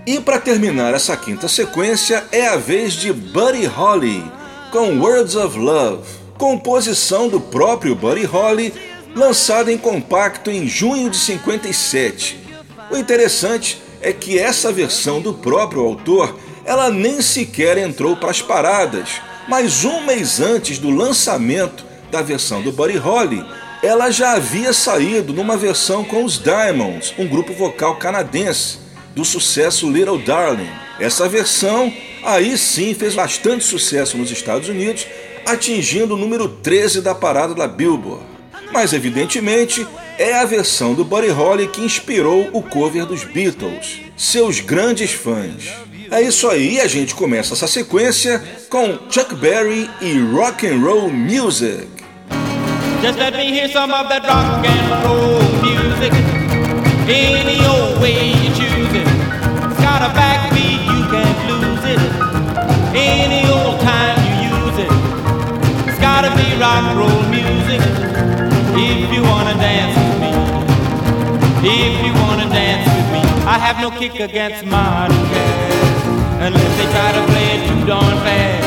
E 0.06 0.20
para 0.20 0.40
terminar 0.40 0.94
essa 0.94 1.16
quinta 1.16 1.48
sequência 1.48 2.24
é 2.32 2.48
a 2.48 2.58
vez 2.58 2.94
de 2.94 3.14
Buddy 3.14 3.66
Holly 3.66 4.24
com 4.72 5.00
Words 5.00 5.36
of 5.36 5.60
Love, 5.60 6.08
composição 6.38 7.28
do 7.28 7.40
próprio 7.40 7.94
Buddy 7.94 8.24
Holly, 8.24 8.74
lançada 9.14 9.72
em 9.72 9.78
compacto 9.78 10.50
em 10.50 10.66
junho 10.68 11.10
de 11.10 11.18
57. 11.18 12.40
O 12.90 12.98
interessante 12.98 13.82
é 14.02 14.14
que 14.14 14.40
essa 14.40 14.72
versão 14.72 15.22
do 15.22 15.34
próprio 15.34 15.84
autor, 15.84 16.36
ela 16.66 16.90
nem 16.90 17.22
sequer 17.22 17.78
entrou 17.78 18.16
para 18.16 18.32
as 18.32 18.42
paradas, 18.42 19.22
mas 19.48 19.84
um 19.84 20.02
mês 20.06 20.40
antes 20.40 20.78
do 20.78 20.90
lançamento 20.90 21.86
da 22.12 22.22
versão 22.22 22.62
do 22.62 22.72
Buddy 22.72 22.98
Holly, 22.98 23.44
ela 23.82 24.12
já 24.12 24.34
havia 24.34 24.74
saído 24.74 25.34
numa 25.34 25.58
versão 25.58 26.04
com 26.04 26.24
os 26.24 26.38
Diamonds, 26.38 27.14
um 27.18 27.28
grupo 27.28 27.54
vocal 27.54 27.96
canadense, 27.96 28.80
do 29.16 29.26
sucesso 29.26 29.90
Little 29.90 30.20
Darling. 30.20 30.70
Essa 31.00 31.28
versão 31.28 31.92
aí 32.24 32.58
sim 32.58 32.94
fez 32.94 33.16
bastante 33.16 33.64
sucesso 33.64 34.18
nos 34.18 34.32
Estados 34.32 34.70
Unidos, 34.70 35.08
atingindo 35.46 36.14
o 36.14 36.18
número 36.18 36.48
13 36.48 37.02
da 37.02 37.16
parada 37.16 37.56
da 37.56 37.68
Billboard. 37.68 38.24
Mas 38.72 38.94
evidentemente 38.94 39.86
é 40.18 40.34
a 40.34 40.46
versão 40.46 40.94
do 40.94 41.04
Buddy 41.04 41.30
Holly 41.30 41.68
que 41.68 41.82
inspirou 41.82 42.50
o 42.54 42.62
cover 42.62 43.06
dos 43.06 43.24
Beatles, 43.24 44.02
seus 44.16 44.60
grandes 44.60 45.12
fãs. 45.12 45.66
É 46.12 46.22
isso 46.22 46.50
aí, 46.50 46.82
a 46.82 46.90
gente 46.90 47.16
começa 47.16 47.54
essa 47.54 47.68
sequência 47.68 48.44
com 48.70 49.00
Chuck 49.10 49.34
Berry 49.36 49.90
e 50.02 50.20
Rock 50.36 50.68
and 50.68 50.82
Roll 50.82 51.10
Music. 51.10 51.88
Just 53.02 53.18
let 53.18 53.34
me 53.38 53.50
hear 53.50 53.70
some 53.70 53.94
of 53.94 54.10
that 54.10 54.28
rock 54.28 54.68
and 54.68 55.08
roll 55.08 55.40
music. 55.64 56.12
Any 57.08 57.66
old 57.66 58.02
way 58.02 58.34
you 58.44 58.52
choose 58.54 58.94
it. 58.94 59.08
It's 59.08 59.80
got 59.80 60.02
a 60.04 60.12
backbeat, 60.14 60.84
you 60.84 61.08
can't 61.10 61.50
lose 61.50 61.86
it. 61.86 62.00
Any 62.94 63.48
old 63.50 63.80
time 63.80 64.20
you 64.28 64.52
use 64.52 64.80
it. 64.84 64.92
It's 65.88 66.00
gotta 66.02 66.36
be 66.36 66.60
rock 66.60 66.92
and 66.92 67.00
roll 67.00 67.24
music. 67.32 67.80
If 68.76 69.14
you 69.14 69.24
wanna 69.24 69.54
dance 69.54 69.96
with 69.96 70.20
me. 70.20 70.32
If 71.64 72.06
you 72.06 72.11
have 73.62 73.78
no 73.78 73.92
kick 73.92 74.20
against 74.20 74.66
modern 74.66 75.22
jazz. 75.30 76.02
Unless 76.42 76.74
they 76.78 76.90
try 76.90 77.10
to 77.14 77.24
play 77.30 77.48
it 77.56 77.62
too 77.70 77.86
darn 77.86 78.18
fast. 78.26 78.66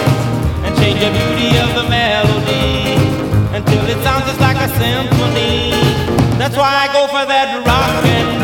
And 0.64 0.72
change 0.78 1.00
the 1.02 1.10
beauty 1.10 1.50
of 1.58 1.70
the 1.74 1.86
melody 1.90 2.94
until 3.58 3.82
it 3.90 3.98
sounds 4.06 4.24
just 4.30 4.40
like 4.40 4.56
a 4.56 4.70
symphony. 4.78 5.74
That's 6.38 6.56
why 6.56 6.70
I 6.84 6.86
go 6.94 7.06
for 7.10 7.26
that 7.26 7.48
rock 7.66 8.04
and 8.06 8.28
roll 8.38 8.43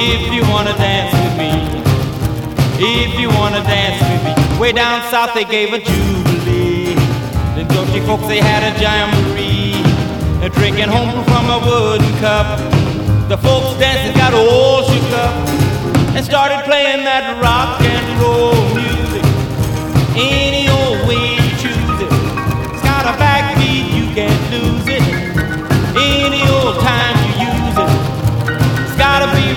If 0.00 0.32
you 0.32 0.42
wanna 0.48 0.74
dance 0.78 1.12
with 1.12 1.36
me. 1.42 1.50
If 2.78 3.18
you 3.18 3.28
wanna 3.30 3.62
dance 3.64 3.98
with 4.00 4.22
me. 4.26 4.60
Way 4.60 4.70
down 4.70 5.02
south 5.10 5.34
they 5.34 5.44
gave 5.44 5.72
a 5.72 5.80
jubilee. 5.80 6.94
The 7.56 7.64
Georgia 7.74 8.00
folks 8.06 8.28
they 8.28 8.38
had 8.38 8.62
a 8.62 8.72
jamboree. 8.80 9.82
They're 10.38 10.50
drinking 10.50 10.88
home 10.88 11.24
from 11.24 11.50
a 11.50 11.58
wooden 11.66 12.12
cup. 12.20 12.46
The 13.28 13.38
folks 13.38 13.76
dancing 13.80 14.14
got 14.16 14.34
all 14.34 14.84
shook 14.84 15.10
up 15.18 15.34
and 16.14 16.24
started 16.24 16.62
playing 16.64 17.02
that 17.04 17.42
rock 17.42 17.80
and 17.82 18.06
roll 18.22 18.54
music. 18.78 19.24
Any 20.14 20.57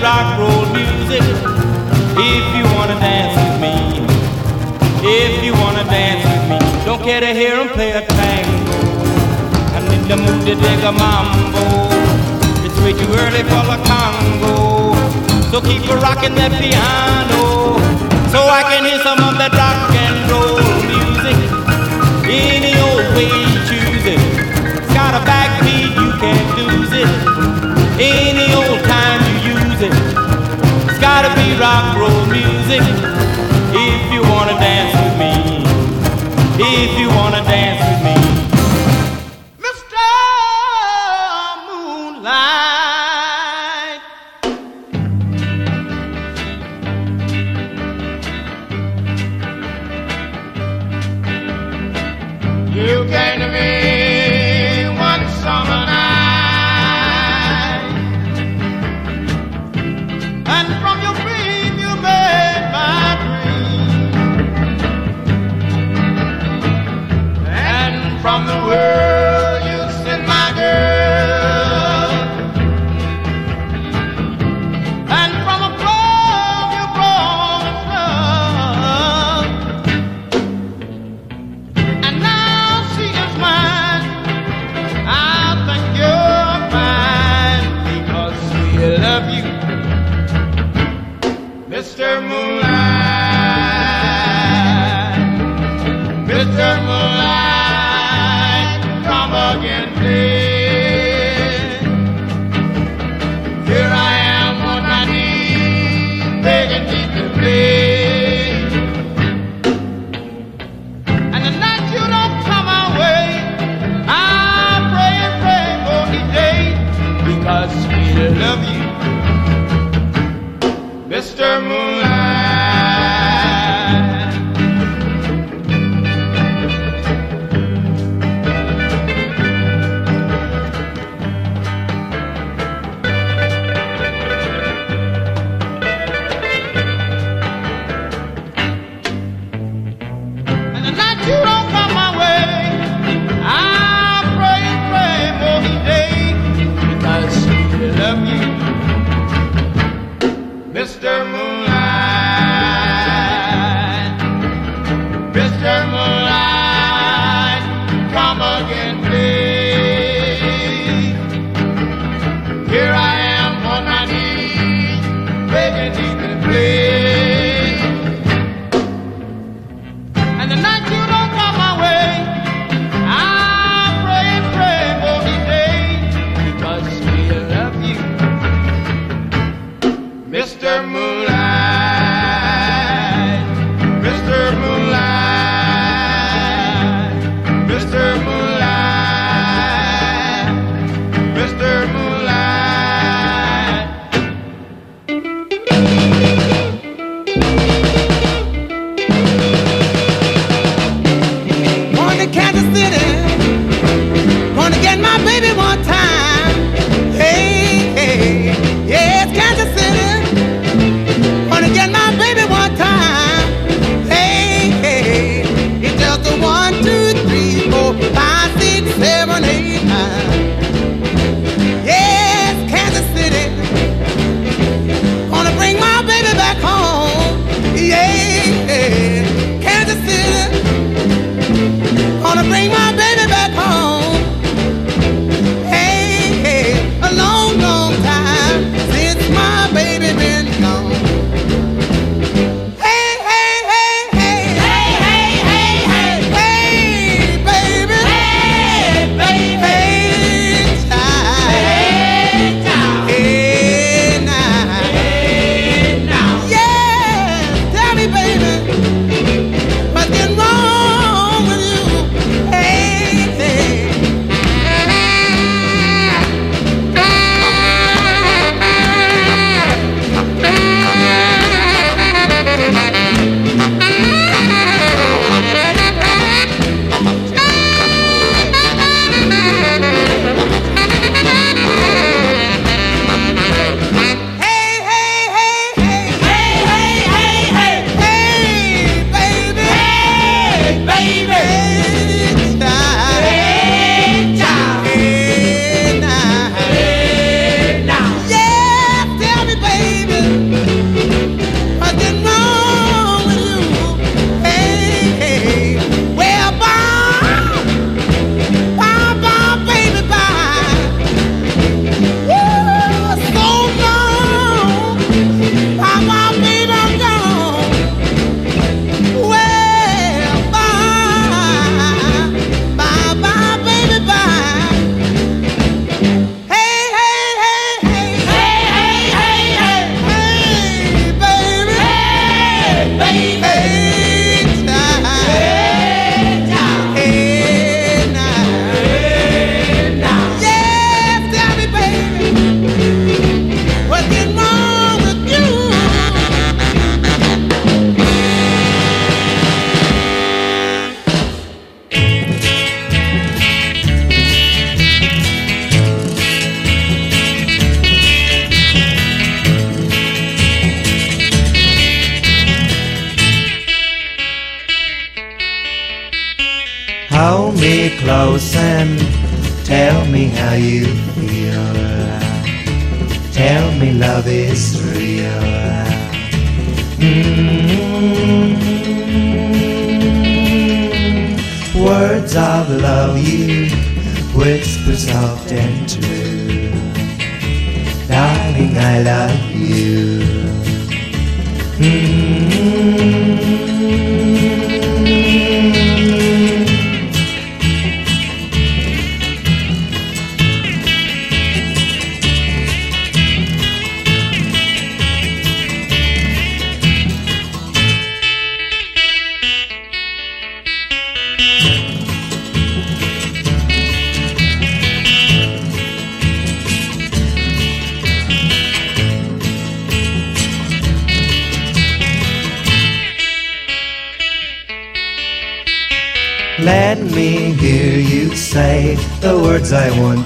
rock 0.02 0.38
roll 0.38 0.66
music. 0.74 1.22
If 2.18 2.44
you 2.56 2.64
wanna 2.74 2.98
dance 2.98 3.34
with 3.38 3.56
me. 3.64 3.74
If 5.04 5.44
you 5.44 5.52
wanna 5.54 5.84
dance 5.84 6.24
with 6.24 6.44
me. 6.50 6.58
Don't 6.84 7.02
care 7.02 7.20
to 7.20 7.32
hear 7.32 7.54
'em 7.60 7.68
play 7.68 7.90
a 7.92 8.02
tango. 8.02 8.78
I'm 9.76 9.86
in 9.94 10.02
the 10.08 10.16
mood 10.16 10.44
to 10.46 10.54
dig 10.54 10.80
a 10.90 10.92
mambo. 10.92 11.64
It's 12.64 12.78
way 12.82 12.92
too 12.92 13.12
early 13.22 13.42
for 13.50 13.62
the 13.70 13.78
Congo. 13.90 14.56
So 15.50 15.60
keep 15.60 15.82
a 15.88 15.96
rocking 15.96 16.34
that 16.34 16.52
piano. 16.60 17.42
So 18.32 18.40
I 18.58 18.62
can 18.70 18.84
hear 18.84 19.00
some 19.08 19.20
of 19.28 19.34
that 19.40 19.52
rock 19.62 19.94
and 20.04 20.18
roll 20.30 20.58
music. 20.92 21.38
Any 22.24 22.72
old 22.86 23.06
way 23.14 23.30
you 23.42 23.58
choose 23.70 24.04
it. 24.14 24.20
It's 24.78 24.92
got 24.98 25.12
a 25.20 25.22
backbeat, 25.30 25.90
you 26.02 26.10
can't 26.22 26.48
lose 26.58 26.92
it. 27.02 27.10
Any 27.98 28.51
rock 31.62 31.96
roll 31.96 32.26
music. 32.26 32.82
If 33.72 34.12
you 34.12 34.20
wanna 34.22 34.58
dance 34.58 34.92
with 35.00 35.16
me. 35.16 35.62
If 36.58 36.98
you 36.98 37.08
wanna 37.08 37.44
dance 37.44 37.80
with 37.88 38.02
me. 38.04 38.41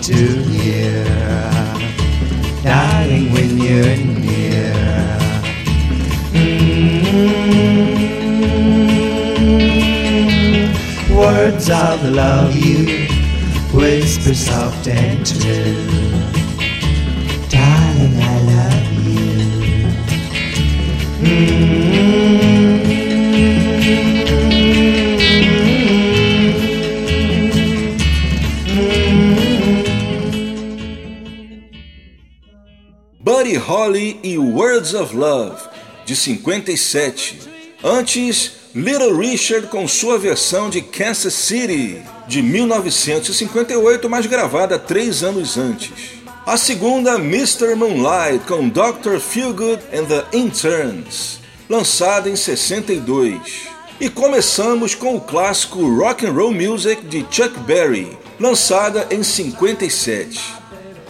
To 0.07 0.15
hear. 0.15 1.05
Darling, 2.63 3.33
when 3.33 3.59
you're 3.59 3.97
near. 3.97 4.73
Mm. 6.31 6.77
Words 11.13 11.69
of 11.71 12.05
love 12.05 12.55
you 12.55 13.09
whisper 13.73 14.35
soft 14.35 14.87
and 14.87 15.27
true. 15.27 16.06
Of 34.95 35.15
Love, 35.15 35.57
de 36.05 36.15
57. 36.15 37.39
Antes, 37.83 38.53
Little 38.75 39.17
Richard 39.17 39.69
com 39.69 39.89
sua 39.89 40.19
versão 40.19 40.69
de 40.69 40.83
Kansas 40.83 41.33
City, 41.33 42.03
de 42.29 42.43
1958, 42.43 44.11
mas 44.11 44.27
gravada 44.27 44.79
três 44.79 45.23
anos 45.23 45.57
antes. 45.57 46.17
A 46.47 46.57
segunda, 46.57 47.15
Mr. 47.15 47.75
Moonlight 47.75 48.45
com 48.47 48.69
Dr. 48.69 49.19
Feelgood 49.19 49.83
and 49.93 50.05
the 50.05 50.25
Interns, 50.33 51.41
lançada 51.69 52.29
em 52.29 52.37
62. 52.37 53.41
E 53.99 54.11
começamos 54.11 54.95
com 54.95 55.17
o 55.17 55.21
clássico 55.21 55.89
Rock 55.97 56.27
and 56.27 56.33
Roll 56.33 56.53
Music 56.53 57.03
de 57.07 57.27
Chuck 57.31 57.59
Berry, 57.61 58.17
lançada 58.39 59.09
em 59.11 59.23
57. 59.23 60.39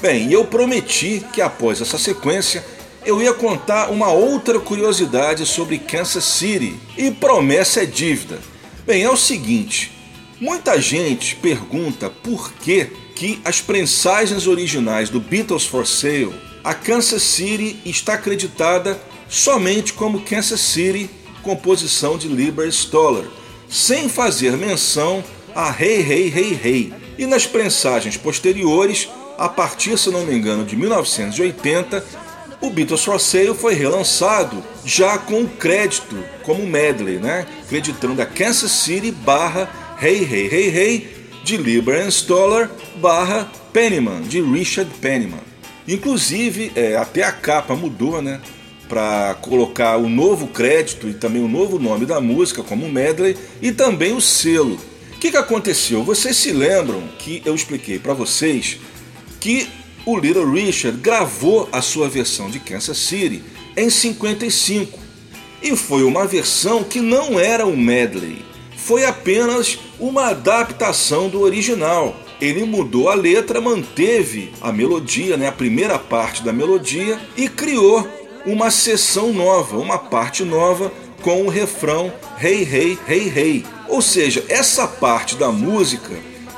Bem, 0.01 0.31
eu 0.31 0.44
prometi 0.44 1.24
que 1.32 1.43
após 1.43 1.81
essa 1.81 1.98
sequência 1.98 2.65
eu 3.07 3.23
ia 3.23 3.33
contar 3.33 3.91
uma 3.91 4.11
outra 4.11 4.59
curiosidade 4.59 5.47
sobre 5.47 5.78
Kansas 5.78 6.24
City. 6.24 6.74
E 6.99 7.11
promessa 7.11 7.85
é 7.85 7.87
dívida. 7.87 8.41
Bem, 8.85 9.05
é 9.05 9.09
o 9.11 9.16
seguinte: 9.16 9.93
muita 10.41 10.81
gente 10.81 11.37
pergunta 11.37 12.11
por 12.11 12.53
que, 12.53 12.91
que 13.15 13.41
as 13.45 13.61
prensagens 13.61 14.49
originais 14.49 15.09
do 15.09 15.20
Beatles 15.20 15.65
for 15.65 15.87
Sale, 15.87 16.35
a 16.65 16.74
Kansas 16.74 17.23
City 17.23 17.81
está 17.87 18.15
acreditada 18.15 19.01
somente 19.28 19.93
como 19.93 20.23
Kansas 20.23 20.61
City, 20.61 21.09
composição 21.43 22.19
de 22.19 22.27
Lieber 22.27 22.69
Stoller, 22.69 23.28
sem 23.69 24.09
fazer 24.09 24.57
menção 24.57 25.23
a 25.55 25.70
Hey 25.70 26.01
Hey 26.01 26.33
Hey 26.35 26.61
Hey. 26.62 26.95
E 27.16 27.24
nas 27.24 27.47
prensagens 27.47 28.16
posteriores, 28.16 29.09
a 29.39 29.49
partir, 29.49 29.97
se 29.97 30.11
não 30.11 30.24
me 30.24 30.35
engano, 30.35 30.65
de 30.65 30.77
1980, 30.77 32.26
o 32.66 32.70
Beatles 32.70 33.05
for 33.05 33.20
Sale 33.20 33.55
foi 33.55 33.74
relançado 33.74 34.62
já 34.84 35.16
com 35.18 35.43
o 35.43 35.48
crédito 35.48 36.16
como 36.43 36.66
medley, 36.66 37.18
né? 37.18 37.47
Creditando 37.68 38.20
a 38.20 38.26
Kansas 38.26 38.72
City 38.72 39.10
barra 39.10 39.70
Hey 40.01 40.24
Hey 40.24 40.48
Hey 40.51 40.76
Hey 40.76 41.16
de 41.44 41.56
Lieber 41.56 42.05
and 42.05 42.10
Stoller 42.10 42.68
barra 42.97 43.51
Pennyman 43.72 44.22
de 44.22 44.40
Richard 44.40 44.90
Pennyman. 45.01 45.40
Inclusive, 45.86 46.72
é, 46.74 46.97
até 46.97 47.22
a 47.22 47.30
capa 47.30 47.76
mudou, 47.76 48.20
né? 48.20 48.40
Para 48.88 49.34
colocar 49.40 49.97
o 49.97 50.09
novo 50.09 50.48
crédito 50.48 51.09
e 51.09 51.14
também 51.14 51.43
o 51.43 51.48
novo 51.48 51.78
nome 51.78 52.05
da 52.05 52.20
música 52.20 52.62
como 52.62 52.88
medley 52.88 53.36
e 53.62 53.70
também 53.70 54.12
o 54.12 54.20
selo. 54.20 54.78
O 55.14 55.18
que, 55.18 55.30
que 55.30 55.36
aconteceu? 55.36 56.02
Vocês 56.02 56.36
se 56.36 56.52
lembram 56.52 57.02
que 57.18 57.43
eu 57.44 57.55
expliquei 57.55 57.98
para 57.98 58.12
vocês 58.12 58.78
que 59.40 59.68
o 60.07 60.16
Little 60.16 60.49
Richard 60.49 60.99
gravou 61.01 61.69
a 61.73 61.83
sua 61.83 62.09
versão 62.09 62.49
de 62.49 62.61
Kansas 62.61 62.97
City 62.97 63.43
em 63.77 63.91
55 63.91 64.97
e 65.61 65.74
foi 65.74 66.05
uma 66.05 66.24
versão 66.24 66.85
que 66.85 67.01
não 67.01 67.41
era 67.41 67.66
um 67.66 67.77
medley, 67.77 68.39
foi 68.77 69.05
apenas 69.05 69.81
uma 69.99 70.28
adaptação 70.28 71.28
do 71.28 71.41
original. 71.41 72.15
Ele 72.41 72.65
mudou 72.65 73.09
a 73.09 73.15
letra, 73.15 73.61
manteve 73.61 74.53
a 74.61 74.70
melodia, 74.70 75.37
né, 75.37 75.49
a 75.49 75.53
primeira 75.53 75.99
parte 75.99 76.45
da 76.45 76.53
melodia 76.53 77.19
e 77.37 77.49
criou 77.49 78.07
uma 78.45 78.70
seção 78.70 79.33
nova, 79.33 79.77
uma 79.77 79.99
parte 79.99 80.45
nova 80.45 80.93
com 81.20 81.43
o 81.43 81.49
refrão 81.49 82.12
Hey 82.41 82.62
Hey 82.62 82.99
Hey 83.09 83.33
Hey. 83.35 83.65
Ou 83.89 84.01
seja, 84.01 84.45
essa 84.49 84.87
parte 84.87 85.35
da 85.35 85.51
música 85.51 86.15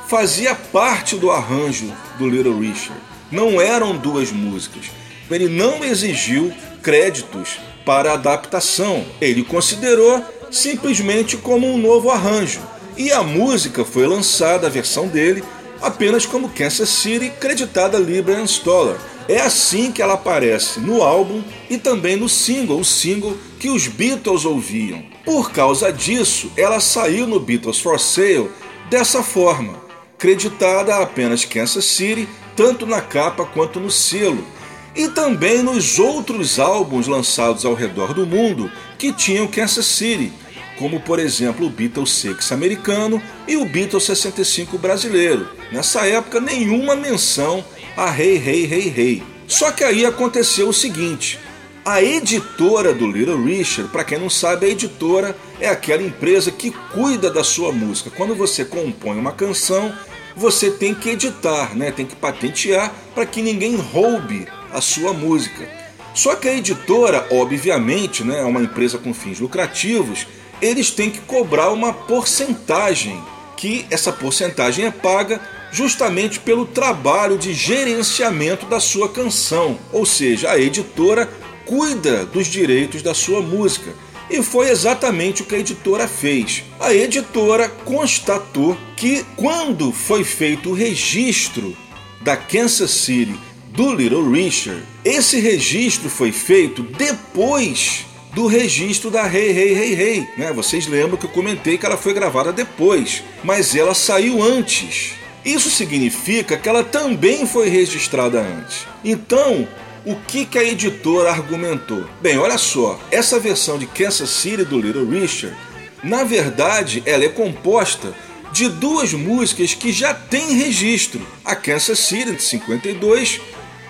fazia 0.07 0.53
parte 0.53 1.15
do 1.15 1.31
arranjo 1.31 1.91
do 2.19 2.29
Little 2.29 2.59
Richard. 2.59 3.08
Não 3.31 3.61
eram 3.61 3.95
duas 3.95 4.31
músicas. 4.31 4.85
Ele 5.29 5.47
não 5.47 5.83
exigiu 5.83 6.51
créditos 6.81 7.59
para 7.85 8.13
adaptação. 8.13 9.05
Ele 9.21 9.43
considerou 9.43 10.23
simplesmente 10.51 11.37
como 11.37 11.67
um 11.67 11.77
novo 11.77 12.09
arranjo. 12.09 12.59
E 12.97 13.11
a 13.11 13.23
música 13.23 13.85
foi 13.85 14.07
lançada, 14.07 14.67
a 14.67 14.69
versão 14.69 15.07
dele, 15.07 15.43
apenas 15.81 16.25
como 16.25 16.49
Kansas 16.49 16.89
City, 16.89 17.31
creditada 17.39 17.97
a 17.97 17.99
Libra 17.99 18.43
Stoller. 18.45 18.97
É 19.27 19.39
assim 19.39 19.91
que 19.91 20.01
ela 20.01 20.15
aparece 20.15 20.79
no 20.79 21.03
álbum 21.03 21.43
e 21.69 21.77
também 21.77 22.15
no 22.15 22.27
single, 22.27 22.79
o 22.79 22.85
single 22.85 23.37
que 23.59 23.69
os 23.69 23.87
Beatles 23.87 24.43
ouviam. 24.43 25.03
Por 25.23 25.51
causa 25.51 25.93
disso, 25.93 26.51
ela 26.57 26.79
saiu 26.79 27.27
no 27.27 27.39
Beatles 27.39 27.79
for 27.79 27.99
Sale 27.99 28.49
dessa 28.89 29.21
forma, 29.21 29.75
creditada 30.19 30.97
apenas 30.97 31.45
Kansas 31.45 31.85
City, 31.85 32.27
tanto 32.55 32.85
na 32.85 33.01
capa 33.01 33.45
quanto 33.45 33.79
no 33.79 33.89
selo, 33.89 34.45
e 34.93 35.07
também 35.07 35.63
nos 35.63 35.97
outros 35.97 36.59
álbuns 36.59 37.07
lançados 37.07 37.65
ao 37.65 37.73
redor 37.73 38.13
do 38.13 38.25
mundo 38.25 38.69
que 38.97 39.13
tinham 39.13 39.47
Kansas 39.47 39.85
City, 39.85 40.31
como 40.77 40.99
por 40.99 41.19
exemplo 41.19 41.65
o 41.65 41.69
Beatles 41.69 42.11
6 42.11 42.51
americano 42.51 43.21
e 43.47 43.55
o 43.55 43.65
Beatles 43.65 44.03
65 44.03 44.77
brasileiro. 44.77 45.47
Nessa 45.71 46.05
época, 46.05 46.41
nenhuma 46.41 46.95
menção 46.95 47.63
a 47.95 48.09
Hey 48.09 48.37
Hey 48.37 48.65
Hey 48.65 48.93
Hey. 48.95 49.23
Só 49.47 49.71
que 49.71 49.83
aí 49.83 50.05
aconteceu 50.05 50.69
o 50.69 50.73
seguinte: 50.73 51.39
a 51.83 52.03
editora 52.03 52.93
do 52.93 53.09
Little 53.09 53.43
Richard, 53.43 53.89
para 53.91 54.03
quem 54.03 54.19
não 54.19 54.29
sabe, 54.29 54.65
a 54.65 54.69
editora 54.69 55.35
é 55.59 55.67
aquela 55.67 56.03
empresa 56.03 56.51
que 56.51 56.71
cuida 56.93 57.29
da 57.29 57.43
sua 57.43 57.71
música. 57.71 58.11
Quando 58.11 58.35
você 58.35 58.63
compõe 58.63 59.17
uma 59.17 59.31
canção, 59.31 59.93
você 60.39 60.71
tem 60.71 60.95
que 60.95 61.09
editar, 61.09 61.75
né? 61.75 61.91
tem 61.91 62.05
que 62.05 62.15
patentear 62.15 62.93
para 63.13 63.25
que 63.25 63.41
ninguém 63.41 63.75
roube 63.75 64.47
a 64.71 64.79
sua 64.79 65.11
música. 65.11 65.69
Só 66.15 66.33
que 66.35 66.47
a 66.47 66.55
editora, 66.55 67.27
obviamente, 67.29 68.23
né, 68.23 68.39
é 68.39 68.45
uma 68.45 68.61
empresa 68.61 68.97
com 68.97 69.13
fins 69.13 69.39
lucrativos, 69.39 70.25
eles 70.61 70.91
têm 70.91 71.09
que 71.09 71.19
cobrar 71.19 71.71
uma 71.71 71.93
porcentagem, 71.93 73.21
que 73.57 73.85
essa 73.91 74.13
porcentagem 74.13 74.85
é 74.85 74.91
paga 74.91 75.41
justamente 75.71 76.39
pelo 76.39 76.65
trabalho 76.65 77.37
de 77.37 77.53
gerenciamento 77.53 78.65
da 78.65 78.79
sua 78.79 79.09
canção. 79.09 79.77
Ou 79.91 80.05
seja, 80.05 80.51
a 80.51 80.59
editora 80.59 81.29
cuida 81.65 82.25
dos 82.25 82.47
direitos 82.47 83.01
da 83.01 83.13
sua 83.13 83.41
música. 83.41 83.93
E 84.29 84.43
foi 84.43 84.69
exatamente 84.69 85.41
o 85.41 85.45
que 85.45 85.55
a 85.55 85.59
editora 85.59 86.07
fez. 86.07 86.63
A 86.79 86.93
editora 86.93 87.67
constatou 87.67 88.77
que 88.95 89.25
quando 89.35 89.91
foi 89.91 90.23
feito 90.23 90.69
o 90.69 90.73
registro 90.73 91.75
da 92.21 92.37
Kansas 92.37 92.91
City 92.91 93.35
do 93.69 93.93
Little 93.93 94.29
Richard, 94.29 94.83
esse 95.03 95.39
registro 95.39 96.09
foi 96.09 96.31
feito 96.31 96.83
depois 96.83 98.05
do 98.33 98.45
registro 98.45 99.09
da 99.09 99.25
Hey 99.25 99.49
Hey 99.49 99.73
Hey 99.73 99.93
Hey. 99.93 100.27
Né? 100.37 100.53
Vocês 100.53 100.85
lembram 100.85 101.17
que 101.17 101.25
eu 101.25 101.31
comentei 101.31 101.77
que 101.77 101.85
ela 101.85 101.97
foi 101.97 102.13
gravada 102.13 102.51
depois, 102.51 103.23
mas 103.43 103.75
ela 103.75 103.93
saiu 103.93 104.43
antes. 104.43 105.13
Isso 105.43 105.69
significa 105.69 106.57
que 106.57 106.67
ela 106.67 106.83
também 106.83 107.45
foi 107.47 107.69
registrada 107.69 108.41
antes. 108.41 108.85
Então, 109.03 109.67
o 110.09 110.15
que, 110.15 110.43
que 110.43 110.57
a 110.57 110.63
editora 110.63 111.29
argumentou? 111.29 112.03
Bem, 112.19 112.35
olha 112.39 112.57
só, 112.57 112.99
essa 113.11 113.39
versão 113.39 113.77
de 113.77 113.85
Kansas 113.85 114.31
City 114.31 114.65
do 114.65 114.81
Little 114.81 115.05
Richard, 115.05 115.55
na 116.03 116.23
verdade, 116.23 117.03
ela 117.05 117.25
é 117.25 117.29
composta 117.29 118.11
de 118.51 118.67
duas 118.67 119.13
músicas 119.13 119.75
que 119.75 119.91
já 119.91 120.11
têm 120.11 120.53
registro: 120.53 121.21
a 121.45 121.55
Kansas 121.55 121.99
City 121.99 122.31
de 122.31 122.41
52 122.41 123.39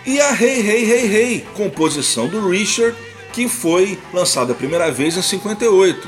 e 0.05 0.19
a 0.19 0.31
Hey 0.33 0.59
Hey 0.59 0.91
Hey 0.91 1.15
Hey, 1.15 1.47
composição 1.55 2.27
do 2.27 2.49
Richard, 2.49 2.97
que 3.31 3.47
foi 3.47 3.97
lançada 4.13 4.51
a 4.51 4.55
primeira 4.55 4.91
vez 4.91 5.15
em 5.15 5.21
58. 5.21 6.05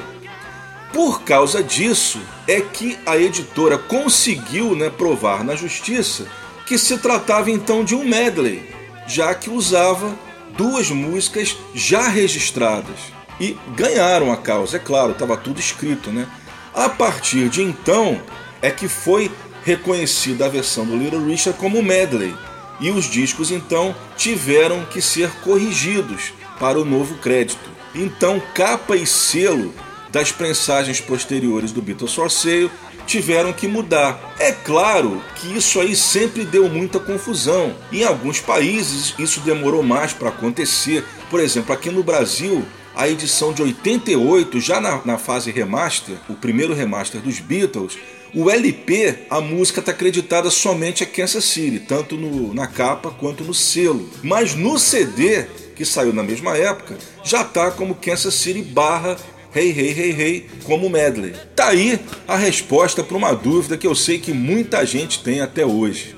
Por 0.91 1.21
causa 1.21 1.63
disso 1.63 2.19
é 2.49 2.59
que 2.59 2.99
a 3.05 3.17
editora 3.17 3.77
conseguiu 3.77 4.75
né, 4.75 4.89
provar 4.89 5.41
na 5.45 5.55
justiça 5.55 6.27
que 6.67 6.77
se 6.77 6.97
tratava 6.97 7.49
então 7.49 7.81
de 7.81 7.95
um 7.95 8.03
medley, 8.03 8.80
já 9.07 9.33
que 9.33 9.49
usava 9.49 10.13
duas 10.57 10.89
músicas 10.89 11.55
já 11.73 12.07
registradas. 12.07 12.99
E 13.39 13.57
ganharam 13.75 14.31
a 14.31 14.37
causa, 14.37 14.77
é 14.77 14.79
claro, 14.79 15.13
estava 15.13 15.35
tudo 15.35 15.59
escrito, 15.59 16.11
né? 16.11 16.27
A 16.73 16.87
partir 16.87 17.49
de 17.49 17.61
então 17.61 18.21
é 18.61 18.69
que 18.69 18.87
foi 18.87 19.31
reconhecida 19.63 20.45
a 20.45 20.49
versão 20.49 20.85
do 20.85 20.95
Little 20.95 21.25
Richard 21.25 21.57
como 21.59 21.81
medley, 21.81 22.33
e 22.79 22.89
os 22.89 23.05
discos 23.05 23.51
então 23.51 23.95
tiveram 24.17 24.83
que 24.85 25.01
ser 25.01 25.29
corrigidos 25.43 26.33
para 26.59 26.79
o 26.79 26.85
novo 26.85 27.15
crédito. 27.15 27.69
Então, 27.93 28.41
capa 28.53 28.95
e 28.95 29.05
selo 29.05 29.73
das 30.11 30.31
prensagens 30.31 30.99
posteriores 30.99 31.71
do 31.71 31.81
Beatles 31.81 32.17
Sale 32.29 32.71
tiveram 33.05 33.53
que 33.53 33.67
mudar. 33.67 34.35
É 34.39 34.51
claro 34.51 35.21
que 35.35 35.55
isso 35.55 35.79
aí 35.79 35.95
sempre 35.95 36.43
deu 36.45 36.69
muita 36.69 36.99
confusão. 36.99 37.75
Em 37.91 38.03
alguns 38.03 38.39
países 38.39 39.13
isso 39.17 39.39
demorou 39.41 39.83
mais 39.83 40.13
para 40.13 40.29
acontecer. 40.29 41.03
Por 41.29 41.39
exemplo, 41.39 41.73
aqui 41.73 41.89
no 41.89 42.03
Brasil, 42.03 42.65
a 42.95 43.07
edição 43.07 43.53
de 43.53 43.61
88, 43.61 44.59
já 44.59 44.81
na, 44.81 45.01
na 45.05 45.17
fase 45.17 45.51
remaster, 45.51 46.15
o 46.29 46.33
primeiro 46.33 46.73
remaster 46.73 47.21
dos 47.21 47.39
Beatles, 47.39 47.97
o 48.33 48.49
LP, 48.49 49.25
a 49.29 49.41
música 49.41 49.81
está 49.81 49.91
acreditada 49.91 50.49
somente 50.49 51.03
a 51.03 51.05
Kansas 51.05 51.43
City, 51.43 51.79
tanto 51.79 52.15
no, 52.15 52.53
na 52.53 52.65
capa 52.65 53.11
quanto 53.11 53.43
no 53.43 53.53
selo. 53.53 54.09
Mas 54.23 54.55
no 54.55 54.79
CD, 54.79 55.43
que 55.75 55.83
saiu 55.83 56.13
na 56.13 56.23
mesma 56.23 56.55
época, 56.55 56.97
já 57.23 57.41
está 57.41 57.71
como 57.71 57.95
Kansas 57.95 58.33
City 58.33 58.61
barra 58.61 59.17
Hey 59.53 59.71
Hey 59.71 59.91
Hey 59.91 60.11
Hey 60.11 60.45
como 60.63 60.89
medley. 60.89 61.33
Tá 61.53 61.67
aí 61.67 61.99
a 62.25 62.37
resposta 62.37 63.03
para 63.03 63.17
uma 63.17 63.33
dúvida 63.33 63.77
que 63.77 63.85
eu 63.85 63.93
sei 63.93 64.17
que 64.17 64.31
muita 64.31 64.85
gente 64.85 65.21
tem 65.21 65.41
até 65.41 65.65
hoje. 65.65 66.15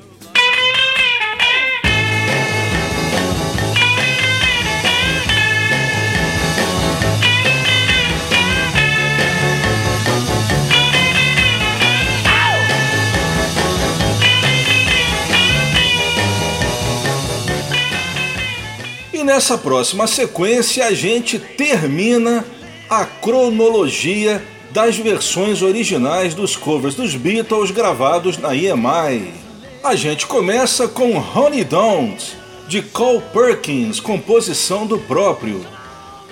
E 19.12 19.24
nessa 19.24 19.58
próxima 19.58 20.06
sequência 20.06 20.86
a 20.86 20.94
gente 20.94 21.40
termina 21.40 22.46
a 22.90 23.06
cronologia 23.06 24.44
das 24.72 24.98
versões 24.98 25.62
originais 25.62 26.34
dos 26.34 26.56
covers 26.56 26.96
dos 26.96 27.16
Beatles 27.16 27.72
gravados 27.72 28.38
na 28.38 28.56
EMI. 28.56 29.32
A 29.84 29.96
gente 29.96 30.26
começa 30.26 30.88
com 30.88 31.18
Honey 31.18 31.64
Don't, 31.64 32.36
de 32.68 32.82
Cole 32.82 33.22
Perkins, 33.34 34.00
composição 34.00 34.86
do 34.86 34.98
próprio. 34.98 35.66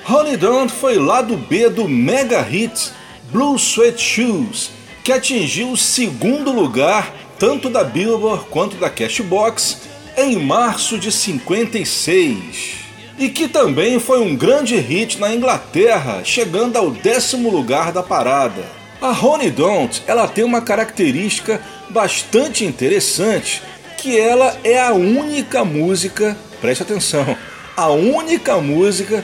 Honey 0.10 0.38
Don't 0.38 0.74
foi 0.74 0.98
lado 0.98 1.38
B 1.38 1.70
do 1.70 1.88
mega 1.88 2.42
hit 2.42 2.92
Blue 3.32 3.56
Sweat 3.58 4.02
Shoes, 4.02 4.72
que 5.04 5.12
atingiu 5.12 5.72
o 5.72 5.78
segundo 5.78 6.52
lugar 6.52 7.14
tanto 7.38 7.70
da 7.70 7.84
Billboard 7.84 8.46
quanto 8.50 8.78
da 8.78 8.90
Cashbox 8.90 9.82
em 10.18 10.38
março 10.38 10.98
de 10.98 11.12
56 11.12 12.81
e 13.22 13.30
que 13.30 13.48
também 13.48 14.00
foi 14.00 14.20
um 14.20 14.36
grande 14.36 14.76
hit 14.78 15.20
na 15.20 15.32
Inglaterra, 15.32 16.24
chegando 16.24 16.76
ao 16.76 16.90
décimo 16.90 17.52
lugar 17.52 17.92
da 17.92 18.02
parada. 18.02 18.64
A 19.00 19.12
Honey 19.12 19.52
Don't 19.52 20.02
ela 20.08 20.28
tem 20.28 20.44
uma 20.44 20.60
característica 20.60 21.62
bastante 21.88 22.66
interessante, 22.66 23.62
que 24.00 24.20
ela 24.20 24.58
é 24.64 24.82
a 24.82 24.94
única 24.94 25.64
música, 25.64 26.36
preste 26.60 26.82
atenção, 26.82 27.38
a 27.78 27.92
única 27.92 28.58
música 28.58 29.24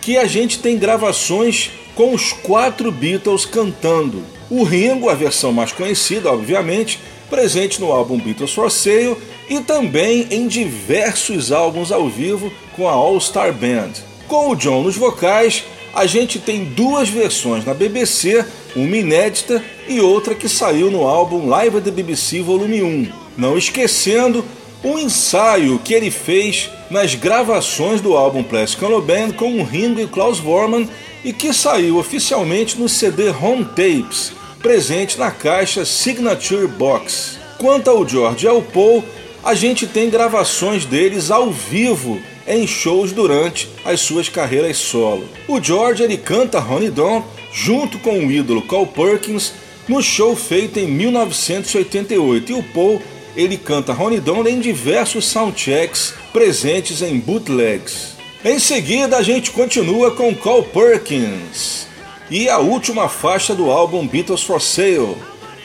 que 0.00 0.18
a 0.18 0.24
gente 0.24 0.58
tem 0.58 0.76
gravações 0.76 1.70
com 1.94 2.12
os 2.12 2.32
quatro 2.32 2.90
Beatles 2.90 3.44
cantando. 3.44 4.24
O 4.50 4.64
Ringo, 4.64 5.08
a 5.08 5.14
versão 5.14 5.52
mais 5.52 5.70
conhecida, 5.70 6.32
obviamente, 6.32 6.98
presente 7.28 7.80
no 7.80 7.92
álbum 7.92 8.18
Beatles 8.18 8.52
for 8.52 8.70
Sale 8.70 9.16
e 9.48 9.60
também 9.60 10.26
em 10.30 10.46
diversos 10.46 11.52
álbuns 11.52 11.92
ao 11.92 12.08
vivo 12.08 12.52
com 12.74 12.88
a 12.88 12.92
All 12.92 13.20
Star 13.20 13.52
Band. 13.52 13.92
Com 14.26 14.50
o 14.50 14.56
John 14.56 14.82
nos 14.82 14.96
vocais, 14.96 15.64
a 15.94 16.04
gente 16.06 16.38
tem 16.38 16.64
duas 16.64 17.08
versões 17.08 17.64
na 17.64 17.72
BBC, 17.72 18.44
uma 18.74 18.96
inédita 18.96 19.64
e 19.88 20.00
outra 20.00 20.34
que 20.34 20.48
saiu 20.48 20.90
no 20.90 21.06
álbum 21.06 21.46
Live 21.48 21.78
at 21.78 21.84
the 21.84 21.90
BBC 21.90 22.42
Volume 22.42 22.82
1. 22.82 23.12
Não 23.36 23.56
esquecendo 23.56 24.44
um 24.84 24.98
ensaio 24.98 25.78
que 25.78 25.94
ele 25.94 26.10
fez 26.10 26.70
nas 26.90 27.14
gravações 27.14 28.00
do 28.00 28.16
álbum 28.16 28.42
Plastic 28.42 28.82
Ono 28.82 29.00
Band 29.00 29.32
com 29.32 29.58
o 29.58 29.64
Ringo 29.64 30.00
e 30.00 30.06
Klaus 30.06 30.38
Vormann 30.38 30.88
e 31.24 31.32
que 31.32 31.52
saiu 31.52 31.98
oficialmente 31.98 32.78
no 32.78 32.88
CD 32.88 33.30
Home 33.30 33.64
Tapes, 33.64 34.32
presente 34.66 35.16
na 35.16 35.30
caixa 35.30 35.84
Signature 35.84 36.66
Box. 36.66 37.38
Quanto 37.56 37.88
ao 37.88 38.06
George 38.06 38.46
e 38.46 38.48
ao 38.48 38.60
Paul, 38.60 39.04
a 39.44 39.54
gente 39.54 39.86
tem 39.86 40.10
gravações 40.10 40.84
deles 40.84 41.30
ao 41.30 41.52
vivo 41.52 42.20
em 42.48 42.66
shows 42.66 43.12
durante 43.12 43.68
as 43.84 44.00
suas 44.00 44.28
carreiras 44.28 44.76
solo. 44.78 45.28
O 45.46 45.62
George 45.62 46.02
ele 46.02 46.16
canta 46.16 46.58
Honey 46.58 46.90
Don't 46.90 47.24
junto 47.52 47.96
com 48.00 48.18
o 48.18 48.32
ídolo 48.32 48.60
Carl 48.60 48.88
Perkins 48.88 49.52
no 49.86 50.02
show 50.02 50.34
feito 50.34 50.80
em 50.80 50.88
1988 50.88 52.50
e 52.50 52.54
o 52.56 52.62
Paul 52.74 53.00
ele 53.36 53.56
canta 53.56 53.92
Honey 53.92 54.18
Don't 54.18 54.50
em 54.50 54.58
diversos 54.58 55.26
soundchecks 55.26 56.12
presentes 56.32 57.02
em 57.02 57.20
bootlegs. 57.20 58.16
Em 58.44 58.58
seguida 58.58 59.16
a 59.16 59.22
gente 59.22 59.52
continua 59.52 60.10
com 60.10 60.34
Carl 60.34 60.64
Perkins 60.64 61.86
e 62.30 62.48
a 62.48 62.58
última 62.58 63.08
faixa 63.08 63.54
do 63.54 63.70
álbum 63.70 64.06
Beatles 64.06 64.42
for 64.42 64.60
Sale, 64.60 65.16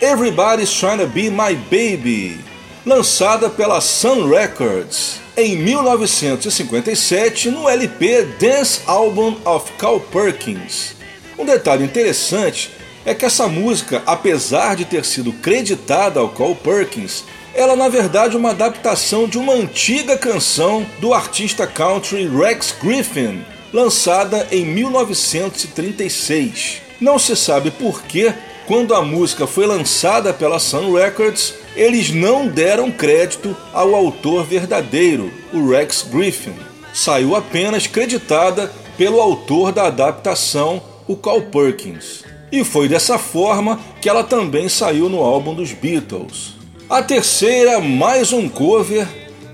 Everybody's 0.02 0.72
Trying 0.72 1.00
to 1.00 1.08
Be 1.08 1.30
My 1.30 1.56
Baby 1.56 2.52
lançada 2.86 3.50
pela 3.50 3.80
Sun 3.80 4.28
Records 4.28 5.20
em 5.38 5.56
1957 5.56 7.52
no 7.52 7.70
LP 7.70 8.24
Dance 8.40 8.82
Album 8.88 9.38
of 9.46 9.72
Carl 9.74 10.00
Perkins. 10.00 10.96
Um 11.38 11.46
detalhe 11.46 11.84
interessante 11.84 12.72
é 13.06 13.14
que 13.14 13.26
essa 13.26 13.48
música, 13.48 14.02
apesar 14.06 14.76
de 14.76 14.86
ter 14.86 15.06
sido 15.06 15.32
creditada 15.34 16.20
ao 16.20 16.30
Carl 16.30 16.56
Perkins, 16.56 17.24
ela 17.54 17.76
na 17.76 17.90
verdade 17.90 18.36
é 18.36 18.40
uma 18.40 18.52
adaptação 18.52 19.28
de 19.28 19.38
uma 19.38 19.54
antiga 19.54 20.18
canção 20.18 20.86
do 21.00 21.14
artista 21.14 21.68
country 21.68 22.28
Rex 22.28 22.76
Griffin, 22.82 23.44
lançada 23.74 24.48
em 24.52 24.64
1936. 24.66 26.82
Não 27.00 27.18
se 27.18 27.36
sabe 27.36 27.72
por 27.72 28.04
que, 28.04 28.32
quando 28.68 28.94
a 28.94 29.02
música 29.02 29.48
foi 29.48 29.66
lançada 29.66 30.32
pela 30.34 30.60
Sun 30.60 30.94
Records, 30.94 31.56
eles 31.76 32.12
não 32.12 32.48
deram 32.48 32.92
crédito 32.92 33.58
ao 33.74 33.96
autor 33.96 34.46
verdadeiro, 34.46 35.32
o 35.54 35.70
Rex 35.70 36.06
Griffin. 36.12 36.54
Saiu 36.94 37.36
apenas 37.36 37.88
creditada 37.88 38.72
pelo 38.98 39.22
autor 39.22 39.72
da 39.72 39.88
adaptação, 39.88 40.82
o 41.08 41.16
Carl 41.16 41.42
Perkins. 41.44 42.24
E 42.52 42.64
foi 42.64 42.90
dessa 42.90 43.18
forma 43.18 43.80
que 44.02 44.10
ela 44.10 44.24
também 44.24 44.68
saiu 44.68 45.10
no 45.10 45.22
álbum 45.22 45.56
dos 45.56 45.72
Beatles. 45.72 46.56
A 46.90 47.02
terceira, 47.02 47.80
mais 47.80 48.34
um 48.34 48.50
cover, 48.50 49.08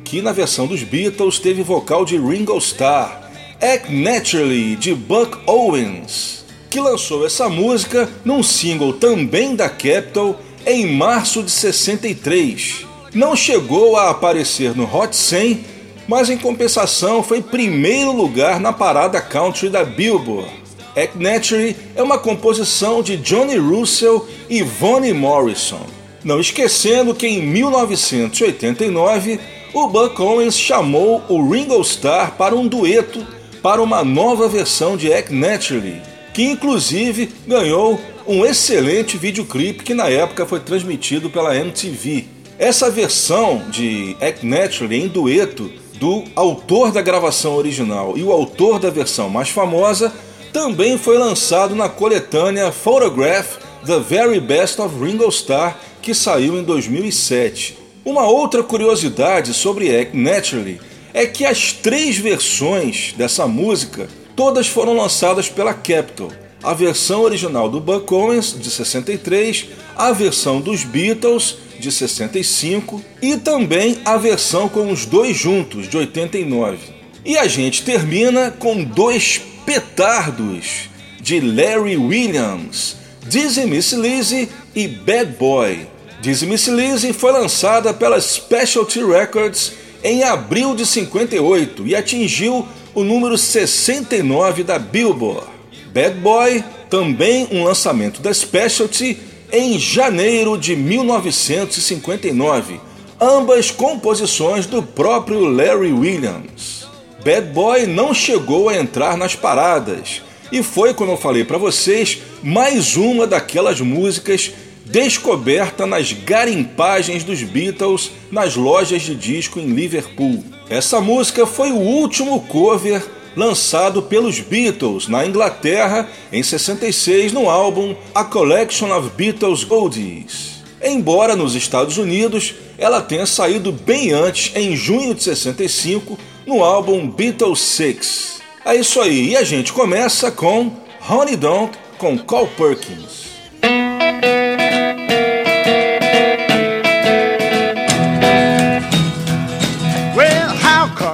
que 0.04 0.22
na 0.22 0.32
versão 0.32 0.66
dos 0.66 0.82
Beatles 0.82 1.38
teve 1.38 1.62
vocal 1.62 2.04
de 2.04 2.18
Ringo 2.18 2.58
Starr, 2.58 3.27
Act 3.60 3.92
Naturally, 3.92 4.76
de 4.76 4.94
Buck 4.94 5.36
Owens. 5.48 6.46
que 6.70 6.80
lançou 6.80 7.26
essa 7.26 7.50
música 7.50 8.08
num 8.24 8.44
single 8.44 8.94
também 8.94 9.56
da 9.56 9.68
Capitol 9.68 10.40
em 10.64 10.96
março 10.96 11.42
de 11.42 11.50
63. 11.50 12.86
Não 13.16 13.36
chegou 13.36 13.98
a 13.98 14.12
aparecer 14.12 14.76
no 14.76 14.84
Hot 14.84 15.16
100, 15.16 15.66
mas 16.08 16.30
em 16.30 16.38
compensação 16.38 17.24
foi 17.24 17.42
primeiro 17.42 18.12
lugar 18.12 18.60
na 18.60 18.72
parada 18.72 19.20
country 19.20 19.70
da 19.70 19.84
Billboard. 19.84 20.52
Act 20.96 21.18
Naturally 21.18 21.76
é 21.96 22.04
uma 22.04 22.20
composição 22.20 23.02
de 23.02 23.18
Johnny 23.18 23.58
Russell 23.58 24.28
e 24.48 24.62
Vonnie 24.62 25.14
Morrison. 25.14 25.82
Não 26.24 26.40
esquecendo 26.40 27.16
que 27.16 27.26
em 27.26 27.42
1989 27.42 29.40
o 29.74 29.88
Buck 29.88 30.22
Owens 30.22 30.60
chamou 30.60 31.24
o 31.28 31.50
Ringo 31.50 31.82
Starr 31.82 32.34
para 32.38 32.56
um 32.56 32.68
dueto 32.68 33.37
para 33.62 33.82
uma 33.82 34.04
nova 34.04 34.48
versão 34.48 34.96
de 34.96 35.12
Act 35.12 35.34
Naturally, 35.34 36.02
que 36.34 36.44
inclusive 36.44 37.32
ganhou 37.48 38.00
um 38.28 38.46
excelente 38.46 39.18
videoclipe 39.18 39.84
que 39.84 39.94
na 39.94 40.10
época 40.10 40.46
foi 40.46 40.60
transmitido 40.60 41.30
pela 41.30 41.56
MTV. 41.56 42.26
Essa 42.60 42.90
versão 42.90 43.64
de 43.70 44.16
Act 44.22 44.46
Naturally 44.46 45.02
em 45.02 45.08
dueto 45.08 45.72
do 46.00 46.24
autor 46.36 46.92
da 46.92 47.02
gravação 47.02 47.56
original 47.56 48.18
e 48.18 48.24
o 48.24 48.32
autor 48.32 48.80
da 48.80 48.90
versão 48.90 49.30
mais 49.30 49.50
famosa 49.50 50.14
também 50.54 50.98
foi 50.98 51.18
lançado 51.18 51.76
na 51.76 51.90
coletânea 51.90 52.72
Photograph 52.72 53.58
The 53.86 54.00
Very 54.00 54.40
Best 54.40 54.82
of 54.82 54.96
Ringo 55.00 55.30
Starr, 55.30 55.78
que 56.02 56.14
saiu 56.14 56.58
em 56.58 56.64
2007. 56.64 57.78
Uma 58.04 58.28
outra 58.28 58.64
curiosidade 58.64 59.54
sobre 59.54 59.96
Act 59.96 60.16
Naturally 60.16 60.80
é 61.18 61.26
que 61.26 61.44
as 61.44 61.72
três 61.72 62.16
versões 62.16 63.12
dessa 63.18 63.48
música 63.48 64.08
todas 64.36 64.68
foram 64.68 64.96
lançadas 64.96 65.50
pela 65.50 65.74
Capitol. 65.74 66.32
A 66.62 66.76
versão 66.76 67.22
original 67.22 67.68
do 67.68 67.80
Buck 67.80 68.14
Owens, 68.14 68.56
de 68.56 68.70
63, 68.70 69.66
a 69.96 70.12
versão 70.12 70.62
dos 70.62 70.84
Beatles, 70.84 71.58
de 71.80 71.92
65, 71.92 73.04
e 73.20 73.36
também 73.36 73.98
a 74.06 74.16
versão 74.16 74.70
com 74.70 74.92
os 74.92 75.08
dois 75.08 75.36
juntos, 75.36 75.90
de 75.90 75.98
89. 75.98 76.78
E 77.26 77.36
a 77.36 77.48
gente 77.48 77.82
termina 77.82 78.52
com 78.52 78.84
dois 78.84 79.42
petardos 79.66 80.88
de 81.20 81.40
Larry 81.40 81.98
Williams, 81.98 82.96
Dizzy 83.28 83.66
Miss 83.66 83.92
Lizzy 83.92 84.50
e 84.76 84.88
Bad 84.88 85.32
Boy. 85.40 85.88
Dizzy 86.22 86.46
Miss 86.46 86.68
Lizzy 86.68 87.12
foi 87.12 87.32
lançada 87.32 87.92
pela 87.92 88.22
Specialty 88.22 89.04
Records 89.04 89.87
em 90.04 90.24
abril 90.24 90.76
de 90.76 90.86
58 90.86 91.88
e 91.88 91.96
atingiu 91.96 92.68
o 92.94 93.04
número 93.04 93.38
69 93.38 94.64
da 94.64 94.80
Billboard. 94.80 95.48
Bad 95.94 96.20
Boy, 96.20 96.64
também 96.90 97.48
um 97.52 97.64
lançamento 97.64 98.22
da 98.22 98.34
Specialty, 98.34 99.18
em 99.52 99.80
janeiro 99.80 100.58
de 100.58 100.76
1959, 100.76 102.80
ambas 103.20 103.72
composições 103.72 104.66
do 104.66 104.84
próprio 104.84 105.46
Larry 105.46 105.94
Williams. 105.94 106.86
Bad 107.24 107.48
Boy 107.48 107.86
não 107.86 108.14
chegou 108.14 108.68
a 108.70 108.78
entrar 108.78 109.18
nas 109.18 109.36
paradas 109.36 110.22
e 110.52 110.64
foi, 110.64 110.94
como 110.94 111.12
eu 111.12 111.18
falei 111.18 111.44
para 111.44 111.58
vocês, 111.58 112.20
mais 112.42 112.96
uma 112.96 113.28
daquelas 113.28 113.82
músicas 113.82 114.54
descoberta 114.90 115.86
nas 115.86 116.12
garimpagens 116.12 117.24
dos 117.24 117.44
Beatles 117.44 118.12
nas 118.32 118.56
lojas 118.56 119.02
de 119.02 119.16
disco 119.16 119.60
em 119.60 119.68
Liverpool. 119.68 120.44
Essa 120.70 121.02
música 121.02 121.46
foi 121.46 121.72
o 121.72 121.78
último 121.78 122.42
cover 122.42 123.06
lançado 123.36 124.02
pelos 124.02 124.40
Beatles 124.40 125.08
na 125.08 125.26
Inglaterra 125.26 126.10
em 126.32 126.42
66 126.42 127.32
no 127.34 127.50
álbum 127.50 127.96
A 128.16 128.24
Collection 128.24 128.92
of 128.98 129.12
Beatles 129.16 129.64
Goldies. 129.64 130.64
Embora 130.82 131.36
nos 131.36 131.54
Estados 131.54 131.98
Unidos 131.98 132.56
ela 132.78 133.02
tenha 133.02 133.26
saído 133.26 133.72
bem 133.72 134.12
antes, 134.12 134.52
em 134.56 134.76
junho 134.76 135.14
de 135.14 135.24
65, 135.24 136.18
no 136.46 136.64
álbum 136.64 137.10
Beatles 137.10 137.60
6. 137.60 138.42
É 138.64 138.76
isso 138.76 139.02
aí, 139.02 139.30
e 139.30 139.38
a 139.38 139.44
gente 139.44 139.74
começa 139.74 140.32
com 140.32 140.72
Honey 141.10 141.36
Don't 141.36 141.78
com 141.98 142.18
Carl 142.18 142.48
Perkins. 142.56 143.28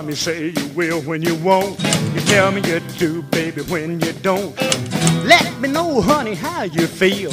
Come 0.03 0.09
you 0.09 0.15
say 0.17 0.49
you 0.49 0.67
will 0.75 0.99
when 1.03 1.21
you 1.21 1.33
won't? 1.35 1.81
You 2.13 2.19
tell 2.21 2.51
me 2.51 2.59
you 2.67 2.81
do, 2.97 3.21
baby, 3.21 3.61
when 3.61 4.01
you 4.01 4.11
don't. 4.21 4.53
Let 5.23 5.57
me 5.61 5.69
know, 5.69 6.01
honey, 6.01 6.35
how 6.35 6.63
you 6.63 6.87
feel. 6.87 7.31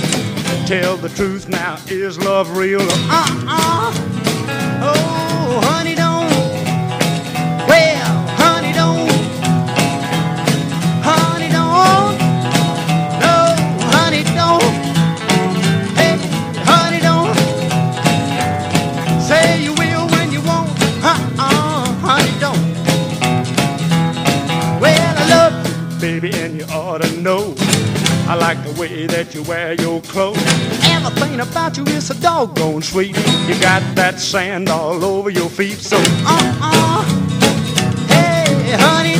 Tell 0.66 0.97
the 0.97 1.09
truth 1.09 1.48
now, 1.48 1.78
is 1.88 2.16
love 2.20 2.56
real? 2.56 2.80
Uh-uh. 2.80 3.92
Oh, 4.82 5.60
honey, 5.64 5.90
ought 26.91 27.03
to 27.03 27.21
know. 27.21 27.55
I 28.27 28.35
like 28.35 28.59
the 28.65 28.81
way 28.81 29.07
that 29.07 29.33
you 29.33 29.45
wear 29.45 29.75
your 29.75 30.01
clothes. 30.03 30.43
Everything 30.91 31.39
about 31.39 31.77
you 31.77 31.85
is 31.85 32.09
so 32.09 32.15
doggone 32.15 32.83
sweet. 32.83 33.17
You 33.47 33.55
got 33.61 33.83
that 33.95 34.19
sand 34.19 34.69
all 34.69 35.05
over 35.05 35.31
your 35.31 35.49
feet, 35.49 35.79
so 35.79 35.97
uh-uh. 35.97 37.05
Hey, 38.09 38.75
honey, 38.75 39.19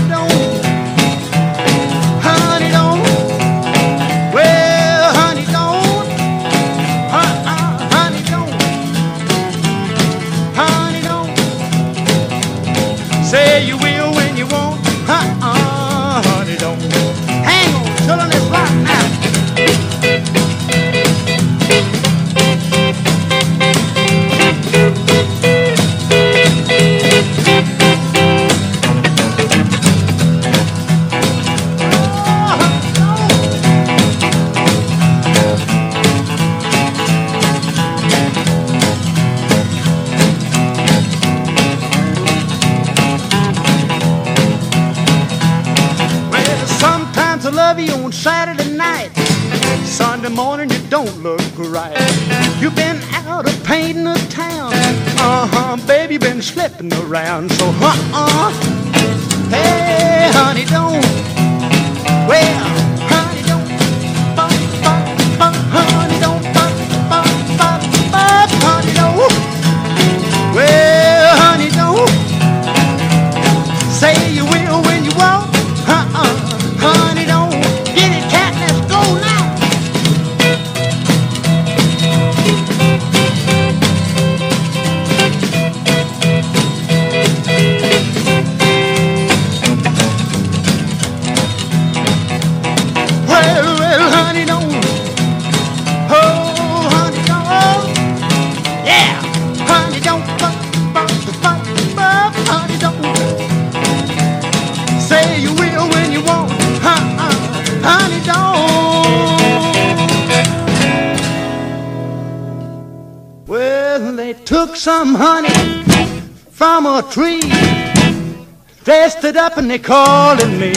up 119.41 119.57
and 119.57 119.71
they're 119.71 119.79
calling 119.79 120.59
me. 120.61 120.73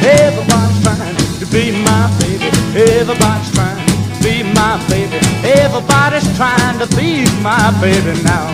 Everybody's 0.00 0.80
trying 0.82 1.16
to 1.40 1.46
be 1.52 1.70
my 1.84 2.08
baby. 2.18 2.48
Everybody's 2.72 3.52
trying 3.52 3.86
to 3.86 4.24
be 4.24 4.42
my 4.56 4.80
baby. 4.88 5.20
Everybody's 5.44 6.24
trying 6.36 6.78
to 6.80 6.88
be 6.96 7.28
my 7.44 7.68
baby 7.80 8.16
now. 8.24 8.46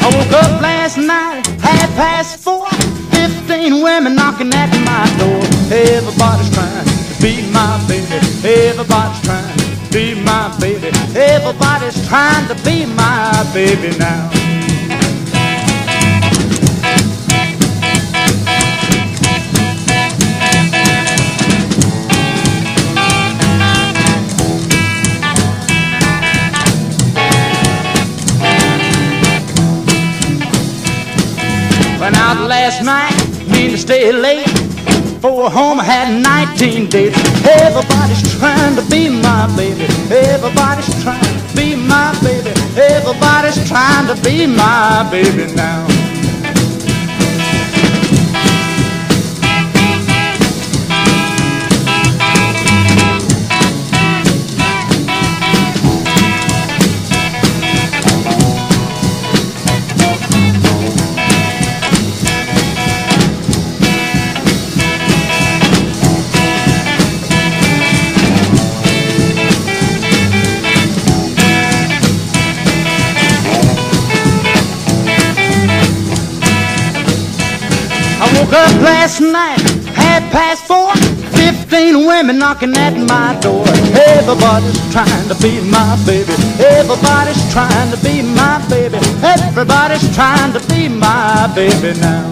I 0.00 0.08
woke 0.16 0.32
up 0.32 0.62
last 0.62 0.96
night, 0.96 1.46
half 1.60 1.90
past 1.94 2.40
four. 2.40 2.66
Fifteen 3.12 3.82
women 3.82 4.16
knocking 4.16 4.52
at 4.54 4.72
my 4.88 5.04
door. 5.20 5.42
Everybody's 5.68 6.50
trying 6.56 6.86
to 6.88 7.22
be 7.22 7.44
my 7.52 7.76
baby. 7.86 8.16
Everybody's 8.48 9.20
trying 9.28 9.58
to 9.58 9.92
be 9.92 10.14
my 10.24 10.48
baby. 10.58 10.88
Everybody's 11.14 12.08
trying 12.08 12.48
to 12.48 12.54
be 12.64 12.86
my 12.86 13.44
baby 13.52 13.96
now. 13.98 14.37
Went 32.08 32.20
out 32.20 32.48
last 32.48 32.82
night, 32.82 33.12
mean 33.50 33.70
to 33.72 33.76
stay 33.76 34.10
late. 34.12 34.48
For 35.20 35.50
home 35.50 35.78
I 35.78 35.84
had 35.84 36.22
19 36.56 36.88
dates. 36.88 37.18
Everybody's 37.44 38.38
trying 38.38 38.74
to 38.76 38.82
be 38.90 39.10
my 39.10 39.44
baby. 39.54 39.84
Everybody's 40.10 40.88
trying 41.02 41.20
to 41.20 41.54
be 41.54 41.76
my 41.76 42.18
baby. 42.22 42.48
Everybody's 42.80 43.60
trying 43.68 44.06
to 44.06 44.16
be 44.24 44.46
my 44.46 45.06
baby 45.10 45.52
now. 45.54 45.97
Up 78.52 78.72
last 78.82 79.20
night, 79.20 79.60
half 79.92 80.22
past 80.32 80.64
four. 80.64 80.92
Fifteen 81.36 82.06
women 82.06 82.38
knocking 82.38 82.74
at 82.76 82.96
my 82.96 83.38
door. 83.40 83.64
Everybody's 83.92 84.80
trying 84.92 85.28
to 85.28 85.36
be 85.42 85.60
my 85.70 85.96
baby. 86.06 86.32
Everybody's 86.58 87.40
trying 87.52 87.90
to 87.90 87.98
be 88.04 88.22
my 88.22 88.58
baby. 88.68 88.98
Everybody's 89.22 90.04
trying 90.14 90.52
to 90.52 90.60
be 90.68 90.88
my 90.88 91.50
baby 91.54 91.98
now. 92.00 92.24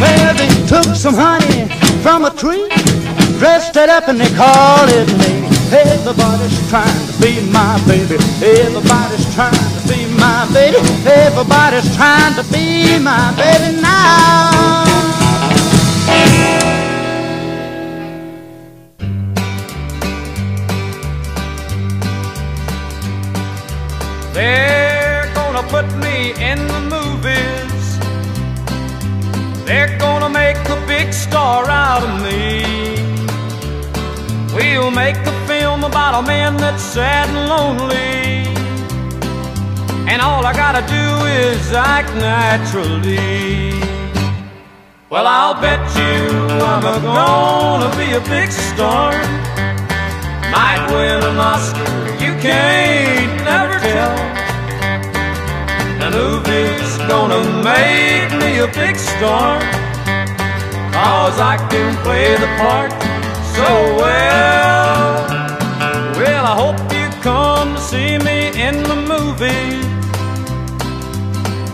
Well, 0.00 0.34
they 0.34 0.50
took 0.66 0.94
some 0.94 1.14
honey 1.14 1.70
from 2.02 2.24
a 2.24 2.30
tree, 2.30 2.68
dressed 3.38 3.76
it 3.76 3.88
up 3.88 4.08
and 4.08 4.20
they 4.20 4.30
called 4.34 4.90
it 4.90 5.08
me. 5.18 5.46
Everybody's 5.72 6.58
trying 6.68 7.06
to 7.06 7.14
be 7.22 7.40
my 7.50 7.80
baby. 7.86 8.16
Everybody's 8.42 9.26
trying 9.34 9.73
my 10.24 10.48
baby. 10.54 10.78
Everybody's 11.26 11.88
trying 11.96 12.34
to 12.40 12.44
be 12.54 12.98
my 13.10 13.26
baby 13.40 13.70
now. 13.80 14.84
They're 24.36 25.26
gonna 25.38 25.64
put 25.74 25.86
me 26.04 26.16
in 26.50 26.58
the 26.74 26.82
movies. 26.94 27.84
They're 29.66 29.94
gonna 30.04 30.30
make 30.42 30.62
a 30.76 30.78
big 30.86 31.12
star 31.12 31.68
out 31.68 32.02
of 32.08 32.12
me. 32.26 32.42
We'll 34.56 34.90
make 35.04 35.18
a 35.32 35.36
film 35.50 35.84
about 35.84 36.12
a 36.20 36.22
man 36.26 36.56
that's 36.56 36.82
sad 36.82 37.28
and 37.28 37.48
lonely. 37.54 38.53
And 40.14 40.22
all 40.22 40.46
I 40.46 40.52
gotta 40.52 40.86
do 40.86 41.06
is 41.42 41.72
act 41.72 42.14
naturally. 42.14 43.74
Well, 45.10 45.26
I'll 45.26 45.60
bet 45.60 45.82
you 45.98 46.38
I'm 46.70 46.84
a 46.86 47.00
gonna 47.02 47.90
be 47.98 48.12
a 48.14 48.20
big 48.30 48.52
star. 48.52 49.10
Might 50.54 50.86
win 50.94 51.18
an 51.18 51.36
Oscar, 51.36 51.90
you 52.22 52.30
can't 52.38 53.42
never 53.42 53.74
tell. 53.90 54.14
The 55.98 56.10
movie's 56.16 56.94
gonna 57.10 57.42
make 57.66 58.30
me 58.38 58.60
a 58.60 58.68
big 58.68 58.94
star. 58.94 59.58
Cause 60.94 61.40
I 61.40 61.56
can 61.70 61.90
play 62.04 62.36
the 62.36 62.50
part 62.62 62.92
so 63.56 63.68
well. 63.98 65.26
Well, 66.14 66.44
I 66.46 66.54
hope 66.62 66.78
you 66.94 67.06
come 67.20 67.74
to 67.74 67.80
see 67.80 68.16
me 68.18 68.62
in 68.62 68.80
the 68.84 68.94
movie. 68.94 69.83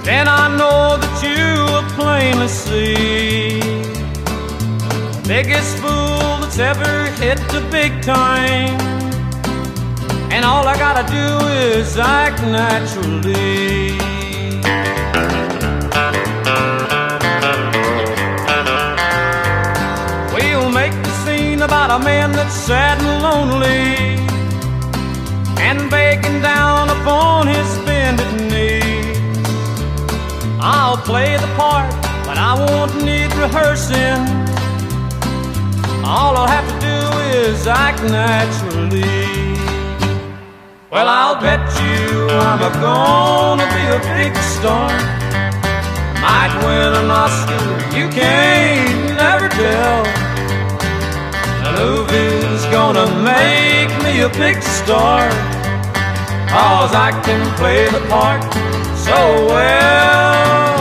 Then 0.02 0.28
I 0.28 0.48
know 0.56 0.96
that 0.96 1.16
you 1.22 1.64
will 1.70 1.88
plainly 1.98 2.48
see 2.48 3.60
the 5.12 5.24
biggest 5.28 5.76
fool 5.76 6.40
that's 6.40 6.58
ever 6.58 7.04
hit 7.22 7.38
the 7.48 7.60
big 7.70 8.02
time. 8.02 8.80
And 10.32 10.44
all 10.44 10.66
I 10.66 10.76
gotta 10.78 11.06
do 11.12 11.46
is 11.48 11.98
act 11.98 12.40
naturally. 12.42 13.98
We'll 20.34 20.70
make 20.70 20.92
the 21.02 21.14
scene 21.24 21.60
about 21.60 21.90
a 21.90 22.02
man 22.02 22.32
that's 22.32 22.54
sad 22.54 22.98
and 23.02 23.22
lonely 23.22 24.16
and 25.60 25.90
begging 25.90 26.40
down 26.40 26.88
upon 26.88 27.48
his 27.48 27.68
bended 27.84 28.50
knee. 28.50 28.79
I'll 30.62 30.98
play 30.98 31.38
the 31.38 31.46
part, 31.56 31.90
but 32.26 32.36
I 32.36 32.52
won't 32.52 33.02
need 33.02 33.32
rehearsing. 33.32 34.20
All 36.04 36.36
I'll 36.36 36.46
have 36.46 36.68
to 36.68 36.78
do 36.84 36.98
is 37.38 37.66
act 37.66 38.02
naturally. 38.02 39.56
Well, 40.90 41.08
I'll 41.08 41.40
bet 41.40 41.64
you 41.80 42.28
I'm 42.28 42.60
a 42.60 42.72
gonna 42.76 43.64
be 43.72 43.84
a 43.88 44.00
big 44.12 44.36
star. 44.36 44.90
Might 46.20 46.52
win 46.60 46.92
an 46.92 47.10
Oscar, 47.10 47.96
you 47.96 48.10
can't 48.10 49.16
never 49.16 49.48
tell. 49.48 50.04
The 51.64 51.72
movie's 51.80 52.64
gonna 52.66 53.08
make 53.24 53.90
me 54.04 54.20
a 54.20 54.28
big 54.36 54.62
star. 54.62 55.26
Cause 56.50 56.92
I 56.92 57.18
can 57.24 57.40
play 57.56 57.88
the 57.88 58.06
part 58.10 58.59
so 59.10 59.46
well. 59.46 60.76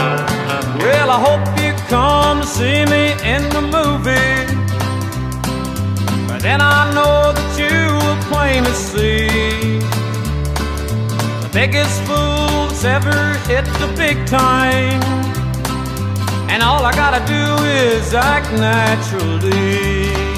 Well, 0.84 1.08
I 1.16 1.18
hope 1.28 1.44
you 1.62 1.72
come 1.88 2.38
see 2.44 2.80
me 2.94 3.04
in 3.34 3.42
the 3.56 3.64
movie. 3.76 4.40
But 6.28 6.40
then 6.46 6.60
I 6.60 6.80
know 6.96 7.32
that 7.36 7.50
you 7.62 7.78
will 8.02 8.20
plainly 8.30 8.76
see 8.90 9.80
the 11.44 11.50
biggest 11.52 11.96
fool 12.06 12.68
that's 12.68 12.84
ever 12.84 13.20
hit 13.50 13.64
the 13.82 13.90
big 13.96 14.16
time. 14.26 15.02
And 16.52 16.62
all 16.62 16.84
I 16.84 16.92
gotta 16.92 17.22
do 17.26 17.44
is 17.64 18.14
act 18.14 18.50
naturally. 18.52 20.29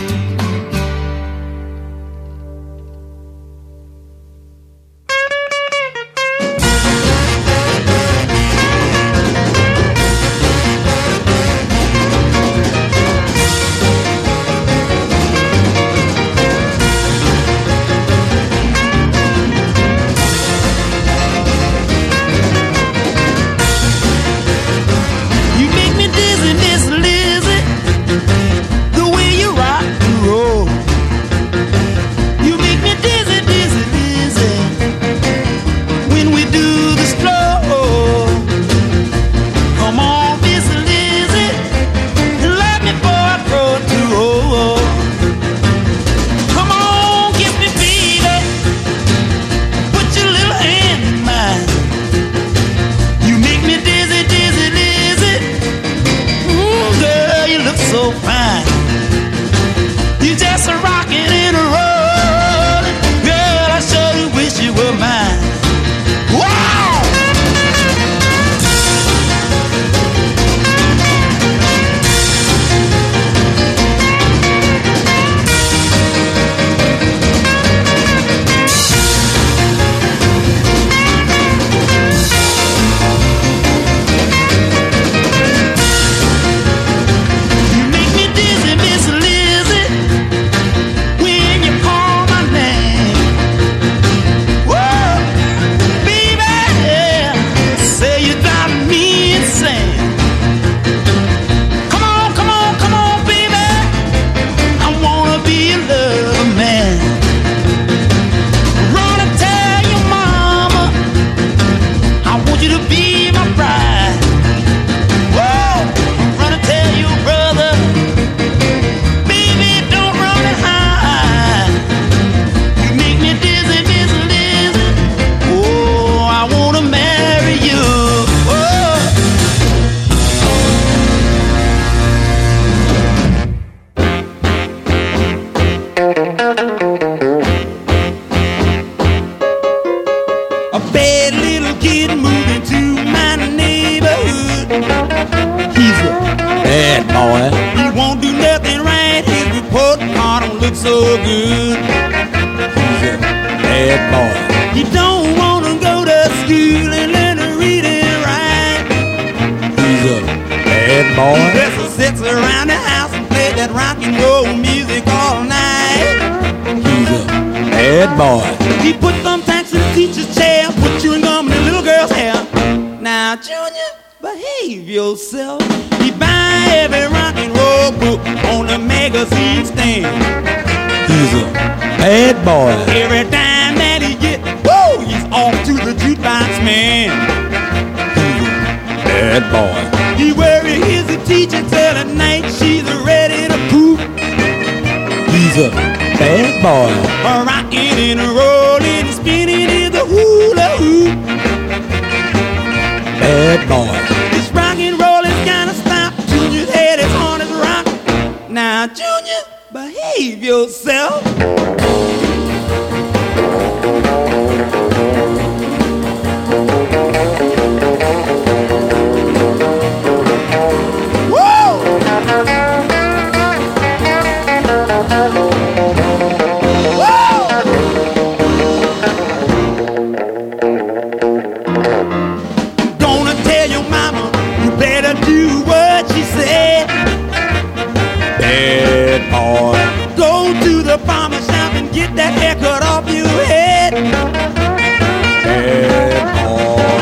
Get 242.13 242.17
that 242.17 242.35
haircut 242.41 242.83
off 242.83 243.09
your 243.09 243.27
head. 243.47 243.95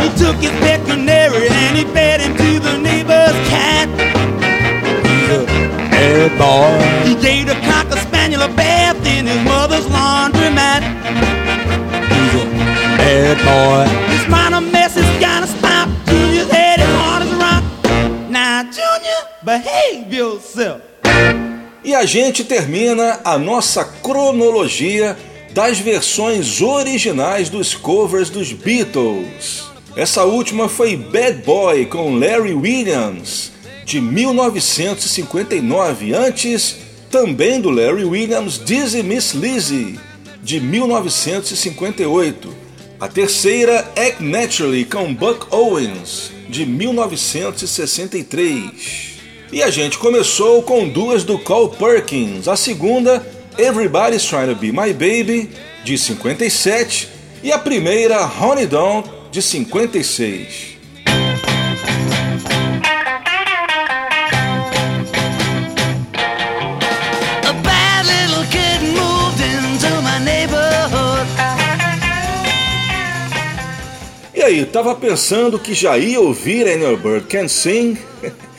He 0.03 0.09
took 0.19 0.37
his 0.37 0.51
pet 0.61 0.85
canary 0.87 1.49
and 1.49 1.77
he 1.77 1.85
fed 1.85 2.20
him 2.20 2.37
to 2.37 2.61
the 2.61 2.78
neighbor's 2.78 3.37
cat. 3.49 3.89
He's 5.07 5.31
a 5.31 5.47
bad 5.91 6.31
boy. 6.39 7.09
He 7.09 7.15
gave 7.20 7.47
the 7.47 7.55
cocker 7.66 7.99
spaniel 7.99 8.43
a 8.43 8.49
bath 8.49 9.05
in 9.07 9.27
his 9.27 9.43
mother's 9.45 9.87
laundromat. 9.87 10.82
He's 12.11 12.35
a 12.43 12.47
bad 12.99 13.37
boy. 13.45 14.10
A 22.01 22.06
gente 22.06 22.43
termina 22.44 23.20
a 23.22 23.36
nossa 23.36 23.85
cronologia 23.85 25.14
das 25.52 25.78
versões 25.78 26.62
originais 26.62 27.51
dos 27.51 27.74
covers 27.74 28.31
dos 28.31 28.55
Beatles. 28.55 29.64
Essa 29.94 30.24
última 30.24 30.66
foi 30.66 30.97
Bad 30.97 31.43
Boy 31.43 31.85
com 31.85 32.18
Larry 32.18 32.55
Williams, 32.55 33.52
de 33.85 34.01
1959. 34.01 36.14
Antes, 36.14 36.78
também 37.10 37.60
do 37.60 37.68
Larry 37.68 38.06
Williams, 38.06 38.59
Dizzy 38.64 39.02
Miss 39.02 39.35
Lizzy, 39.35 40.01
de 40.43 40.59
1958. 40.59 42.48
A 42.98 43.09
terceira, 43.09 43.81
Act 43.94 44.22
Naturally 44.22 44.86
com 44.86 45.12
Buck 45.12 45.55
Owens, 45.55 46.32
de 46.48 46.64
1963. 46.64 49.19
E 49.52 49.64
a 49.64 49.70
gente 49.70 49.98
começou 49.98 50.62
com 50.62 50.89
duas 50.89 51.24
do 51.24 51.36
Cole 51.36 51.74
Perkins. 51.77 52.47
A 52.47 52.55
segunda, 52.55 53.27
Everybody's 53.59 54.22
Trying 54.22 54.47
to 54.47 54.55
Be 54.55 54.70
My 54.70 54.93
Baby, 54.93 55.51
de 55.82 55.98
57. 55.98 57.09
E 57.43 57.51
a 57.51 57.59
primeira, 57.59 58.24
Honey 58.24 58.66
Don't, 58.66 59.10
de 59.32 59.43
56. 59.43 60.78
A 67.43 67.52
bad 67.52 68.06
little 68.06 68.44
kid 68.52 68.82
moved 68.94 69.40
into 69.43 70.01
my 70.01 70.20
neighborhood. 70.24 71.27
E 74.32 74.43
aí, 74.43 74.64
tava 74.64 74.94
pensando 74.94 75.59
que 75.59 75.74
já 75.74 75.98
ia 75.98 76.20
ouvir 76.20 76.68
Annual 76.68 76.97
Bird 76.98 77.27
Can 77.27 77.48
Sing? 77.48 77.98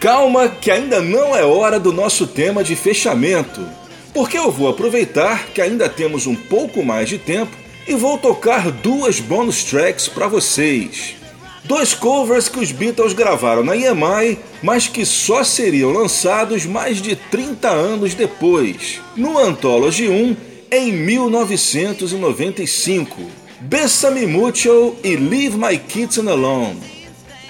Calma, 0.00 0.48
que 0.48 0.70
ainda 0.70 1.00
não 1.00 1.34
é 1.34 1.44
hora 1.44 1.80
do 1.80 1.92
nosso 1.92 2.24
tema 2.24 2.62
de 2.62 2.76
fechamento, 2.76 3.66
porque 4.14 4.38
eu 4.38 4.48
vou 4.48 4.68
aproveitar 4.68 5.48
que 5.48 5.60
ainda 5.60 5.88
temos 5.88 6.24
um 6.24 6.36
pouco 6.36 6.84
mais 6.84 7.08
de 7.08 7.18
tempo 7.18 7.50
e 7.86 7.96
vou 7.96 8.16
tocar 8.16 8.70
duas 8.70 9.18
bonus 9.18 9.64
tracks 9.64 10.06
para 10.06 10.28
vocês. 10.28 11.16
Dois 11.64 11.94
covers 11.94 12.48
que 12.48 12.60
os 12.60 12.70
Beatles 12.70 13.12
gravaram 13.12 13.64
na 13.64 13.76
EMI, 13.76 14.38
mas 14.62 14.86
que 14.86 15.04
só 15.04 15.42
seriam 15.42 15.90
lançados 15.90 16.64
mais 16.64 17.02
de 17.02 17.16
30 17.16 17.68
anos 17.68 18.14
depois, 18.14 19.00
no 19.16 19.36
Anthology 19.36 20.08
1 20.08 20.36
em 20.70 20.92
1995. 20.92 23.20
Bessame 23.62 24.28
Mutual 24.28 24.94
e 25.02 25.16
Leave 25.16 25.56
My 25.56 25.76
Kitten 25.76 26.28
Alone. 26.28 26.97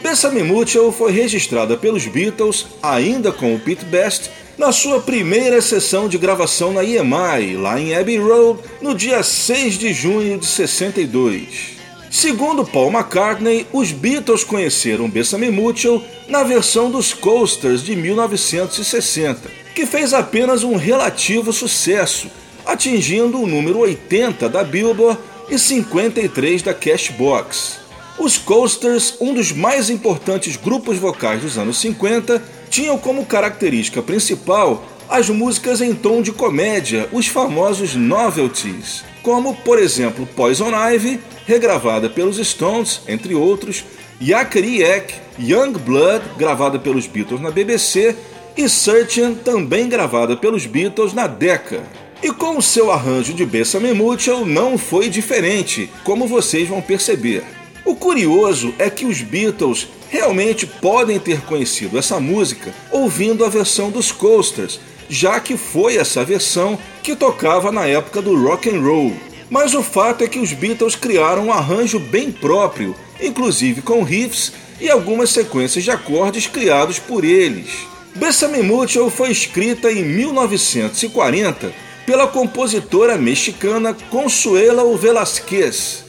Bessame 0.01 0.45
Mutual 0.45 0.93
foi 0.93 1.11
registrada 1.11 1.77
pelos 1.77 2.07
Beatles, 2.07 2.67
ainda 2.83 3.33
com 3.33 3.55
o 3.55 3.59
Pete 3.59 3.85
Best, 3.85 4.31
na 4.57 4.71
sua 4.71 5.01
primeira 5.01 5.61
sessão 5.61 6.09
de 6.09 6.17
gravação 6.17 6.73
na 6.73 6.85
EMI, 6.85 7.57
lá 7.57 7.81
em 7.81 7.95
Abbey 7.95 8.19
Road, 8.19 8.61
no 8.81 8.95
dia 8.95 9.23
6 9.23 9.75
de 9.75 9.93
junho 9.93 10.39
de 10.39 10.47
62. 10.47 11.79
Segundo 12.11 12.65
Paul 12.65 12.91
McCartney, 12.91 13.67
os 13.73 13.93
Beatles 13.93 14.45
conheceram 14.45 15.11
Bessame 15.11 15.51
Mutual 15.51 16.03
na 16.29 16.43
versão 16.43 16.91
dos 16.91 17.13
Coasters 17.13 17.83
de 17.83 17.95
1960, 17.97 19.51
que 19.75 19.85
fez 19.85 20.15
apenas 20.15 20.63
um 20.63 20.77
relativo 20.77 21.53
sucesso, 21.53 22.29
atingindo 22.65 23.41
o 23.41 23.47
número 23.47 23.79
80 23.81 24.49
da 24.49 24.63
Billboard 24.63 25.19
e 25.51 25.59
53 25.59 26.63
da 26.63 26.73
Cashbox. 26.73 27.88
Os 28.19 28.37
Coasters, 28.37 29.15
um 29.21 29.33
dos 29.33 29.53
mais 29.53 29.89
importantes 29.89 30.57
grupos 30.57 30.99
vocais 30.99 31.41
dos 31.41 31.57
anos 31.57 31.79
50, 31.79 32.43
tinham 32.69 32.99
como 32.99 33.25
característica 33.25 34.03
principal 34.03 34.85
as 35.09 35.31
músicas 35.31 35.81
em 35.81 35.95
tom 35.95 36.21
de 36.21 36.33
comédia, 36.33 37.09
os 37.13 37.29
famosos 37.29 37.95
novelties, 37.95 39.05
como, 39.23 39.55
por 39.55 39.79
exemplo, 39.79 40.27
Poison 40.27 40.71
Ivy, 40.75 41.21
regravada 41.47 42.11
pelos 42.11 42.37
Stones, 42.39 43.01
entre 43.07 43.37
outros, 43.37 43.85
Yakety 44.21 44.83
Yak, 44.83 45.15
Young 45.39 45.73
Blood, 45.79 46.25
gravada 46.37 46.79
pelos 46.79 47.07
Beatles 47.07 47.41
na 47.41 47.53
BBC, 47.53 48.17
e 48.57 48.69
Searching, 48.69 49.37
também 49.37 49.89
gravada 49.89 50.37
pelos 50.37 50.67
Beatles 50.67 51.15
na 51.15 51.29
Decca. 51.29 51.85
E 52.21 52.33
com 52.33 52.59
o 52.59 52.63
seu 52.63 52.91
arranjo 52.91 53.33
de 53.33 53.47
Bessame 53.47 53.95
Mutual 53.95 54.45
não 54.45 54.77
foi 54.77 55.09
diferente, 55.09 55.89
como 56.03 56.27
vocês 56.27 56.69
vão 56.69 56.83
perceber. 56.83 57.58
O 57.85 57.95
curioso 57.95 58.75
é 58.79 58.91
que 58.91 59.07
os 59.07 59.21
Beatles 59.23 59.89
realmente 60.11 60.67
podem 60.67 61.19
ter 61.19 61.43
conhecido 61.43 61.99
essa 61.99 62.19
música 62.19 62.75
ouvindo 62.91 63.45
a 63.45 63.49
versão 63.49 63.91
dos 63.91 64.11
Coasters, 64.11 64.81
já 65.09 65.41
que 65.41 65.57
foi 65.57 65.97
essa 65.97 66.25
versão 66.25 66.79
que 67.03 67.17
tocava 67.17 67.73
na 67.73 67.87
época 67.87 68.21
do 68.21 68.37
rock 68.41 68.69
and 68.69 68.81
roll. 68.81 69.13
Mas 69.51 69.75
o 69.75 69.83
fato 69.83 70.23
é 70.23 70.29
que 70.29 70.39
os 70.39 70.53
Beatles 70.53 70.95
criaram 70.95 71.47
um 71.47 71.53
arranjo 71.53 71.99
bem 71.99 72.31
próprio, 72.31 72.95
inclusive 73.21 73.81
com 73.81 74.03
riffs 74.03 74.53
e 74.81 74.91
algumas 74.91 75.31
sequências 75.31 75.85
de 75.85 75.91
acordes 75.91 76.47
criados 76.47 76.99
por 76.99 77.25
eles. 77.25 77.87
Bessame 78.15 78.63
Mutual 78.63 79.11
foi 79.11 79.31
escrita 79.31 79.91
em 79.91 80.05
1940 80.05 81.73
pela 82.05 82.27
compositora 82.27 83.17
mexicana 83.17 83.95
Consuelo 84.11 84.97
Velasquez. 84.97 86.08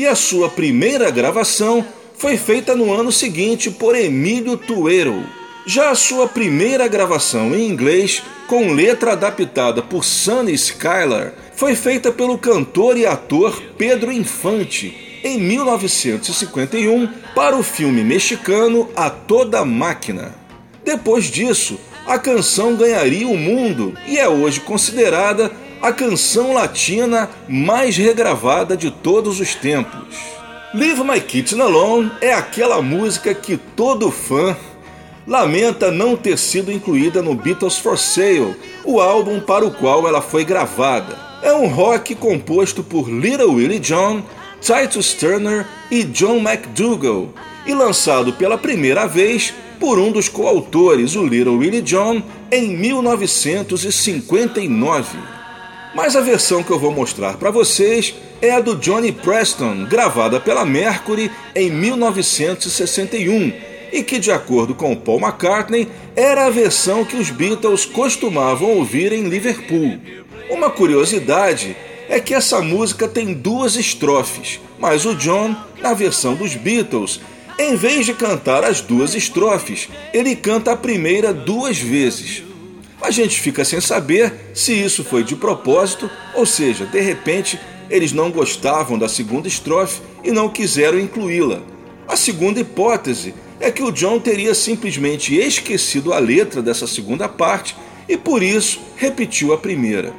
E 0.00 0.06
a 0.06 0.14
sua 0.14 0.48
primeira 0.48 1.10
gravação 1.10 1.84
foi 2.16 2.38
feita 2.38 2.74
no 2.74 2.90
ano 2.90 3.12
seguinte 3.12 3.70
por 3.70 3.94
Emílio 3.94 4.56
Tuero. 4.56 5.22
Já 5.66 5.90
a 5.90 5.94
sua 5.94 6.26
primeira 6.26 6.88
gravação 6.88 7.54
em 7.54 7.68
inglês, 7.68 8.22
com 8.48 8.72
letra 8.72 9.12
adaptada 9.12 9.82
por 9.82 10.02
Sunny 10.02 10.54
Skylar, 10.54 11.34
foi 11.54 11.76
feita 11.76 12.10
pelo 12.10 12.38
cantor 12.38 12.96
e 12.96 13.04
ator 13.04 13.62
Pedro 13.76 14.10
Infante 14.10 15.20
em 15.22 15.38
1951 15.38 17.06
para 17.34 17.54
o 17.54 17.62
filme 17.62 18.02
mexicano 18.02 18.88
A 18.96 19.10
Toda 19.10 19.66
Máquina. 19.66 20.34
Depois 20.82 21.26
disso, 21.26 21.78
a 22.06 22.18
canção 22.18 22.74
ganharia 22.74 23.28
o 23.28 23.36
mundo 23.36 23.92
e 24.08 24.18
é 24.18 24.26
hoje 24.26 24.60
considerada 24.60 25.52
a 25.82 25.92
canção 25.92 26.52
latina 26.52 27.30
mais 27.48 27.96
regravada 27.96 28.76
de 28.76 28.90
todos 28.90 29.40
os 29.40 29.54
tempos. 29.54 30.14
Leave 30.74 31.02
My 31.02 31.20
Kitten 31.20 31.60
Alone 31.60 32.12
é 32.20 32.32
aquela 32.32 32.82
música 32.82 33.34
que 33.34 33.56
todo 33.56 34.10
fã 34.10 34.56
lamenta 35.26 35.90
não 35.90 36.16
ter 36.16 36.38
sido 36.38 36.70
incluída 36.70 37.22
no 37.22 37.34
Beatles 37.34 37.78
for 37.78 37.98
Sale, 37.98 38.54
o 38.84 39.00
álbum 39.00 39.40
para 39.40 39.66
o 39.66 39.70
qual 39.70 40.06
ela 40.06 40.20
foi 40.20 40.44
gravada. 40.44 41.16
É 41.42 41.52
um 41.52 41.66
rock 41.66 42.14
composto 42.14 42.82
por 42.82 43.08
Little 43.08 43.54
Willie 43.54 43.78
John, 43.78 44.22
Titus 44.60 45.14
Turner 45.14 45.66
e 45.90 46.04
John 46.04 46.36
McDougall, 46.36 47.30
e 47.66 47.72
lançado 47.72 48.34
pela 48.34 48.58
primeira 48.58 49.06
vez 49.06 49.54
por 49.78 49.98
um 49.98 50.12
dos 50.12 50.28
coautores, 50.28 51.16
o 51.16 51.26
Little 51.26 51.56
Willie 51.56 51.80
John, 51.80 52.22
em 52.52 52.76
1959. 52.76 55.39
Mas 55.94 56.14
a 56.14 56.20
versão 56.20 56.62
que 56.62 56.70
eu 56.70 56.78
vou 56.78 56.92
mostrar 56.92 57.36
para 57.36 57.50
vocês 57.50 58.14
é 58.40 58.52
a 58.52 58.60
do 58.60 58.76
Johnny 58.76 59.10
Preston, 59.10 59.84
gravada 59.84 60.38
pela 60.38 60.64
Mercury 60.64 61.30
em 61.54 61.70
1961, 61.70 63.52
e 63.92 64.02
que, 64.02 64.18
de 64.18 64.30
acordo 64.30 64.74
com 64.74 64.94
Paul 64.94 65.20
McCartney, 65.20 65.88
era 66.14 66.46
a 66.46 66.50
versão 66.50 67.04
que 67.04 67.16
os 67.16 67.30
Beatles 67.30 67.84
costumavam 67.84 68.76
ouvir 68.76 69.12
em 69.12 69.28
Liverpool. 69.28 69.98
Uma 70.48 70.70
curiosidade 70.70 71.76
é 72.08 72.20
que 72.20 72.34
essa 72.34 72.60
música 72.60 73.08
tem 73.08 73.32
duas 73.32 73.74
estrofes, 73.74 74.60
mas 74.78 75.04
o 75.04 75.14
John, 75.14 75.56
na 75.80 75.92
versão 75.92 76.34
dos 76.34 76.54
Beatles, 76.54 77.20
em 77.58 77.74
vez 77.76 78.06
de 78.06 78.14
cantar 78.14 78.64
as 78.64 78.80
duas 78.80 79.14
estrofes, 79.14 79.88
ele 80.14 80.34
canta 80.36 80.72
a 80.72 80.76
primeira 80.76 81.34
duas 81.34 81.78
vezes. 81.78 82.44
A 83.00 83.10
gente 83.10 83.40
fica 83.40 83.64
sem 83.64 83.80
saber 83.80 84.32
se 84.52 84.72
isso 84.72 85.02
foi 85.02 85.24
de 85.24 85.34
propósito, 85.34 86.10
ou 86.34 86.44
seja, 86.44 86.84
de 86.84 87.00
repente 87.00 87.58
eles 87.88 88.12
não 88.12 88.30
gostavam 88.30 88.98
da 88.98 89.08
segunda 89.08 89.48
estrofe 89.48 90.00
e 90.22 90.30
não 90.30 90.48
quiseram 90.48 90.98
incluí-la. 90.98 91.62
A 92.06 92.16
segunda 92.16 92.60
hipótese 92.60 93.34
é 93.58 93.70
que 93.70 93.82
o 93.82 93.90
John 93.90 94.18
teria 94.18 94.54
simplesmente 94.54 95.34
esquecido 95.34 96.12
a 96.12 96.18
letra 96.18 96.62
dessa 96.62 96.86
segunda 96.86 97.28
parte 97.28 97.76
e 98.08 98.16
por 98.16 98.42
isso 98.42 98.80
repetiu 98.96 99.52
a 99.52 99.58
primeira. 99.58 100.12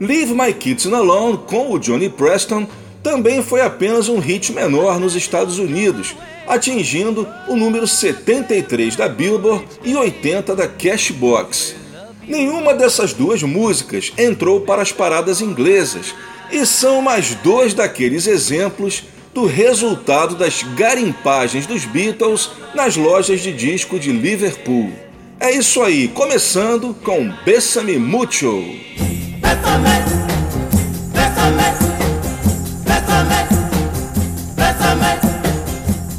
Leave 0.00 0.34
My 0.34 0.52
Kitten 0.52 0.94
Alone 0.94 1.38
com 1.46 1.70
o 1.70 1.78
Johnny 1.78 2.08
Preston 2.08 2.66
também 3.02 3.42
foi 3.42 3.60
apenas 3.60 4.08
um 4.08 4.18
hit 4.18 4.52
menor 4.52 4.98
nos 4.98 5.14
Estados 5.14 5.58
Unidos, 5.58 6.14
atingindo 6.46 7.28
o 7.48 7.56
número 7.56 7.86
73 7.86 8.96
da 8.96 9.08
Billboard 9.08 9.64
e 9.84 9.94
80 9.94 10.54
da 10.54 10.68
Cashbox. 10.68 11.81
Nenhuma 12.26 12.74
dessas 12.74 13.12
duas 13.12 13.42
músicas 13.42 14.12
entrou 14.16 14.60
para 14.60 14.82
as 14.82 14.92
paradas 14.92 15.40
inglesas 15.40 16.14
e 16.50 16.64
são 16.66 17.02
mais 17.02 17.34
dois 17.36 17.74
daqueles 17.74 18.26
exemplos 18.26 19.04
do 19.34 19.46
resultado 19.46 20.34
das 20.34 20.62
garimpagens 20.62 21.66
dos 21.66 21.84
Beatles 21.84 22.50
nas 22.74 22.96
lojas 22.96 23.40
de 23.40 23.52
disco 23.52 23.98
de 23.98 24.12
Liverpool. 24.12 24.92
É 25.40 25.50
isso 25.50 25.82
aí, 25.82 26.08
começando 26.08 26.94
com 27.02 27.32
Bessame 27.44 27.98
Mucho. 27.98 28.62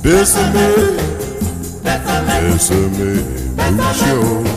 Bésame, 0.04 0.98
bésame 1.82 3.24
mucho. 3.72 4.54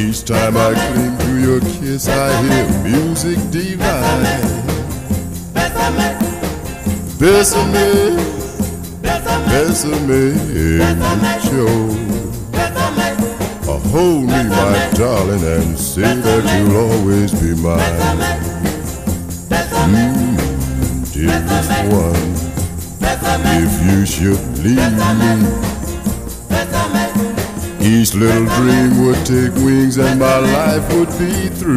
Each 0.00 0.24
time 0.24 0.56
I 0.56 0.72
cling 0.72 1.18
to 1.18 1.40
your 1.46 1.60
kiss, 1.60 2.08
I 2.08 2.32
hear 2.42 2.66
music 2.88 3.38
divine. 3.50 4.24
Bésame, 7.18 8.16
bésame 9.50 10.20
mucho. 11.20 11.66
Uh, 13.68 13.78
hold 13.92 14.24
me, 14.24 14.42
my 14.48 14.90
darling, 14.94 15.44
and 15.44 15.78
say 15.78 16.14
that 16.14 16.44
you'll 16.56 16.76
always 16.78 17.32
be 17.34 17.54
mine. 17.60 17.78
Mm, 19.84 21.12
dearest 21.12 21.70
one, 21.92 22.30
if 23.60 23.72
you 23.84 24.06
should 24.06 24.40
leave 24.64 24.96
me, 25.20 25.79
each 27.80 28.14
little 28.14 28.44
dream 28.56 29.04
would 29.04 29.24
take 29.24 29.54
wings 29.64 29.96
and 29.98 30.20
my 30.20 30.38
life 30.38 30.84
would 30.94 31.08
be 31.18 31.48
through. 31.48 31.76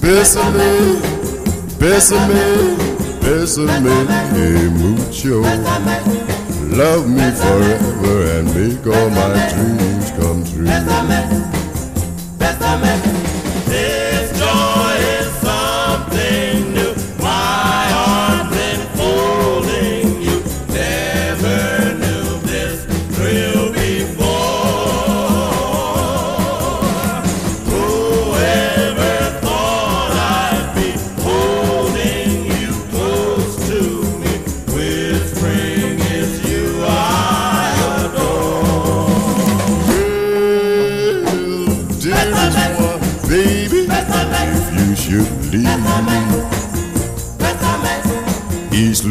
Bésame, 0.00 1.00
bésame, 1.78 2.76
bésame 3.20 4.70
mucho. 4.70 5.42
Love 6.70 7.08
me 7.08 7.30
forever 7.32 8.38
and 8.38 8.46
make 8.54 8.86
all 8.86 9.10
my 9.10 9.34
dreams 9.50 10.10
come 10.12 10.44
true. 10.44 11.49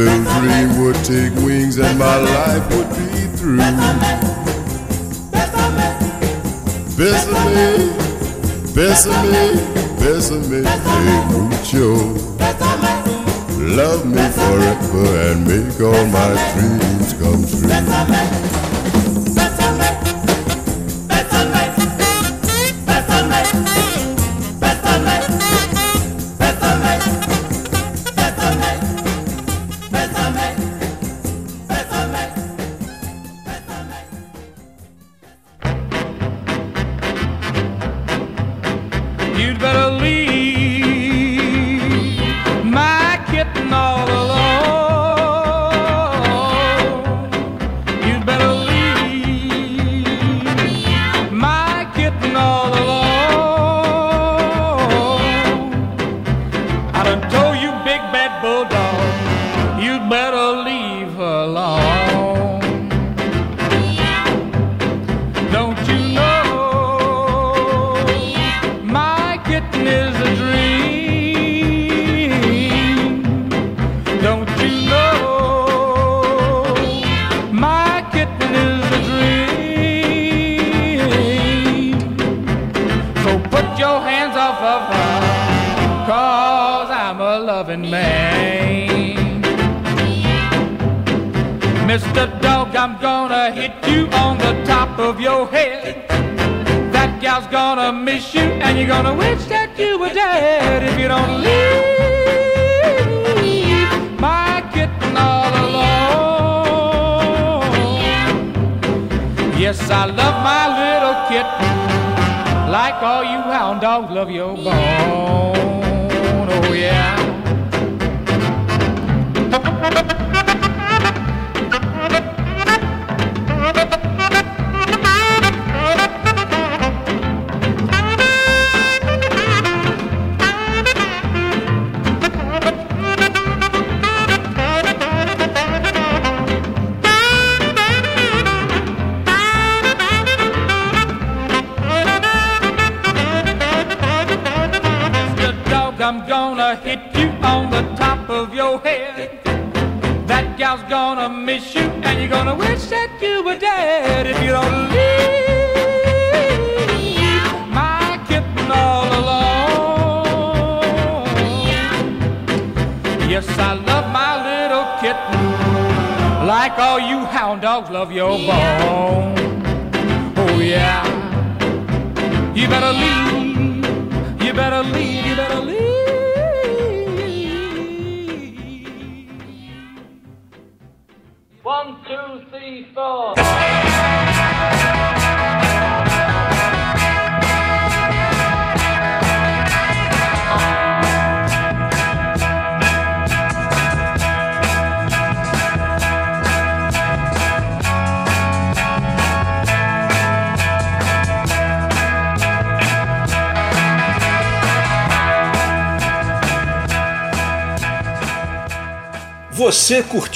Dream 0.05 0.81
would 0.81 0.95
take 1.03 1.33
wings 1.43 1.77
and 1.77 1.99
my 1.99 2.17
life 2.17 2.63
would 2.75 2.89
be 2.89 3.27
through. 3.37 3.57
Bésame, 6.97 7.93
bésame, 8.73 9.59
bésame 9.99 10.63
mucho. 11.31 11.95
Love 13.59 14.05
me 14.05 14.29
forever 14.31 15.31
and 15.31 15.47
make 15.47 15.79
all 15.81 16.05
my 16.07 16.31
dreams 16.53 17.13
come 17.13 17.45
true. 17.45 18.78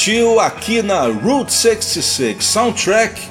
Curtiu 0.03 0.37
aqui 0.37 0.81
na 0.81 1.03
Route 1.03 1.53
66 1.53 2.43
Soundtrack 2.43 3.21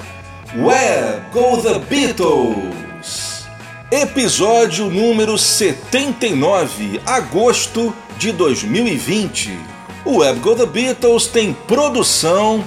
Where 0.55 1.21
Go 1.31 1.61
the 1.61 1.77
Beatles? 1.77 3.45
Episódio 3.91 4.89
número 4.89 5.37
79, 5.37 6.99
agosto 7.05 7.95
de 8.17 8.31
2020. 8.31 9.55
O 10.03 10.17
Web 10.17 10.39
Go 10.39 10.55
the 10.55 10.65
Beatles 10.65 11.27
tem 11.27 11.53
produção, 11.53 12.63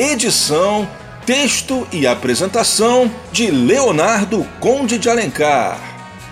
edição, 0.00 0.88
texto 1.24 1.86
e 1.92 2.08
apresentação 2.08 3.08
de 3.30 3.52
Leonardo 3.52 4.44
Conde 4.58 4.98
de 4.98 5.08
Alencar. 5.08 5.78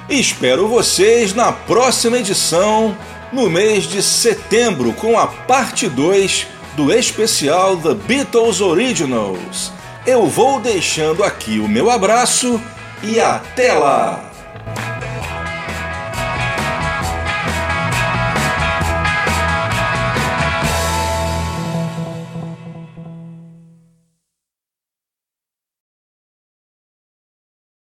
Espero 0.08 0.66
vocês 0.66 1.32
na 1.34 1.52
próxima 1.52 2.18
edição, 2.18 2.96
no 3.32 3.48
mês 3.48 3.84
de 3.84 4.02
setembro, 4.02 4.92
com 4.94 5.16
a 5.16 5.28
parte 5.28 5.88
2 5.88 6.50
do 6.74 6.92
especial 6.92 7.76
The 7.76 7.94
Beatles 7.94 8.60
Originals. 8.60 9.72
Eu 10.06 10.26
vou 10.26 10.60
deixando 10.60 11.22
aqui 11.22 11.58
o 11.58 11.68
meu 11.68 11.90
abraço 11.90 12.60
e 13.02 13.20
até 13.20 13.72
lá! 13.72 14.31